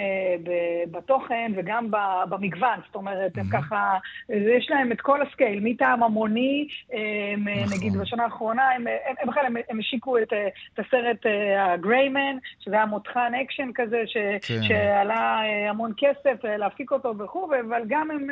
בתוכן 0.90 1.52
וגם 1.56 1.90
במגוון, 2.28 2.80
זאת 2.86 2.94
אומרת, 2.94 3.38
הם 3.38 3.46
ככה, 3.52 3.98
יש 4.28 4.70
להם 4.70 4.92
את 4.92 5.00
כל 5.00 5.22
ה 5.22 5.27
scale, 5.27 5.60
מהטעם 5.62 6.02
ההמוני, 6.02 6.68
הם, 6.92 7.48
נכון. 7.48 7.78
נגיד 7.78 7.92
בשנה 7.96 8.24
האחרונה, 8.24 8.70
הם, 8.70 8.86
הם, 8.86 9.14
הם, 9.18 9.28
הם, 9.46 9.56
הם 9.70 9.78
השיקו 9.78 10.18
את, 10.18 10.32
את 10.74 10.78
הסרט 10.86 11.26
The 11.58 11.79
Gray 11.79 12.08
Man, 12.08 12.36
שזה 12.60 12.74
היה 12.74 12.86
מותחן 12.86 13.32
אקשן 13.42 13.70
כזה, 13.74 14.02
ש, 14.06 14.16
כן. 14.48 14.62
שעלה 14.62 15.40
המון 15.68 15.92
כסף 15.96 16.44
להפיק 16.44 16.92
אותו 16.92 17.18
וכו', 17.18 17.50
אבל 17.68 17.82
גם 17.86 18.10
הם 18.10 18.26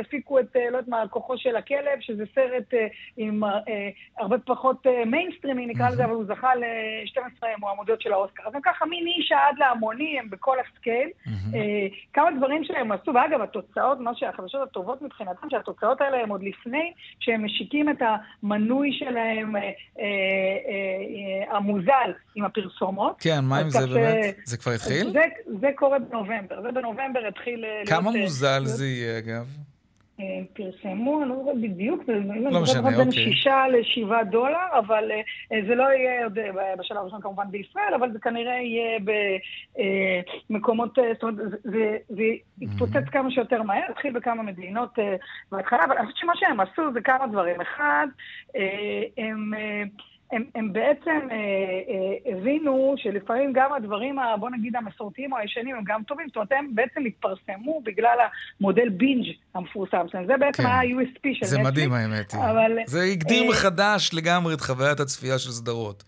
הפיקו 0.00 0.38
את, 0.38 0.56
לא 0.56 0.76
יודעת 0.76 0.88
מה, 0.88 1.08
כוחו 1.10 1.38
של 1.38 1.56
הכלב, 1.56 2.00
שזה 2.00 2.24
סרט 2.34 2.74
עם 3.16 3.40
הרבה 4.18 4.38
פחות 4.38 4.86
מיינסטרימי, 5.06 5.66
נקרא 5.66 5.90
לזה, 5.90 6.04
אבל 6.04 6.14
הוא 6.14 6.24
זכה 6.24 6.54
ל-12 6.54 7.46
מועמדות 7.58 8.00
של 8.00 8.12
האוסקר. 8.12 8.42
אז 8.46 8.54
הם 8.54 8.60
ככה 8.64 8.84
מנישה 8.86 9.36
עד 9.48 9.58
להמוני. 9.58 9.97
הם 10.20 10.30
בכל 10.30 10.56
ה 10.60 10.67
scale. 10.67 11.08
Mm-hmm. 11.26 11.56
כמה 12.12 12.28
דברים 12.38 12.64
שהם 12.64 12.92
עשו, 12.92 13.10
ואגב, 13.14 13.40
התוצאות, 13.40 14.00
מה 14.00 14.10
שהחדשות 14.14 14.68
הטובות 14.70 15.02
מבחינתם, 15.02 15.50
שהתוצאות 15.50 16.00
האלה 16.00 16.16
הם 16.22 16.28
עוד 16.28 16.42
לפני 16.42 16.92
שהם 17.20 17.44
משיקים 17.44 17.88
את 17.90 18.02
המנוי 18.42 18.90
שלהם 18.92 19.56
אה, 19.56 19.62
אה, 19.62 19.70
אה, 19.98 21.56
המוזל 21.56 22.12
עם 22.34 22.44
הפרסומות. 22.44 23.16
כן, 23.20 23.44
מה 23.44 23.58
עם 23.58 23.70
זה 23.70 23.86
באמת? 23.86 24.36
זה 24.44 24.56
כבר 24.56 24.72
התחיל? 24.72 25.12
זה, 25.12 25.24
זה 25.60 25.68
קורה 25.76 25.98
בנובמבר, 25.98 26.62
זה 26.62 26.72
בנובמבר 26.72 27.20
התחיל 27.28 27.60
להיות... 27.60 27.88
כמה 27.88 28.10
מוזל 28.10 28.64
זה 28.64 28.86
יהיה, 28.86 29.18
אגב? 29.18 29.67
פרסמו, 30.52 31.22
אני 31.22 31.28
לא 31.28 31.34
יודעת 31.34 31.60
בדיוק, 31.60 32.02
לא 32.50 32.60
משנה, 32.60 32.78
אוקיי. 32.78 32.96
בין 32.96 33.10
שישה 33.10 33.68
לשבעה 33.68 34.24
דולר, 34.24 34.78
אבל 34.78 35.10
אה, 35.52 35.60
זה 35.68 35.74
לא 35.74 35.84
יהיה 35.84 36.24
עוד 36.24 36.38
אה, 36.38 36.76
בשלב 36.78 36.98
הראשון 36.98 37.20
כמובן 37.20 37.50
בישראל, 37.50 37.94
אבל 37.94 38.12
זה 38.12 38.18
כנראה 38.18 38.54
יהיה 38.54 38.98
במקומות, 40.50 40.98
אה, 40.98 41.12
זאת 41.14 41.22
אומרת, 41.22 41.36
זה 42.08 42.24
יתפוצץ 42.60 43.08
כמה 43.12 43.30
שיותר 43.30 43.62
מהר, 43.62 43.82
התחיל 43.88 44.12
בכמה 44.12 44.42
מדינות 44.42 44.98
בהתחלה, 45.52 45.84
אבל 45.84 45.96
אני 45.96 46.06
חושבת 46.06 46.18
שמה 46.20 46.32
שהם 46.36 46.60
עשו 46.60 46.92
זה 46.92 47.00
כמה 47.00 47.26
דברים. 47.26 47.60
אחד, 47.60 48.06
הם... 49.18 49.52
הם, 50.32 50.44
הם 50.54 50.72
בעצם 50.72 51.28
אה, 51.30 51.36
אה, 51.36 52.32
הבינו 52.32 52.94
שלפעמים 52.96 53.52
גם 53.52 53.72
הדברים, 53.72 54.18
ה, 54.18 54.36
בוא 54.36 54.50
נגיד, 54.50 54.76
המסורתיים 54.76 55.32
או 55.32 55.38
הישנים 55.38 55.76
הם 55.76 55.84
גם 55.86 56.02
טובים, 56.02 56.26
זאת 56.26 56.36
אומרת, 56.36 56.52
הם 56.52 56.74
בעצם 56.74 57.00
התפרסמו 57.06 57.80
בגלל 57.84 58.16
המודל 58.60 58.88
בינג' 58.88 59.26
המפורסם 59.54 60.06
שלהם. 60.08 60.26
זה 60.26 60.36
בעצם 60.40 60.62
כן. 60.62 60.68
ה-USP 60.68 61.20
של 61.22 61.30
נטפליקס. 61.30 61.48
זה 61.48 61.58
מדהים 61.58 61.92
האמת. 61.92 62.34
אבל, 62.34 62.72
זה 62.86 63.02
הגדיר 63.02 63.42
אה, 63.42 63.48
מחדש 63.48 64.10
לגמרי 64.14 64.54
את 64.54 64.60
חוויית 64.60 65.00
הצפייה 65.00 65.38
של 65.38 65.50
סדרות. 65.50 66.04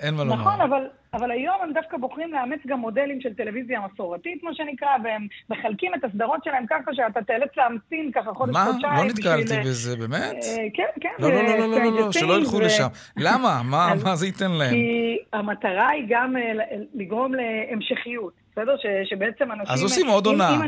אין 0.00 0.14
מה 0.14 0.24
לומר. 0.24 0.40
נכון, 0.40 0.60
אבל, 0.60 0.86
אבל 1.14 1.30
היום 1.30 1.56
הם 1.62 1.72
דווקא 1.72 1.96
בוחרים 1.96 2.32
לאמץ 2.32 2.60
גם 2.66 2.78
מודלים 2.78 3.20
של 3.20 3.34
טלוויזיה 3.34 3.80
מסורתית, 3.92 4.42
מה 4.42 4.50
שנקרא, 4.54 4.88
והם 5.04 5.26
מחלקים 5.50 5.94
את 5.94 6.04
הסדרות 6.04 6.44
שלהם 6.44 6.64
ככה 6.70 6.90
שאתה 6.92 7.22
תאלץ 7.22 7.50
להמתין 7.56 8.10
ככה 8.14 8.32
חודש-חודשיים. 8.34 8.92
מה? 8.92 9.02
לא 9.02 9.08
נתקלתי 9.08 9.60
בזה, 9.64 9.96
באמת? 9.96 10.34
אה, 10.42 10.56
כן, 10.74 10.82
כן. 11.00 11.08
לא, 11.18 11.32
לא, 11.32 11.42
לא, 11.42 11.58
לא, 11.58 11.68
לא, 11.68 12.00
לא, 12.00 12.12
שלא 12.12 12.38
ילכו 12.38 12.60
לשם. 12.60 12.86
למה? 13.16 13.62
מה 14.04 14.16
זה 14.16 14.26
ייתן 14.26 14.50
להם? 14.50 14.70
כי 14.70 15.18
המטרה 15.32 15.88
היא 15.88 16.06
גם 16.08 16.36
אה, 16.36 16.52
לגרום 16.94 17.32
להמשכיות, 17.34 18.32
בסדר? 18.52 18.76
שבעצם 19.04 19.52
אנשים... 19.52 19.74
אז 19.74 19.82
עושים 19.82 20.06
עוד 20.06 20.26
עונה. 20.26 20.58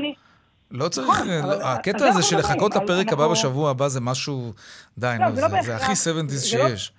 לא 0.71 0.89
צריך, 0.89 1.09
נכון, 1.09 1.29
הקטע 1.63 2.09
הזה 2.09 2.23
של 2.23 2.39
לחכות 2.39 2.77
לפרק 2.77 3.13
הבא 3.13 3.29
בשבוע 3.29 3.71
הבא 3.71 3.89
זה 3.89 4.01
משהו, 4.01 4.53
די, 4.99 5.17
לא, 5.21 5.63
זה 5.63 5.77
הכי 5.77 5.93
70's 5.93 6.47
שיש. 6.47 6.93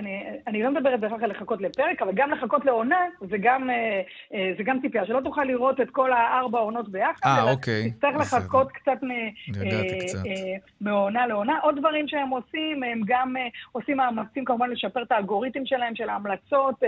אני, 0.00 0.22
אני 0.46 0.62
לא 0.62 0.70
מדברת 0.70 1.00
בהכרח 1.00 1.22
על 1.22 1.30
לחכות 1.30 1.60
לפרק, 1.60 2.02
אבל 2.02 2.12
גם 2.14 2.30
לחכות 2.30 2.64
לעונה, 2.64 3.00
זה 3.30 3.36
גם, 3.40 3.70
אה, 3.70 4.00
אה, 4.34 4.52
זה 4.58 4.62
גם 4.62 4.80
ציפייה, 4.80 5.06
שלא 5.06 5.20
תוכל 5.24 5.44
לראות 5.44 5.80
את 5.80 5.90
כל 5.90 6.12
הארבע 6.12 6.58
עונות 6.58 6.88
ביחד, 6.88 7.20
אה, 7.24 7.52
אוקיי. 7.52 7.90
תצטרך 7.90 8.16
לחכות 8.16 8.72
קצת, 8.72 9.02
מ, 9.02 9.10
אה, 9.10 10.56
מעונה 10.80 11.26
לעונה. 11.26 11.58
עוד 11.62 11.78
דברים 11.78 12.08
שהם 12.08 12.28
עושים, 12.28 12.82
הם 12.82 13.00
גם 13.06 13.34
עושים 13.72 13.96
מאמצים 13.96 14.44
כמובן 14.44 14.70
לשפר 14.70 15.02
את 15.02 15.12
האלגוריתם 15.12 15.60
שלהם, 15.64 15.96
של 15.96 16.08
ההמלצות, 16.08 16.82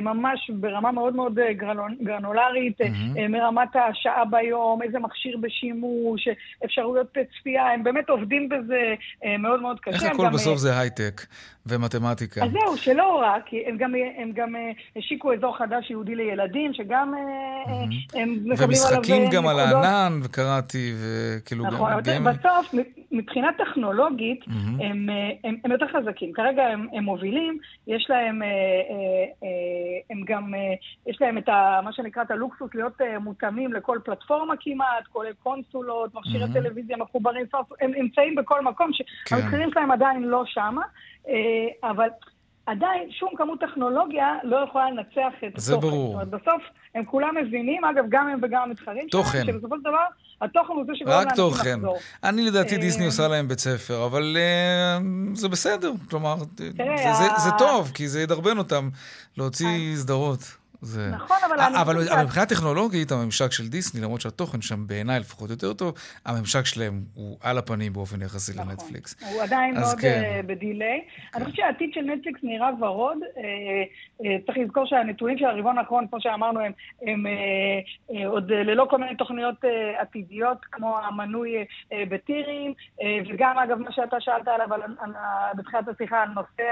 ממש 0.00 0.50
ברמה 0.54 0.92
מאוד 0.92 1.16
מאוד 1.16 1.38
גרנולרית, 2.02 2.80
mm-hmm. 2.80 3.28
מרמת 3.28 3.68
השעה 3.74 4.24
ביום, 4.24 4.82
איזה 4.82 4.98
מכשיר 4.98 5.36
בשימוש, 5.40 6.28
אפשרויות 6.64 7.06
צפייה, 7.38 7.70
הם 7.72 7.82
באמת 7.82 8.08
עובדים 8.08 8.48
בזה 8.48 8.94
מאוד 9.38 9.62
מאוד 9.62 9.80
קשה. 9.80 9.96
איך 9.96 10.14
הכל 10.14 10.28
בסוף 10.28 10.58
זה 10.58 10.78
הייטק 10.78 11.20
ומתמטיקה. 11.66 12.27
מתמטיקה. 12.36 12.44
אז 12.44 12.50
זהו, 12.52 12.76
שלא 12.76 13.22
רק, 13.22 13.50
הם 13.66 13.76
גם, 13.76 13.92
הם 14.16 14.32
גם 14.34 14.56
אה, 14.56 14.70
השיקו 14.96 15.32
אזור 15.34 15.56
חדש 15.56 15.90
ייעודי 15.90 16.14
לילדים, 16.14 16.74
שגם 16.74 17.14
mm-hmm. 17.14 17.70
הם 18.14 18.32
מקבלים 18.44 18.54
עליו 18.54 18.68
ומשחקים 18.68 19.30
גם 19.30 19.46
על 19.48 19.58
הענן, 19.58 20.20
וקראתי, 20.22 20.94
וכאילו 20.98 21.64
נכון, 21.64 21.90
גם... 21.90 22.26
נכון, 22.26 22.32
בסוף, 22.32 22.74
מבחינה 23.12 23.48
טכנולוגית, 23.58 24.40
mm-hmm. 24.42 24.84
הם, 24.84 25.08
הם, 25.44 25.56
הם 25.64 25.72
יותר 25.72 25.86
חזקים. 25.88 26.32
כרגע 26.32 26.62
הם, 26.62 26.86
הם 26.92 27.04
מובילים, 27.04 27.58
יש 27.86 28.06
להם, 28.10 28.42
הם 30.10 30.20
גם, 30.26 30.52
יש 31.06 31.18
להם 31.20 31.38
את 31.38 31.48
ה, 31.48 31.80
מה 31.84 31.92
שנקרא 31.92 32.22
את 32.22 32.30
הלוקסוס 32.30 32.70
להיות 32.74 33.00
מותאמים 33.20 33.72
לכל 33.72 33.98
פלטפורמה 34.04 34.54
כמעט, 34.60 35.06
כולל 35.12 35.32
קונסולות, 35.42 36.14
מכשירי 36.14 36.44
mm-hmm. 36.44 36.52
טלוויזיה 36.52 36.96
מחוברים, 36.96 37.46
הם 37.80 37.90
נמצאים 37.96 38.34
בכל 38.34 38.62
מקום, 38.62 38.90
שהמחירים 39.28 39.68
כן. 39.68 39.74
שלהם 39.74 39.90
עדיין 39.90 40.22
לא 40.22 40.42
שמה. 40.46 40.82
אה, 41.28 41.90
אבל 41.90 42.08
עדיין 42.66 43.10
שום 43.10 43.30
כמות 43.36 43.60
טכנולוגיה 43.60 44.38
לא 44.42 44.56
יכולה 44.68 44.90
לנצח 44.90 45.32
את 45.38 45.44
התוכן. 45.44 45.60
זה 45.60 45.76
ברור. 45.76 46.06
זאת 46.06 46.14
אומרת, 46.14 46.28
בסוף 46.28 46.62
הם 46.94 47.04
כולם 47.04 47.34
מבינים, 47.36 47.84
אגב, 47.84 48.04
גם 48.08 48.28
הם 48.28 48.38
וגם 48.42 48.62
המתחרים. 48.62 49.08
שלהם, 49.10 49.46
שבסופו 49.46 49.76
של 49.76 49.80
דבר, 49.80 50.04
התוכן 50.40 50.72
הוא 50.72 50.84
זה 50.86 50.92
שגורם 50.94 51.14
לאנשים 51.14 51.44
לחזור. 51.46 51.90
רק 51.90 51.96
תוכן. 51.96 52.28
אני 52.28 52.42
לדעתי 52.42 52.74
אה, 52.74 52.80
דיסני 52.80 53.06
עושה 53.06 53.28
להם 53.28 53.48
בית 53.48 53.58
ספר, 53.58 54.06
אבל 54.06 54.36
uh, 54.36 55.36
זה 55.36 55.48
בסדר, 55.48 55.92
כלומר, 56.10 56.36
זה 57.36 57.50
טוב, 57.58 57.90
כי 57.94 58.08
זה 58.08 58.22
ידרבן 58.22 58.58
אותם 58.58 58.88
להוציא 59.38 59.96
סדרות. 59.96 60.56
זה... 60.80 61.10
נכון, 61.10 61.36
אבל 61.46 61.60
אני... 61.60 61.82
אבל, 61.82 62.08
אבל 62.08 62.22
מבחינה 62.22 62.46
טכנולוגית, 62.46 63.12
הממשק 63.12 63.52
של 63.52 63.68
דיסני, 63.68 64.00
למרות 64.00 64.20
שהתוכן 64.20 64.62
שם 64.62 64.86
בעיניי 64.86 65.20
לפחות 65.20 65.50
יותר 65.50 65.72
טוב, 65.72 65.94
הממשק 66.26 66.66
שלהם 66.66 67.04
הוא 67.14 67.38
על 67.42 67.58
הפנים 67.58 67.92
באופן 67.92 68.22
יחסי 68.22 68.52
נכון. 68.52 68.68
לנטפליקס. 68.68 69.22
הוא 69.32 69.42
עדיין 69.42 69.74
מאוד 69.74 70.00
כן. 70.00 70.40
uh, 70.42 70.46
בדיליי. 70.46 71.00
כן. 71.00 71.36
אני 71.36 71.44
חושבת 71.44 71.56
שהעתיד 71.56 71.90
של 71.94 72.00
נטפליקס 72.00 72.40
נראה 72.42 72.70
ורוד. 72.80 73.18
Uh, 73.18 73.38
uh, 74.22 74.26
צריך 74.46 74.58
לזכור 74.58 74.86
שהנתונים 74.86 75.38
של 75.38 75.44
הרבעון 75.44 75.78
האחרון, 75.78 76.06
כמו 76.10 76.20
שאמרנו, 76.20 76.60
הם, 76.60 76.72
הם 77.06 77.24
עוד 78.26 78.50
ללא 78.50 78.86
כל 78.90 78.98
מיני 78.98 79.16
תוכניות 79.16 79.56
עתידיות, 79.98 80.58
כמו 80.72 80.98
המנוי 80.98 81.64
בטירים, 82.08 82.74
וגם, 83.28 83.58
אגב, 83.58 83.78
מה 83.78 83.92
שאתה 83.92 84.16
שאלת 84.20 84.48
עליו 84.48 84.74
על, 84.74 84.82
על, 84.82 85.12
בתחילת 85.56 85.88
השיחה, 85.88 86.22
על 86.22 86.28
נושא 86.28 86.62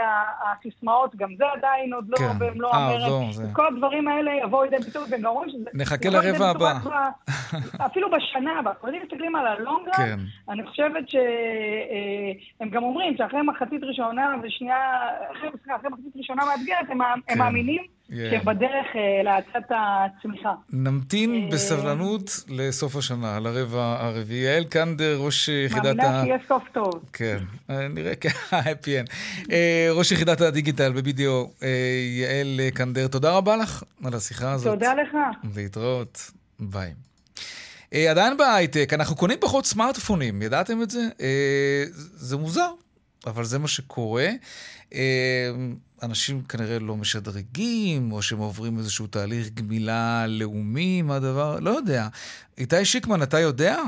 הסיסמאות, 0.42 1.16
גם 1.16 1.28
זה 1.38 1.44
עדיין 1.56 1.92
עוד 1.92 2.08
לא, 2.08 2.16
כן. 2.16 2.38
במלוא 2.38 2.74
המרד. 2.74 3.00
לא. 3.00 3.22
כל 3.52 3.66
הדברים 3.66 3.95
הדברים 3.96 4.08
האלה 4.08 4.30
יבואו 4.44 4.64
לידי 4.64 4.76
ביטוי, 4.84 5.02
והם 5.10 5.20
גם 5.20 5.26
אומרים 5.26 5.50
שזה... 5.50 5.70
נחכה 5.74 6.08
לרבע 6.08 6.50
הבא. 6.50 6.78
אפילו 7.86 8.10
בשנה 8.10 8.58
הבאה. 8.58 8.72
אם 8.88 9.02
מסתכלים 9.02 9.36
על 9.36 9.46
ה 9.46 9.51
long 9.51 9.72
run, 9.72 9.92
כן. 9.96 10.18
אני 10.48 10.66
חושבת 10.66 11.08
שהם 11.08 12.68
גם 12.70 12.82
אומרים 12.82 13.16
שאחרי 13.16 13.42
מחצית 13.42 13.82
ראשונה 13.82 14.34
ושנייה, 14.42 15.08
אחרי 15.32 15.90
מחצית 15.90 16.16
ראשונה 16.16 16.42
מאתגרת, 16.44 16.90
הם 16.90 16.98
כן. 17.26 17.38
מאמינים 17.38 17.95
שבדרך 18.10 18.86
אה, 18.96 19.22
להאצת 19.24 19.70
הצמיחה. 19.70 20.52
נמתין 20.72 21.34
אה, 21.34 21.48
בסבלנות 21.52 22.30
לסוף 22.48 22.96
השנה, 22.96 23.40
לרבע 23.40 23.96
הרביעי. 24.00 24.44
יעל 24.44 24.64
קנדר, 24.64 25.16
ראש 25.20 25.48
יחידת 25.48 25.84
ה... 25.84 25.92
מאמינה 25.94 26.22
שיהיה 26.24 26.38
סוף 26.48 26.62
טוב. 26.72 26.90
כן, 27.12 27.38
אה, 27.70 27.88
נראה 27.88 28.12
כ 28.50 28.65
happy 28.65 29.00
end. 29.00 29.08
ראש 29.90 30.12
יחידת 30.12 30.40
הדיגיטל 30.40 30.92
ב-BDO, 30.92 31.64
יעל 32.20 32.60
קנדר, 32.74 33.08
תודה 33.08 33.36
רבה 33.36 33.56
לך 33.56 33.82
על 34.04 34.14
השיחה 34.14 34.52
הזאת. 34.52 34.72
תודה 34.72 34.94
לך. 34.94 35.16
להתראות. 35.56 36.30
ביי. 36.60 36.92
עדיין 38.10 38.36
בהייטק, 38.36 38.92
אנחנו 38.92 39.16
קונים 39.16 39.38
פחות 39.40 39.66
סמארטפונים, 39.66 40.42
ידעתם 40.42 40.82
את 40.82 40.90
זה? 40.90 41.08
זה 42.14 42.36
מוזר, 42.36 42.70
אבל 43.26 43.44
זה 43.44 43.58
מה 43.58 43.68
שקורה. 43.68 44.28
אה, 44.94 45.50
אנשים 46.02 46.42
כנראה 46.42 46.78
לא 46.78 46.96
משדרגים, 46.96 48.12
או 48.12 48.22
שהם 48.22 48.38
עוברים 48.38 48.78
איזשהו 48.78 49.06
תהליך 49.06 49.50
גמילה 49.54 50.26
לאומי 50.26 51.02
מה 51.02 51.16
הדבר, 51.16 51.60
לא 51.60 51.70
יודע. 51.70 52.08
איתי 52.58 52.84
שיקמן, 52.84 53.22
אתה 53.22 53.38
יודע? 53.38 53.82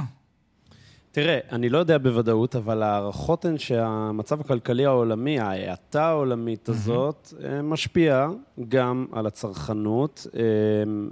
תראה, 1.13 1.39
אני 1.53 1.69
לא 1.69 1.79
יודע 1.79 1.99
בוודאות, 1.99 2.57
אבל 2.57 2.83
ההערכות 2.83 3.45
הן 3.45 3.59
שהמצב 3.59 4.41
הכלכלי 4.41 4.87
העולמי, 4.87 5.41
ההאטה 5.41 6.09
העולמית 6.09 6.69
הזאת, 6.69 7.33
אה, 7.45 7.63
משפיעה 7.63 8.29
גם 8.69 9.07
על 9.13 9.27
הצרכנות, 9.27 10.27
אה, 10.37 10.43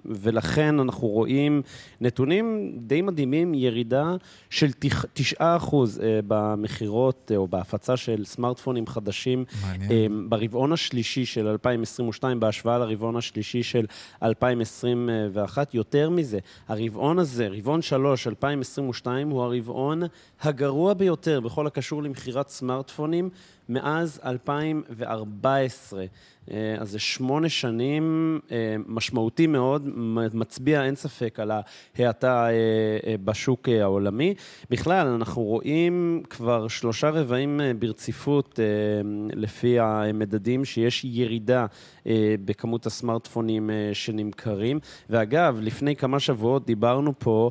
ולכן 0.05 0.81
אנחנו 0.81 1.09
רואים 1.09 1.63
נתונים 2.01 2.73
די 2.77 3.03
מדהימים, 3.03 3.55
ירידה 3.55 4.15
של 4.51 4.71
9% 5.15 5.99
אה, 6.03 6.21
במכירות 6.27 7.33
או 7.37 7.49
בהפצה 7.49 7.97
של 7.97 8.25
סמארטפונים 8.25 8.87
חדשים 8.87 9.45
מעניין. 9.63 10.29
ברבעון 10.29 10.73
השלישי 10.73 11.25
של 11.25 11.49
2022, 11.49 12.41
בהשוואה 12.41 12.79
לרבעון 12.79 13.17
השלישי 13.17 13.63
של 13.63 13.87
2021. 14.23 15.75
יותר 15.75 16.11
מזה, 16.11 16.39
הרבעון 16.69 17.19
הזה, 17.19 17.49
רבעון 17.49 17.83
3, 17.83 18.27
2022, 18.27 19.31
הוא 19.31 19.43
הרבעון 19.43 19.86
ההון 19.87 20.03
הגרוע 20.41 20.95
ביותר 20.95 21.41
בכל 21.41 21.67
הקשור 21.67 22.03
למכירת 22.03 22.49
סמארטפונים 22.49 23.31
מאז 23.69 24.21
2014. 24.25 26.05
אה, 26.51 26.77
אז 26.79 26.91
זה 26.91 26.99
שמונה 26.99 27.49
שנים 27.49 28.39
אה, 28.51 28.77
משמעותי 28.87 29.47
מאוד, 29.47 29.89
מצביע 30.35 30.85
אין 30.85 30.95
ספק 30.95 31.41
על 31.41 31.51
ההאטה 31.99 32.49
אה, 32.51 33.15
בשוק 33.25 33.69
העולמי. 33.69 34.35
בכלל, 34.71 35.07
אנחנו 35.07 35.43
רואים 35.43 36.23
כבר 36.31 36.69
שלושה 36.69 37.11
רבעים 37.11 37.61
ברציפות, 37.79 38.59
לפי 39.33 39.79
המדדים, 39.81 40.65
שיש 40.65 41.05
ירידה 41.05 41.67
בכמות 42.45 42.87
הסמארטפונים 42.87 43.71
שנמכרים. 43.93 44.79
ואגב, 45.11 45.59
לפני 45.63 45.97
כמה 45.97 46.21
שבועות 46.21 46.67
דיברנו 46.67 47.13
פה 47.19 47.51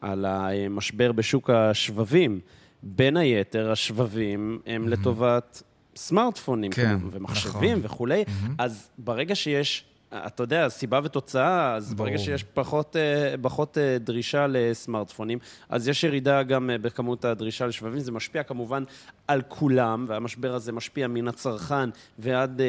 על 0.00 0.24
המשבר 0.24 1.12
בשוק 1.12 1.50
השבבים. 1.50 2.40
בין 2.86 3.16
היתר, 3.16 3.70
השבבים 3.70 4.58
הם. 4.66 4.88
לטובת 4.88 5.62
סמארטפונים 5.96 6.70
כן, 6.70 6.96
ומחשבים 7.10 7.78
נכון. 7.78 7.80
וכולי. 7.82 8.24
אז 8.58 8.90
ברגע 8.98 9.34
שיש... 9.34 9.84
אתה 10.26 10.42
יודע, 10.42 10.68
סיבה 10.68 11.00
ותוצאה, 11.04 11.74
אז 11.74 11.94
ברור. 11.94 12.06
ברגע 12.06 12.18
שיש 12.18 12.44
פחות, 12.44 12.96
אה, 12.96 13.34
פחות 13.42 13.78
אה, 13.78 13.98
דרישה 13.98 14.46
לסמארטפונים, 14.48 15.38
אז 15.68 15.88
יש 15.88 16.04
ירידה 16.04 16.42
גם 16.42 16.70
אה, 16.70 16.78
בכמות 16.78 17.24
הדרישה 17.24 17.66
לשבבים. 17.66 18.00
זה 18.00 18.12
משפיע 18.12 18.42
כמובן 18.42 18.84
על 19.28 19.42
כולם, 19.48 20.04
והמשבר 20.08 20.54
הזה 20.54 20.72
משפיע 20.72 21.06
מן 21.06 21.28
הצרכן 21.28 21.90
ועד 22.18 22.60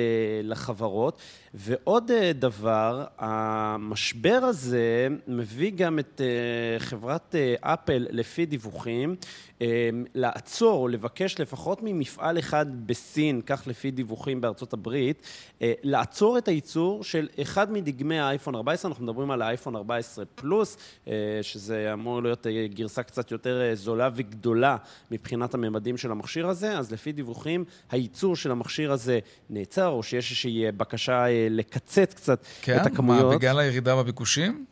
לחברות. 0.44 1.22
ועוד 1.54 2.12
דבר, 2.36 3.06
המשבר 3.18 4.40
הזה 4.44 5.08
מביא 5.28 5.72
גם 5.76 6.00
את 6.00 6.22
חברת 6.78 7.36
אפל, 7.62 8.08
לפי 8.10 8.46
דיווחים, 8.46 9.16
לעצור 10.16 10.82
או 10.82 10.88
לבקש 10.88 11.40
לפחות 11.40 11.80
ממפעל 11.84 12.40
אחד 12.40 12.88
בסין, 12.88 13.42
כך 13.46 13.68
לפי 13.68 13.92
דיווחים 13.92 14.42
בארצות 14.42 14.74
הברית, 14.74 15.22
לעצור 15.62 16.38
את 16.38 16.48
הייצור 16.48 17.04
של 17.04 17.28
אחד 17.42 17.72
מדגמי 17.72 18.20
האייפון 18.20 18.56
14, 18.56 18.92
אנחנו 18.92 19.04
מדברים 19.04 19.32
על 19.32 19.42
האייפון 19.42 19.76
14 19.76 20.26
פלוס, 20.36 20.78
אה, 21.08 21.14
שזה 21.42 21.94
אמור 21.94 22.24
להיות 22.24 22.48
אה, 22.48 22.68
גרסה 22.74 23.04
קצת 23.04 23.32
יותר 23.32 23.62
אה, 23.62 23.76
זולה 23.76 24.10
וגדולה 24.16 24.78
מבחינת 25.12 25.54
הממדים 25.54 25.98
של 25.98 26.12
המכשיר 26.12 26.48
הזה, 26.48 26.78
אז 26.78 26.92
לפי 26.92 27.12
דיווחים, 27.12 27.66
הייצור 27.92 28.36
של 28.36 28.52
המכשיר 28.52 28.92
הזה 28.92 29.20
נעצר, 29.50 29.88
או 29.88 30.04
שיש 30.04 30.26
איזושהי 30.26 30.72
בקשה 30.72 31.26
לקצץ 31.50 32.14
קצת 32.14 32.46
כן? 32.62 32.78
את 32.82 32.86
הכמויות. 32.86 33.22
כן? 33.22 33.28
מה, 33.28 33.36
בגלל 33.36 33.60
הירידה 33.60 33.96
בביקושים? 33.96 34.66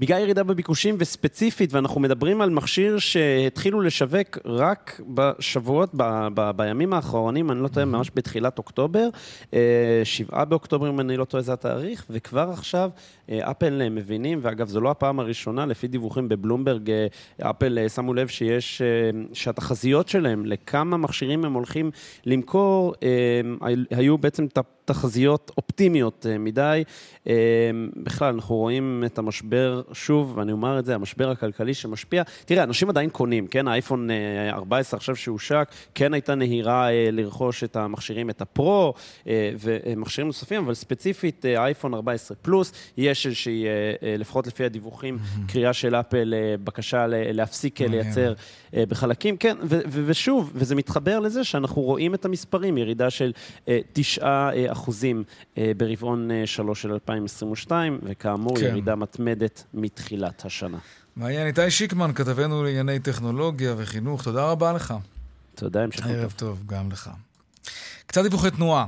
בגלל 0.00 0.20
ירידה 0.20 0.42
בביקושים 0.42 0.96
וספציפית, 0.98 1.72
ואנחנו 1.72 2.00
מדברים 2.00 2.40
על 2.40 2.50
מכשיר 2.50 2.98
שהתחילו 2.98 3.80
לשווק 3.80 4.38
רק 4.44 5.00
בשבועות, 5.14 5.90
ב, 5.94 6.28
ב, 6.34 6.50
בימים 6.56 6.92
האחרונים, 6.92 7.50
אני 7.50 7.62
לא 7.62 7.68
טועה, 7.68 7.86
ממש 7.86 8.10
בתחילת 8.14 8.58
אוקטובר, 8.58 9.08
שבעה 10.04 10.44
באוקטובר, 10.44 10.88
אם 10.88 11.00
אני 11.00 11.16
לא 11.16 11.24
טועה, 11.24 11.42
זה 11.42 11.52
התאריך, 11.52 12.01
וכבר 12.10 12.50
עכשיו 12.50 12.90
אה, 13.30 13.50
אפל 13.50 13.88
מבינים, 13.88 14.38
ואגב, 14.42 14.68
זו 14.68 14.80
לא 14.80 14.90
הפעם 14.90 15.20
הראשונה, 15.20 15.66
לפי 15.66 15.86
דיווחים 15.86 16.28
בבלומברג, 16.28 16.90
אה, 16.90 17.06
אפל 17.50 17.78
אה, 17.78 17.88
שמו 17.88 18.14
לב 18.14 18.28
שיש, 18.28 18.82
שהתחזיות 19.32 20.08
שלהם 20.08 20.46
לכמה 20.46 20.96
מכשירים 20.96 21.44
הם 21.44 21.52
הולכים 21.52 21.90
למכור, 22.26 22.94
היו 23.90 24.18
בעצם 24.18 24.46
תחזיות 24.84 25.50
אופטימיות 25.56 26.26
מדי. 26.38 26.84
בכלל, 27.96 28.34
אנחנו 28.34 28.56
רואים 28.56 29.04
את 29.06 29.18
המשבר, 29.18 29.82
שוב, 29.92 30.38
ואני 30.38 30.52
אומר 30.52 30.78
את 30.78 30.84
זה, 30.84 30.94
המשבר 30.94 31.30
הכלכלי 31.30 31.74
שמשפיע. 31.74 32.22
תראה, 32.44 32.62
אנשים 32.62 32.90
עדיין 32.90 33.10
קונים, 33.10 33.46
כן? 33.46 33.68
האייפון 33.68 34.08
14 34.52 34.98
עכשיו 34.98 35.16
שהושק, 35.16 35.68
כן 35.94 36.14
הייתה 36.14 36.34
נהירה 36.34 36.88
לרכוש 37.12 37.64
את 37.64 37.76
המכשירים, 37.76 38.30
את 38.30 38.40
הפרו 38.40 38.94
ומכשירים 39.60 40.26
נוספים, 40.26 40.64
אבל 40.64 40.74
ספציפית, 40.74 41.44
האייפון 41.44 41.94
14 41.94 42.36
פלוס, 42.42 42.72
יש 42.96 43.26
איזושהי, 43.26 43.66
אה, 43.66 43.70
אה, 44.02 44.16
לפחות 44.18 44.46
לפי 44.46 44.64
הדיווחים, 44.64 45.18
קריאה 45.48 45.72
של 45.72 45.94
אפל, 45.94 46.34
אה, 46.36 46.54
בקשה 46.64 47.06
להפסיק 47.08 47.80
לייצר 47.80 48.34
בחלקים. 48.72 49.36
כן, 49.36 49.56
ושוב, 49.88 50.52
וזה 50.54 50.74
מתחבר 50.74 51.20
לזה 51.20 51.44
שאנחנו 51.44 51.82
רואים 51.82 52.14
את 52.14 52.24
המספרים, 52.24 52.78
ירידה 52.78 53.10
של 53.10 53.32
9 53.92 54.50
אחוזים 54.72 55.24
ברבעון 55.76 56.30
3 56.46 56.82
של 56.82 56.92
2022, 56.92 57.98
וכאמור, 58.02 58.58
כן. 58.58 58.64
ירידה 58.64 58.94
מתמדת 58.96 59.64
מתחילת 59.74 60.44
השנה. 60.44 60.78
מעניין, 61.16 61.46
איתי 61.46 61.70
שיקמן, 61.70 62.12
כתבנו 62.14 62.64
לענייני 62.64 62.98
טכנולוגיה 62.98 63.74
וחינוך, 63.78 64.24
תודה 64.24 64.50
רבה 64.50 64.72
לך. 64.72 64.94
תודה, 65.54 65.82
המשך 65.82 66.02
טוב. 66.02 66.12
ערב 66.12 66.32
טוב, 66.36 66.62
גם 66.66 66.90
לך. 66.92 67.10
קצת 68.06 68.22
דיווחי 68.22 68.50
תנועה. 68.50 68.86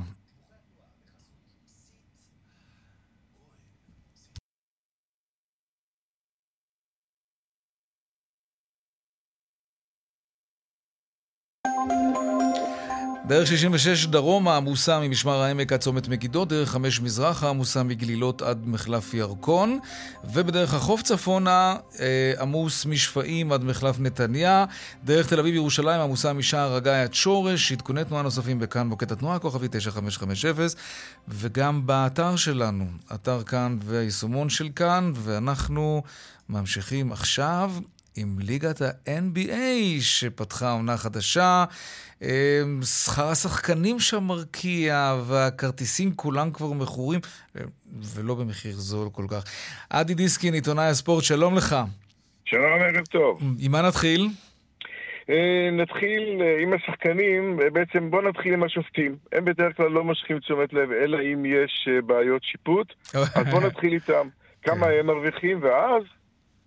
דרך 13.27 13.47
66 13.47 14.05
דרומה 14.05 14.57
עמוסה 14.57 14.99
ממשמר 14.99 15.41
העמק 15.41 15.73
עד 15.73 15.79
צומת 15.79 16.07
מגידו, 16.07 16.45
דרך 16.45 16.69
5 16.69 17.01
מזרחה 17.01 17.49
עמוסה 17.49 17.83
מגלילות 17.83 18.41
עד 18.41 18.67
מחלף 18.67 19.13
ירקון, 19.13 19.79
ובדרך 20.33 20.73
החוף 20.73 21.01
צפונה 21.01 21.75
אה, 21.99 22.33
עמוס 22.39 22.85
משפעים 22.85 23.51
עד 23.51 23.63
מחלף 23.63 23.99
נתניה, 23.99 24.65
דרך 25.03 25.27
תל 25.27 25.39
אביב 25.39 25.55
ירושלים 25.55 26.01
עמוסה 26.01 26.33
משער 26.33 26.75
הגיא 26.75 26.91
עד 26.91 27.13
שורש, 27.13 27.71
עדכוני 27.71 28.05
תנועה 28.05 28.23
נוספים 28.23 28.59
בכאן 28.59 28.87
מוקד 28.87 29.11
התנועה, 29.11 29.39
כוכבי 29.39 29.67
9550, 29.71 30.55
וגם 31.27 31.87
באתר 31.87 32.35
שלנו, 32.35 32.85
אתר 33.13 33.43
כאן 33.43 33.77
והיישומון 33.85 34.49
של 34.49 34.69
כאן, 34.75 35.11
ואנחנו 35.15 36.03
ממשיכים 36.49 37.11
עכשיו 37.11 37.71
עם 38.17 38.37
ליגת 38.39 38.81
ה-NBA 38.81 40.01
שפתחה 40.01 40.71
עונה 40.71 40.97
חדשה. 40.97 41.65
אמ, 42.21 42.27
שכר 42.83 43.27
השחקנים 43.27 43.99
שם 43.99 44.23
מרקיע, 44.23 45.15
והכרטיסים 45.27 46.15
כולם 46.15 46.51
כבר 46.51 46.73
מכורים, 46.73 47.19
ולא 48.15 48.35
במחיר 48.35 48.71
זול 48.71 49.09
כל 49.11 49.25
כך. 49.29 49.43
אדי 49.89 50.13
דיסקין, 50.13 50.53
עיתונאי 50.53 50.85
הספורט, 50.85 51.23
שלום 51.23 51.55
לך. 51.55 51.75
שלום, 52.45 52.81
ערב 52.81 53.05
טוב. 53.05 53.41
עם 53.59 53.71
מה 53.71 53.81
נתחיל? 53.81 54.27
אה, 55.29 55.69
נתחיל 55.71 56.41
אה, 56.41 56.61
עם 56.61 56.73
השחקנים, 56.73 57.59
אה, 57.61 57.69
בעצם 57.69 58.11
בוא 58.11 58.21
נתחיל 58.21 58.53
עם 58.53 58.63
השופטים. 58.63 59.15
הם 59.31 59.45
בדרך 59.45 59.77
כלל 59.77 59.91
לא 59.91 60.03
מושכים 60.03 60.39
תשומת 60.39 60.73
לב, 60.73 60.91
אלא 60.91 61.17
אם 61.33 61.45
יש 61.45 61.87
בעיות 62.05 62.43
שיפוט, 62.43 62.93
אז 63.35 63.47
בוא 63.51 63.61
נתחיל 63.61 63.93
איתם. 63.93 64.27
כמה 64.63 64.85
כן. 64.85 64.91
הם 64.99 65.05
מרוויחים, 65.05 65.59
ואז 65.63 66.03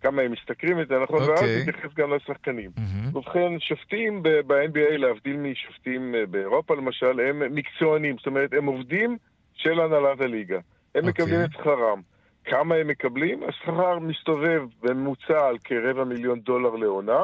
כמה 0.01 0.22
הם 0.22 0.32
משתכרים 0.32 0.80
את 0.80 0.88
זה, 0.88 0.94
נכון? 1.03 1.18
Okay. 1.18 1.28
ואז 1.28 1.38
אוקיי. 1.38 1.61
נתייחס 1.61 1.94
גם 1.96 2.14
לשחקנים. 2.14 2.70
Mm-hmm. 2.76 3.16
ובכן, 3.16 3.61
שופטים 3.61 4.22
ב-NBA, 4.22 4.96
להבדיל 4.96 5.36
משופטים 5.36 6.14
אה, 6.14 6.26
באירופה 6.26 6.74
למשל, 6.74 7.20
הם 7.20 7.55
מקצוענים, 7.55 8.16
זאת 8.18 8.26
אומרת, 8.26 8.53
הם 8.53 8.66
עובדים 8.66 9.16
של 9.55 9.80
הנהלת 9.80 10.20
הליגה. 10.20 10.57
הם 10.94 11.05
okay. 11.05 11.09
אוקיי. 11.09 11.24
מקבלים 11.24 11.44
את 11.44 11.53
שכרם. 11.53 12.01
כמה 12.44 12.74
הם 12.74 12.88
מקבלים? 12.88 13.42
השכר 13.49 13.99
מסתובב 13.99 14.62
בממוצע 14.82 15.46
על 15.49 15.59
כרבע 15.64 16.05
מיליון 16.05 16.40
דולר 16.40 16.70
לעונה, 16.70 17.22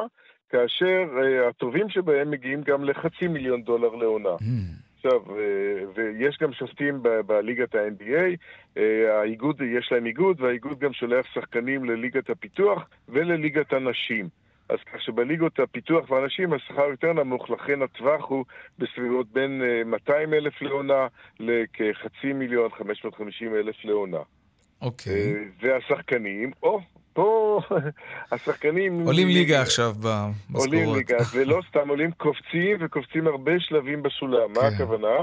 כאשר 0.49 1.03
uh, 1.19 1.49
הטובים 1.49 1.89
שבהם 1.89 2.31
מגיעים 2.31 2.61
גם 2.61 2.83
לחצי 2.83 3.27
מיליון 3.27 3.61
דולר 3.63 3.95
לעונה. 3.95 4.29
Mm. 4.29 4.84
עכשיו, 5.05 5.21
ויש 5.95 6.37
גם 6.41 6.53
שופטים 6.53 7.03
בליגת 7.25 7.75
ה-NBA, 7.75 8.35
האיגוד, 9.09 9.61
יש 9.61 9.91
להם 9.91 10.05
איגוד, 10.05 10.41
והאיגוד 10.41 10.79
גם 10.79 10.93
שולח 10.93 11.25
שחקנים 11.33 11.85
לליגת 11.85 12.29
הפיתוח 12.29 12.89
ולליגת 13.09 13.73
הנשים. 13.73 14.29
אז 14.69 14.79
כך 14.93 15.01
שבליגות 15.01 15.59
הפיתוח 15.59 16.11
והנשים 16.11 16.53
השכר 16.53 16.89
יותר 16.89 17.13
נמוך, 17.13 17.49
לכן 17.49 17.81
הטווח 17.81 18.25
הוא 18.29 18.45
בסביבות 18.79 19.27
בין 19.27 19.61
200 19.85 20.33
אלף 20.33 20.61
לעונה 20.61 21.07
לכחצי 21.39 22.33
מיליון, 22.33 22.69
550 22.71 23.55
אלף 23.55 23.85
לעונה. 23.85 24.21
אוקיי. 24.81 25.33
והשחקנים, 25.61 26.51
או, 26.63 26.79
פה 27.13 27.59
השחקנים... 28.31 28.99
עולים 29.05 29.27
ליגה 29.27 29.61
עכשיו 29.61 29.93
במשכורות. 29.99 30.67
עולים 30.67 30.95
ליגה, 30.95 31.17
ולא 31.33 31.59
סתם 31.69 31.89
עולים, 31.89 32.11
קופצים 32.11 32.77
וקופצים 32.79 33.27
הרבה 33.27 33.51
שלבים 33.59 34.03
בסולם. 34.03 34.53
מה 34.53 34.61
כן. 34.61 34.67
הכוונה? 34.75 35.17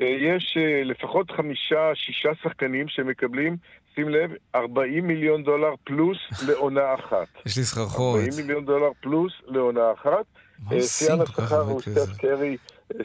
אה, 0.00 0.04
יש 0.04 0.56
אה, 0.56 0.84
לפחות 0.84 1.30
חמישה, 1.30 1.90
שישה 1.94 2.28
שחקנים 2.42 2.88
שמקבלים, 2.88 3.56
שים 3.94 4.08
לב, 4.08 4.30
40 4.54 5.06
מיליון 5.06 5.44
דולר 5.44 5.74
פלוס 5.84 6.18
לעונה 6.48 6.94
אחת. 6.94 7.26
יש 7.46 7.56
לי 7.56 7.64
סחרחורת. 7.64 8.20
40 8.20 8.36
מיליון 8.36 8.64
דולר 8.64 8.90
פלוס 9.00 9.32
לעונה 9.46 9.92
אחת. 9.92 10.24
מה 10.58 10.74
עושים 10.74 11.08
שיאן 11.08 11.20
השכר 11.20 11.60
הוא 11.60 11.80
סטף 11.80 12.16
קרי, 12.18 12.56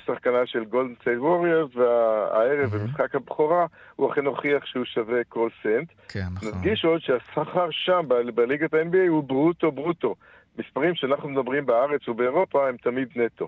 שחקנה 0.06 0.46
של 0.46 0.66
גולדן 0.66 0.94
סטייט 1.02 1.18
ווריורס, 1.18 1.76
והערב 1.76 2.70
במשחק 2.76 3.16
הבכורה 3.16 3.66
הוא 3.96 4.12
אכן 4.12 4.26
הוכיח 4.26 4.66
שהוא 4.66 4.86
שווה 4.86 5.24
כל 5.30 5.50
סנט. 5.64 5.88
כן, 6.08 6.26
נכון. 6.36 6.50
נדגיש 6.50 6.86
עוד 6.86 7.02
שהשכר 7.02 7.68
שם, 7.72 8.06
בליגת 8.36 8.74
ה-NBA, 8.74 9.10
הוא 9.10 9.24
ברוטו 9.24 9.72
ברוטו. 9.72 10.16
מספרים 10.60 10.96
שאנחנו 10.96 11.30
מדברים 11.30 11.66
בארץ 11.66 12.08
ובאירופה 12.08 12.70
הם 12.70 12.78
תמיד 12.78 13.08
נטו. 13.16 13.48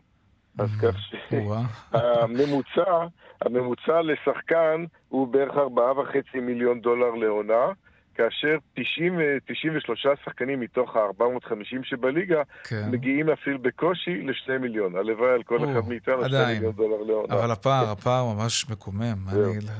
אז 0.58 0.70
כך 0.82 0.96
שהממוצע, 1.12 3.06
הממוצע 3.42 4.02
לשחקן 4.02 4.86
הוא 5.10 5.28
בערך 5.28 5.54
4.5 5.54 6.40
מיליון 6.42 6.82
דולר 6.82 7.16
לעונה. 7.16 7.66
כאשר 8.16 8.58
90, 8.74 9.20
93 9.48 10.08
שחקנים 10.26 10.60
מתוך 10.60 10.96
ה-450 10.96 11.84
שבליגה 11.84 12.42
כן. 12.64 12.90
מגיעים 12.92 13.30
אפילו 13.30 13.60
בקושי 13.60 14.22
ל-2 14.22 14.58
מיליון. 14.60 14.96
הלוואי 14.96 15.32
על 15.32 15.44
כל 15.44 15.60
או, 15.60 15.72
אחד 15.72 15.90
מאיתנו 15.90 16.26
2 16.28 16.48
מיליון 16.56 16.74
דולר 16.74 17.04
לעונה. 17.08 17.34
אבל 17.34 17.52
הפער, 17.52 17.92
הפער 17.92 18.26
ממש 18.34 18.70
מקומם. 18.70 19.18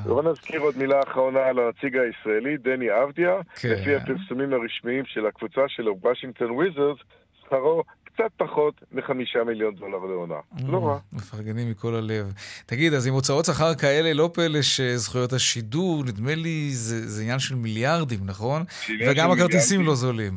בוא 0.04 0.24
נזכיר 0.24 0.62
עוד 0.62 0.78
מילה 0.78 1.00
אחרונה 1.08 1.40
על 1.40 1.60
הנציג 1.60 1.98
הישראלי, 1.98 2.58
דני 2.58 2.88
אבדיה. 3.04 3.36
כן. 3.56 3.70
לפי 3.70 3.96
הפרסומים 3.96 4.54
הרשמיים 4.54 5.06
של 5.06 5.26
הקבוצה 5.26 5.62
שלו, 5.68 5.98
וושינגטון 6.02 6.52
וויזרס, 6.52 6.98
שכרו 7.42 7.84
קצת 8.14 8.32
פחות 8.38 8.84
מחמישה 8.92 9.44
מיליון 9.44 9.76
דולר 9.76 9.98
לעונה. 9.98 10.36
לא 10.68 10.86
רע. 10.86 11.00
מפרגנים 11.14 11.70
מכל 11.72 11.96
הלב. 11.96 12.34
תגיד, 12.66 12.94
אז 12.94 13.08
עם 13.08 13.14
הוצאות 13.14 13.46
שכר 13.46 13.76
כאלה, 13.76 14.14
לא 14.14 14.30
פלא 14.34 14.62
שזכויות 14.62 15.34
השידור, 15.34 16.04
נדמה 16.04 16.36
לי, 16.36 16.70
זה, 16.72 17.08
זה 17.08 17.22
עניין 17.22 17.40
של 17.40 17.56
מיליארדים, 17.56 18.20
נכון? 18.26 18.64
וגם 19.08 19.32
הכרטיסים 19.32 19.82
לא 19.86 19.96
זולים. 19.96 20.34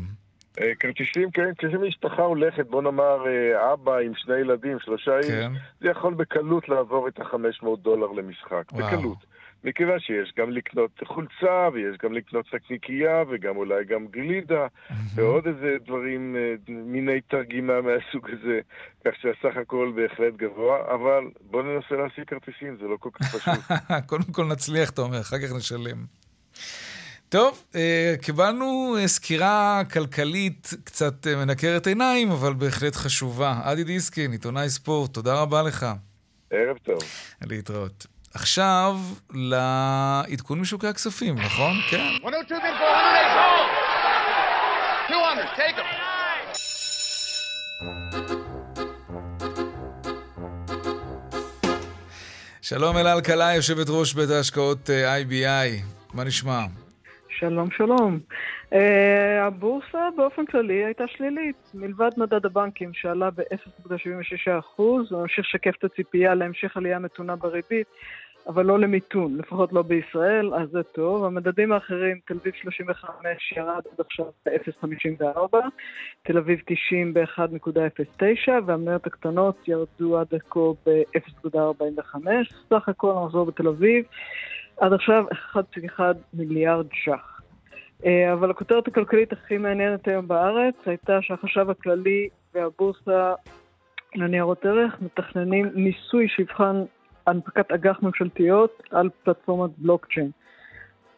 אה, 0.60 0.72
כרטיסים, 0.80 1.30
כן, 1.30 1.50
כשמשפחה 1.58 2.22
הולכת, 2.22 2.66
בוא 2.66 2.82
נאמר 2.82 3.26
אה, 3.26 3.72
אבא 3.72 3.96
עם 3.96 4.12
שני 4.16 4.34
ילדים, 4.34 4.78
שלושה 4.80 5.18
איש, 5.18 5.26
כן. 5.26 5.52
זה 5.80 5.88
יכול 5.88 6.14
בקלות 6.14 6.68
לעבור 6.68 7.08
את 7.08 7.20
ה-500 7.20 7.66
דולר 7.82 8.06
למשחק. 8.06 8.72
וואו. 8.72 8.86
בקלות. 8.86 9.33
מכיוון 9.64 10.00
שיש 10.00 10.32
גם 10.38 10.50
לקנות 10.50 10.90
חולצה, 11.04 11.68
ויש 11.72 11.96
גם 12.02 12.12
לקנות 12.12 12.46
שקניקייה, 12.46 13.22
וגם 13.30 13.56
אולי 13.56 13.84
גם 13.84 14.06
גלידה, 14.06 14.66
ועוד 15.14 15.46
איזה 15.46 15.76
דברים, 15.86 16.36
אה, 16.36 16.54
מיני 16.68 17.20
תרגימה 17.20 17.80
מהסוג 17.80 18.30
הזה, 18.30 18.60
כך 19.04 19.12
שהסך 19.20 19.56
הכל 19.56 19.92
בהחלט 19.96 20.34
גבוה, 20.36 20.94
אבל 20.94 21.24
בואו 21.50 21.62
ננסה 21.62 21.94
להשיג 21.94 22.24
כרטיסים, 22.26 22.76
זה 22.80 22.84
לא 22.84 22.96
כל 23.00 23.10
כך 23.12 23.34
פשוט. 23.34 23.64
קודם 24.10 24.32
כל 24.32 24.44
נצליח, 24.44 24.90
אתה 24.90 25.02
אומר, 25.02 25.20
אחר 25.20 25.38
כך 25.38 25.52
נשלם. 25.56 26.04
טוב, 27.28 27.64
אה, 27.74 28.14
קיבלנו 28.22 28.96
אה, 28.98 29.08
סקירה 29.08 29.82
כלכלית 29.92 30.70
קצת 30.84 31.26
מנקרת 31.26 31.86
עיניים, 31.86 32.30
אבל 32.30 32.52
בהחלט 32.52 32.96
חשובה. 32.96 33.60
אדי 33.62 33.84
דיסקין, 33.84 34.32
עיתונאי 34.32 34.68
ספורט, 34.68 35.14
תודה 35.14 35.42
רבה 35.42 35.62
לך. 35.62 35.86
ערב 36.50 36.76
טוב. 36.78 36.98
להתראות. 37.42 38.13
עכשיו 38.34 38.96
לעדכון 39.34 40.60
משוקי 40.60 40.86
הכספים, 40.86 41.34
נכון? 41.34 41.72
כן. 41.90 41.98
שלום 52.62 52.96
אלעל 52.96 53.20
קלעי, 53.20 53.56
יושבת 53.56 53.86
ראש 53.88 54.14
בית 54.14 54.30
ההשקעות 54.30 54.90
IBI, 54.90 55.46
אה, 55.46 55.70
מה 56.14 56.24
נשמע? 56.24 56.60
שלום, 57.28 57.70
שלום. 57.70 58.20
Uh, 58.70 58.76
הבורסה 59.42 60.08
באופן 60.16 60.46
כללי 60.46 60.84
הייתה 60.84 61.04
שלילית, 61.06 61.56
מלבד 61.74 62.10
מדד 62.16 62.46
הבנקים 62.46 62.94
שעלה 62.94 63.30
ב-0.76%, 63.30 64.80
וממשיך 64.80 65.44
לשקף 65.48 65.74
את 65.78 65.84
הציפייה 65.84 66.34
להמשך 66.34 66.76
עלייה 66.76 66.98
מתונה 66.98 67.36
בריבית. 67.36 67.86
אבל 68.46 68.66
לא 68.66 68.78
למיתון, 68.78 69.36
לפחות 69.36 69.72
לא 69.72 69.82
בישראל, 69.82 70.54
אז 70.54 70.68
זה 70.70 70.82
טוב. 70.82 71.24
המדדים 71.24 71.72
האחרים, 71.72 72.18
תל 72.26 72.34
אביב 72.42 72.54
35 72.54 73.52
ירד 73.56 73.82
עד 73.92 74.00
עכשיו 74.00 74.26
ב-0.54, 74.46 75.56
תל 76.22 76.38
אביב 76.38 76.60
90 76.66 77.14
ב-1.09, 77.14 78.50
והמניות 78.66 79.06
הקטנות 79.06 79.68
ירדו 79.68 80.18
עד 80.18 80.34
כה 80.50 80.60
ב-0.45. 80.86 82.16
סך 82.70 82.88
הכל 82.88 83.10
המחזור 83.10 83.46
בתל 83.46 83.68
אביב, 83.68 84.04
עד 84.76 84.92
עכשיו 84.92 85.24
1.1 85.54 86.00
מיליארד 86.34 86.86
ש"ח. 86.92 87.40
אה, 88.06 88.32
אבל 88.32 88.50
הכותרת 88.50 88.88
הכלכלית 88.88 89.32
הכי 89.32 89.58
מעניינת 89.58 90.08
היום 90.08 90.28
בארץ 90.28 90.74
הייתה 90.86 91.22
שהחשב 91.22 91.70
הכללי 91.70 92.28
והבורסה 92.54 93.32
לניירות 94.14 94.66
ערך 94.66 94.96
מתכננים 95.00 95.70
ניסוי 95.74 96.28
שיבחן 96.28 96.84
הנפקת 97.26 97.72
אג"ח 97.72 98.02
ממשלתיות 98.02 98.82
על 98.90 99.10
פלטפורמת 99.24 99.70
בלוקצ'יין. 99.78 100.30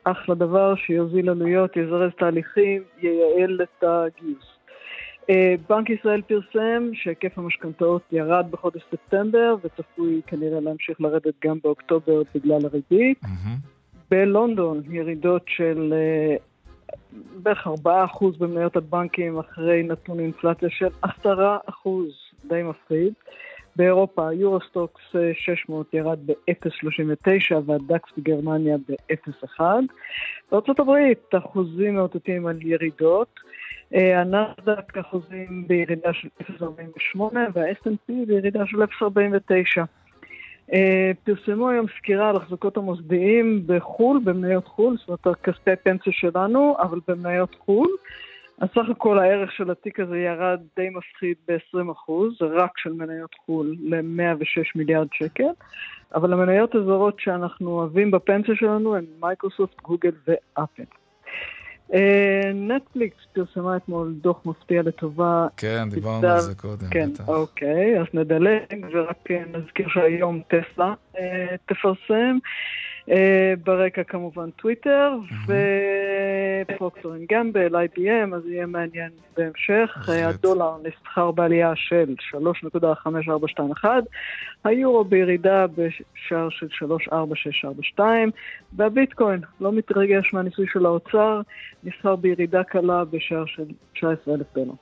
אחלה 0.04 0.34
דבר 0.34 0.74
שיוזיל 0.74 1.30
עלויות, 1.30 1.76
יזרז 1.76 2.11
תהליכים, 2.18 2.82
ייעל 3.02 3.61
את 3.62 3.84
הגיוס. 3.84 4.57
אה, 5.30 5.54
בנק 5.68 5.90
ישראל 5.90 6.22
פרסם 6.22 6.90
שהיקף 6.92 7.38
המשכנתאות 7.38 8.02
ירד 8.12 8.46
בחודש 8.50 8.82
ספטמבר 8.90 9.57
וצפוי 9.62 10.20
כנראה 10.26 10.61
להמשיך 10.61 11.00
לרדת 11.00 11.34
גם 11.44 11.59
באוקטובר 11.64 12.22
בגלל 12.34 12.59
הריבית. 12.64 13.24
Mm-hmm. 13.24 13.76
בלונדון 14.11 14.82
ירידות 14.90 15.42
של 15.46 15.94
uh, 15.94 16.42
בערך 17.42 17.66
4% 17.66 17.70
במניות 18.38 18.76
הבנקים 18.76 19.38
אחרי 19.38 19.82
נתון 19.82 20.20
אינפלציה 20.20 20.68
של 20.70 20.88
10%, 21.04 21.09
די 22.44 22.62
מפחיד. 22.62 23.12
באירופה 23.77 24.33
יורוסטוקס 24.33 25.03
600 25.33 25.87
אה, 25.95 25.99
ירד 25.99 26.18
ב-0.39 26.27 27.55
והדקס 27.66 28.09
בגרמניה 28.18 28.77
ב-0.1. 28.89 29.61
בארצות 30.53 30.81
הברית 30.81 31.35
אחוזים 31.39 31.95
מאותתים 31.95 32.47
על 32.47 32.59
ירידות. 32.62 33.41
אה, 33.95 34.20
הנסדק 34.20 34.99
אחוזים 34.99 35.64
בירידה 35.66 36.12
של 36.12 36.29
0.48 36.43 37.18
וה-S&P 37.55 38.12
בירידה 38.27 38.66
של 38.66 38.83
0.49. 38.83 39.85
אה, 40.72 41.11
פרסמו 41.24 41.68
היום 41.70 41.87
סקירה 41.99 42.31
על 42.31 42.37
החזקות 42.37 42.77
המוסדיים 42.77 43.62
בחו"ל, 43.66 44.20
במניות 44.24 44.66
חו"ל, 44.66 44.97
זאת 44.97 45.27
אומרת 45.27 45.41
כספי 45.43 45.77
פנסיה 45.83 46.12
שלנו, 46.12 46.77
אבל 46.81 47.01
במניות 47.09 47.57
חו"ל. 47.59 47.89
אז 48.61 48.68
סך 48.74 48.90
הכל 48.90 49.18
הערך 49.18 49.52
של 49.52 49.70
התיק 49.70 50.00
הזה 50.00 50.18
ירד 50.18 50.61
די 50.76 50.88
מפחיד 50.90 51.36
ב-20%, 51.48 52.12
זה 52.38 52.44
רק 52.46 52.78
של 52.78 52.92
מניות 52.92 53.34
חו"ל, 53.46 53.76
ל-106 53.80 54.72
מיליארד 54.74 55.09
שקל, 55.12 55.50
אבל 56.14 56.32
המניות 56.32 56.74
הזרות 56.74 57.20
שאנחנו 57.20 57.70
אוהבים 57.70 58.11
בפנסיה 58.11 58.54
שלנו 58.54 58.96
הן 58.96 59.04
מייקרוסופט, 59.20 59.80
גוגל 59.82 60.12
ואפל. 60.26 60.82
אה, 61.94 62.50
נטפליקס 62.54 63.16
פרסמה 63.32 63.76
אתמול 63.76 64.14
דוח 64.22 64.46
מפתיע 64.46 64.82
לטובה. 64.82 65.46
כן, 65.57 65.88
דיברנו 65.90 66.28
על 66.28 66.40
זה 66.40 66.54
קודם. 66.54 66.86
כן, 66.90 67.11
אוקיי, 67.28 68.00
אז 68.00 68.07
נדלג 68.14 68.86
ורק 68.92 69.30
נזכיר 69.30 69.88
שהיום 69.88 70.40
טסלה 70.48 70.94
אה, 71.18 71.57
תפרסם. 71.66 72.38
אה, 73.11 73.54
ברקע 73.64 74.02
כמובן 74.04 74.50
טוויטר, 74.50 75.12
ופרוקטר 76.68 77.09
אנד 77.09 77.26
גמבל, 77.32 77.76
IBM, 77.76 78.34
אז 78.36 78.42
יהיה 78.46 78.66
מעניין 78.66 79.11
בהמשך. 79.36 80.09
הדולר 80.09 80.72
נסחר 80.82 81.30
בעלייה 81.30 81.72
של 81.76 82.14
3.5421, 82.32 83.84
היורו 84.64 85.04
בירידה 85.04 85.66
בשער 85.66 86.48
של 86.50 86.68
34642, 86.70 88.30
והביטקוין 88.76 89.40
לא 89.61 89.72
מתרגש 89.72 90.30
מהניסוי 90.32 90.66
של 90.72 90.86
האוצר, 90.86 91.40
נסחר 91.84 92.16
בירידה 92.16 92.64
קלה 92.64 93.04
בשער 93.04 93.44
של 93.46 93.64
19,000 93.94 94.46
דולר. 94.54 94.72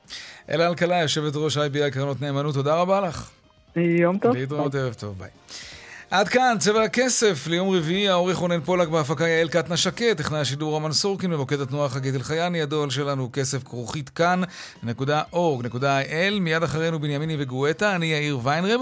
אלה 0.49 0.67
אלקלעי, 0.67 1.01
יושבת 1.01 1.35
ראש 1.35 1.57
IBI 1.57 1.91
קרנות 1.93 2.21
נאמנות, 2.21 2.53
תודה 2.53 2.81
רבה 2.81 3.01
לך. 3.01 3.31
יום 3.75 4.17
טוב. 4.17 4.35
להתראות 4.35 4.75
ערב 4.75 4.93
טוב, 4.93 5.17
ביי. 5.17 5.29
עד 6.11 6.27
כאן, 6.27 6.55
צבע 6.59 6.83
הכסף, 6.83 7.47
ליום 7.47 7.69
רביעי, 7.69 8.09
העורך 8.09 8.37
רונן 8.37 8.61
פולק 8.61 8.87
בהפקה 8.87 9.27
יעל 9.27 9.49
קטנה 9.49 9.77
שקד, 9.77 10.13
טכנאי 10.13 10.39
השידור 10.39 10.71
רומן 10.71 10.91
סורקין, 10.91 11.31
במוקד 11.31 11.61
התנועה 11.61 11.89
חגית 11.89 12.15
אלחייני, 12.15 12.61
הדואל 12.61 12.89
שלנו 12.89 13.29
כסף 13.33 13.63
כרוכית 13.63 14.09
כאן.org.il, 14.09 16.39
מיד 16.41 16.63
אחרינו 16.63 16.99
בנימיני 16.99 17.35
וגואטה, 17.39 17.95
אני 17.95 18.05
יאיר 18.05 18.39
ויינרב. 18.43 18.81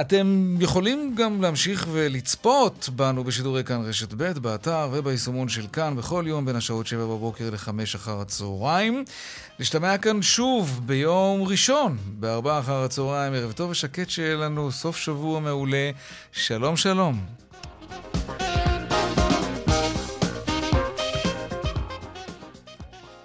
אתם 0.00 0.56
יכולים 0.60 1.14
גם 1.16 1.42
להמשיך 1.42 1.86
ולצפות 1.92 2.88
בנו 2.96 3.24
בשידורי 3.24 3.64
כאן 3.64 3.82
רשת 3.84 4.14
ב', 4.16 4.38
באתר 4.38 4.88
וביישומון 4.92 5.48
של 5.48 5.66
כאן, 5.72 5.96
בכל 5.96 6.24
יום 6.26 6.44
בין 6.44 6.56
השעות 6.56 6.86
7 6.86 7.04
בבוקר 7.04 7.50
ל-5 7.50 7.70
אחר 7.96 8.20
הצהריים. 8.20 9.04
נשתמע 9.60 9.98
כאן 9.98 10.22
שוב 10.22 10.80
ביום 10.86 11.42
ראשון, 11.42 11.96
ב-4 12.20 12.60
אחר 12.60 12.84
הצהריים, 12.84 13.32
ערב 13.32 13.52
טוב 13.52 13.70
ושקט 13.70 14.10
שיהיה 14.10 14.36
לנו 14.36 14.72
סוף 14.72 14.96
שבוע 14.96 15.40
מעולה. 15.40 15.90
שלום 16.32 16.76
שלום. 16.76 17.45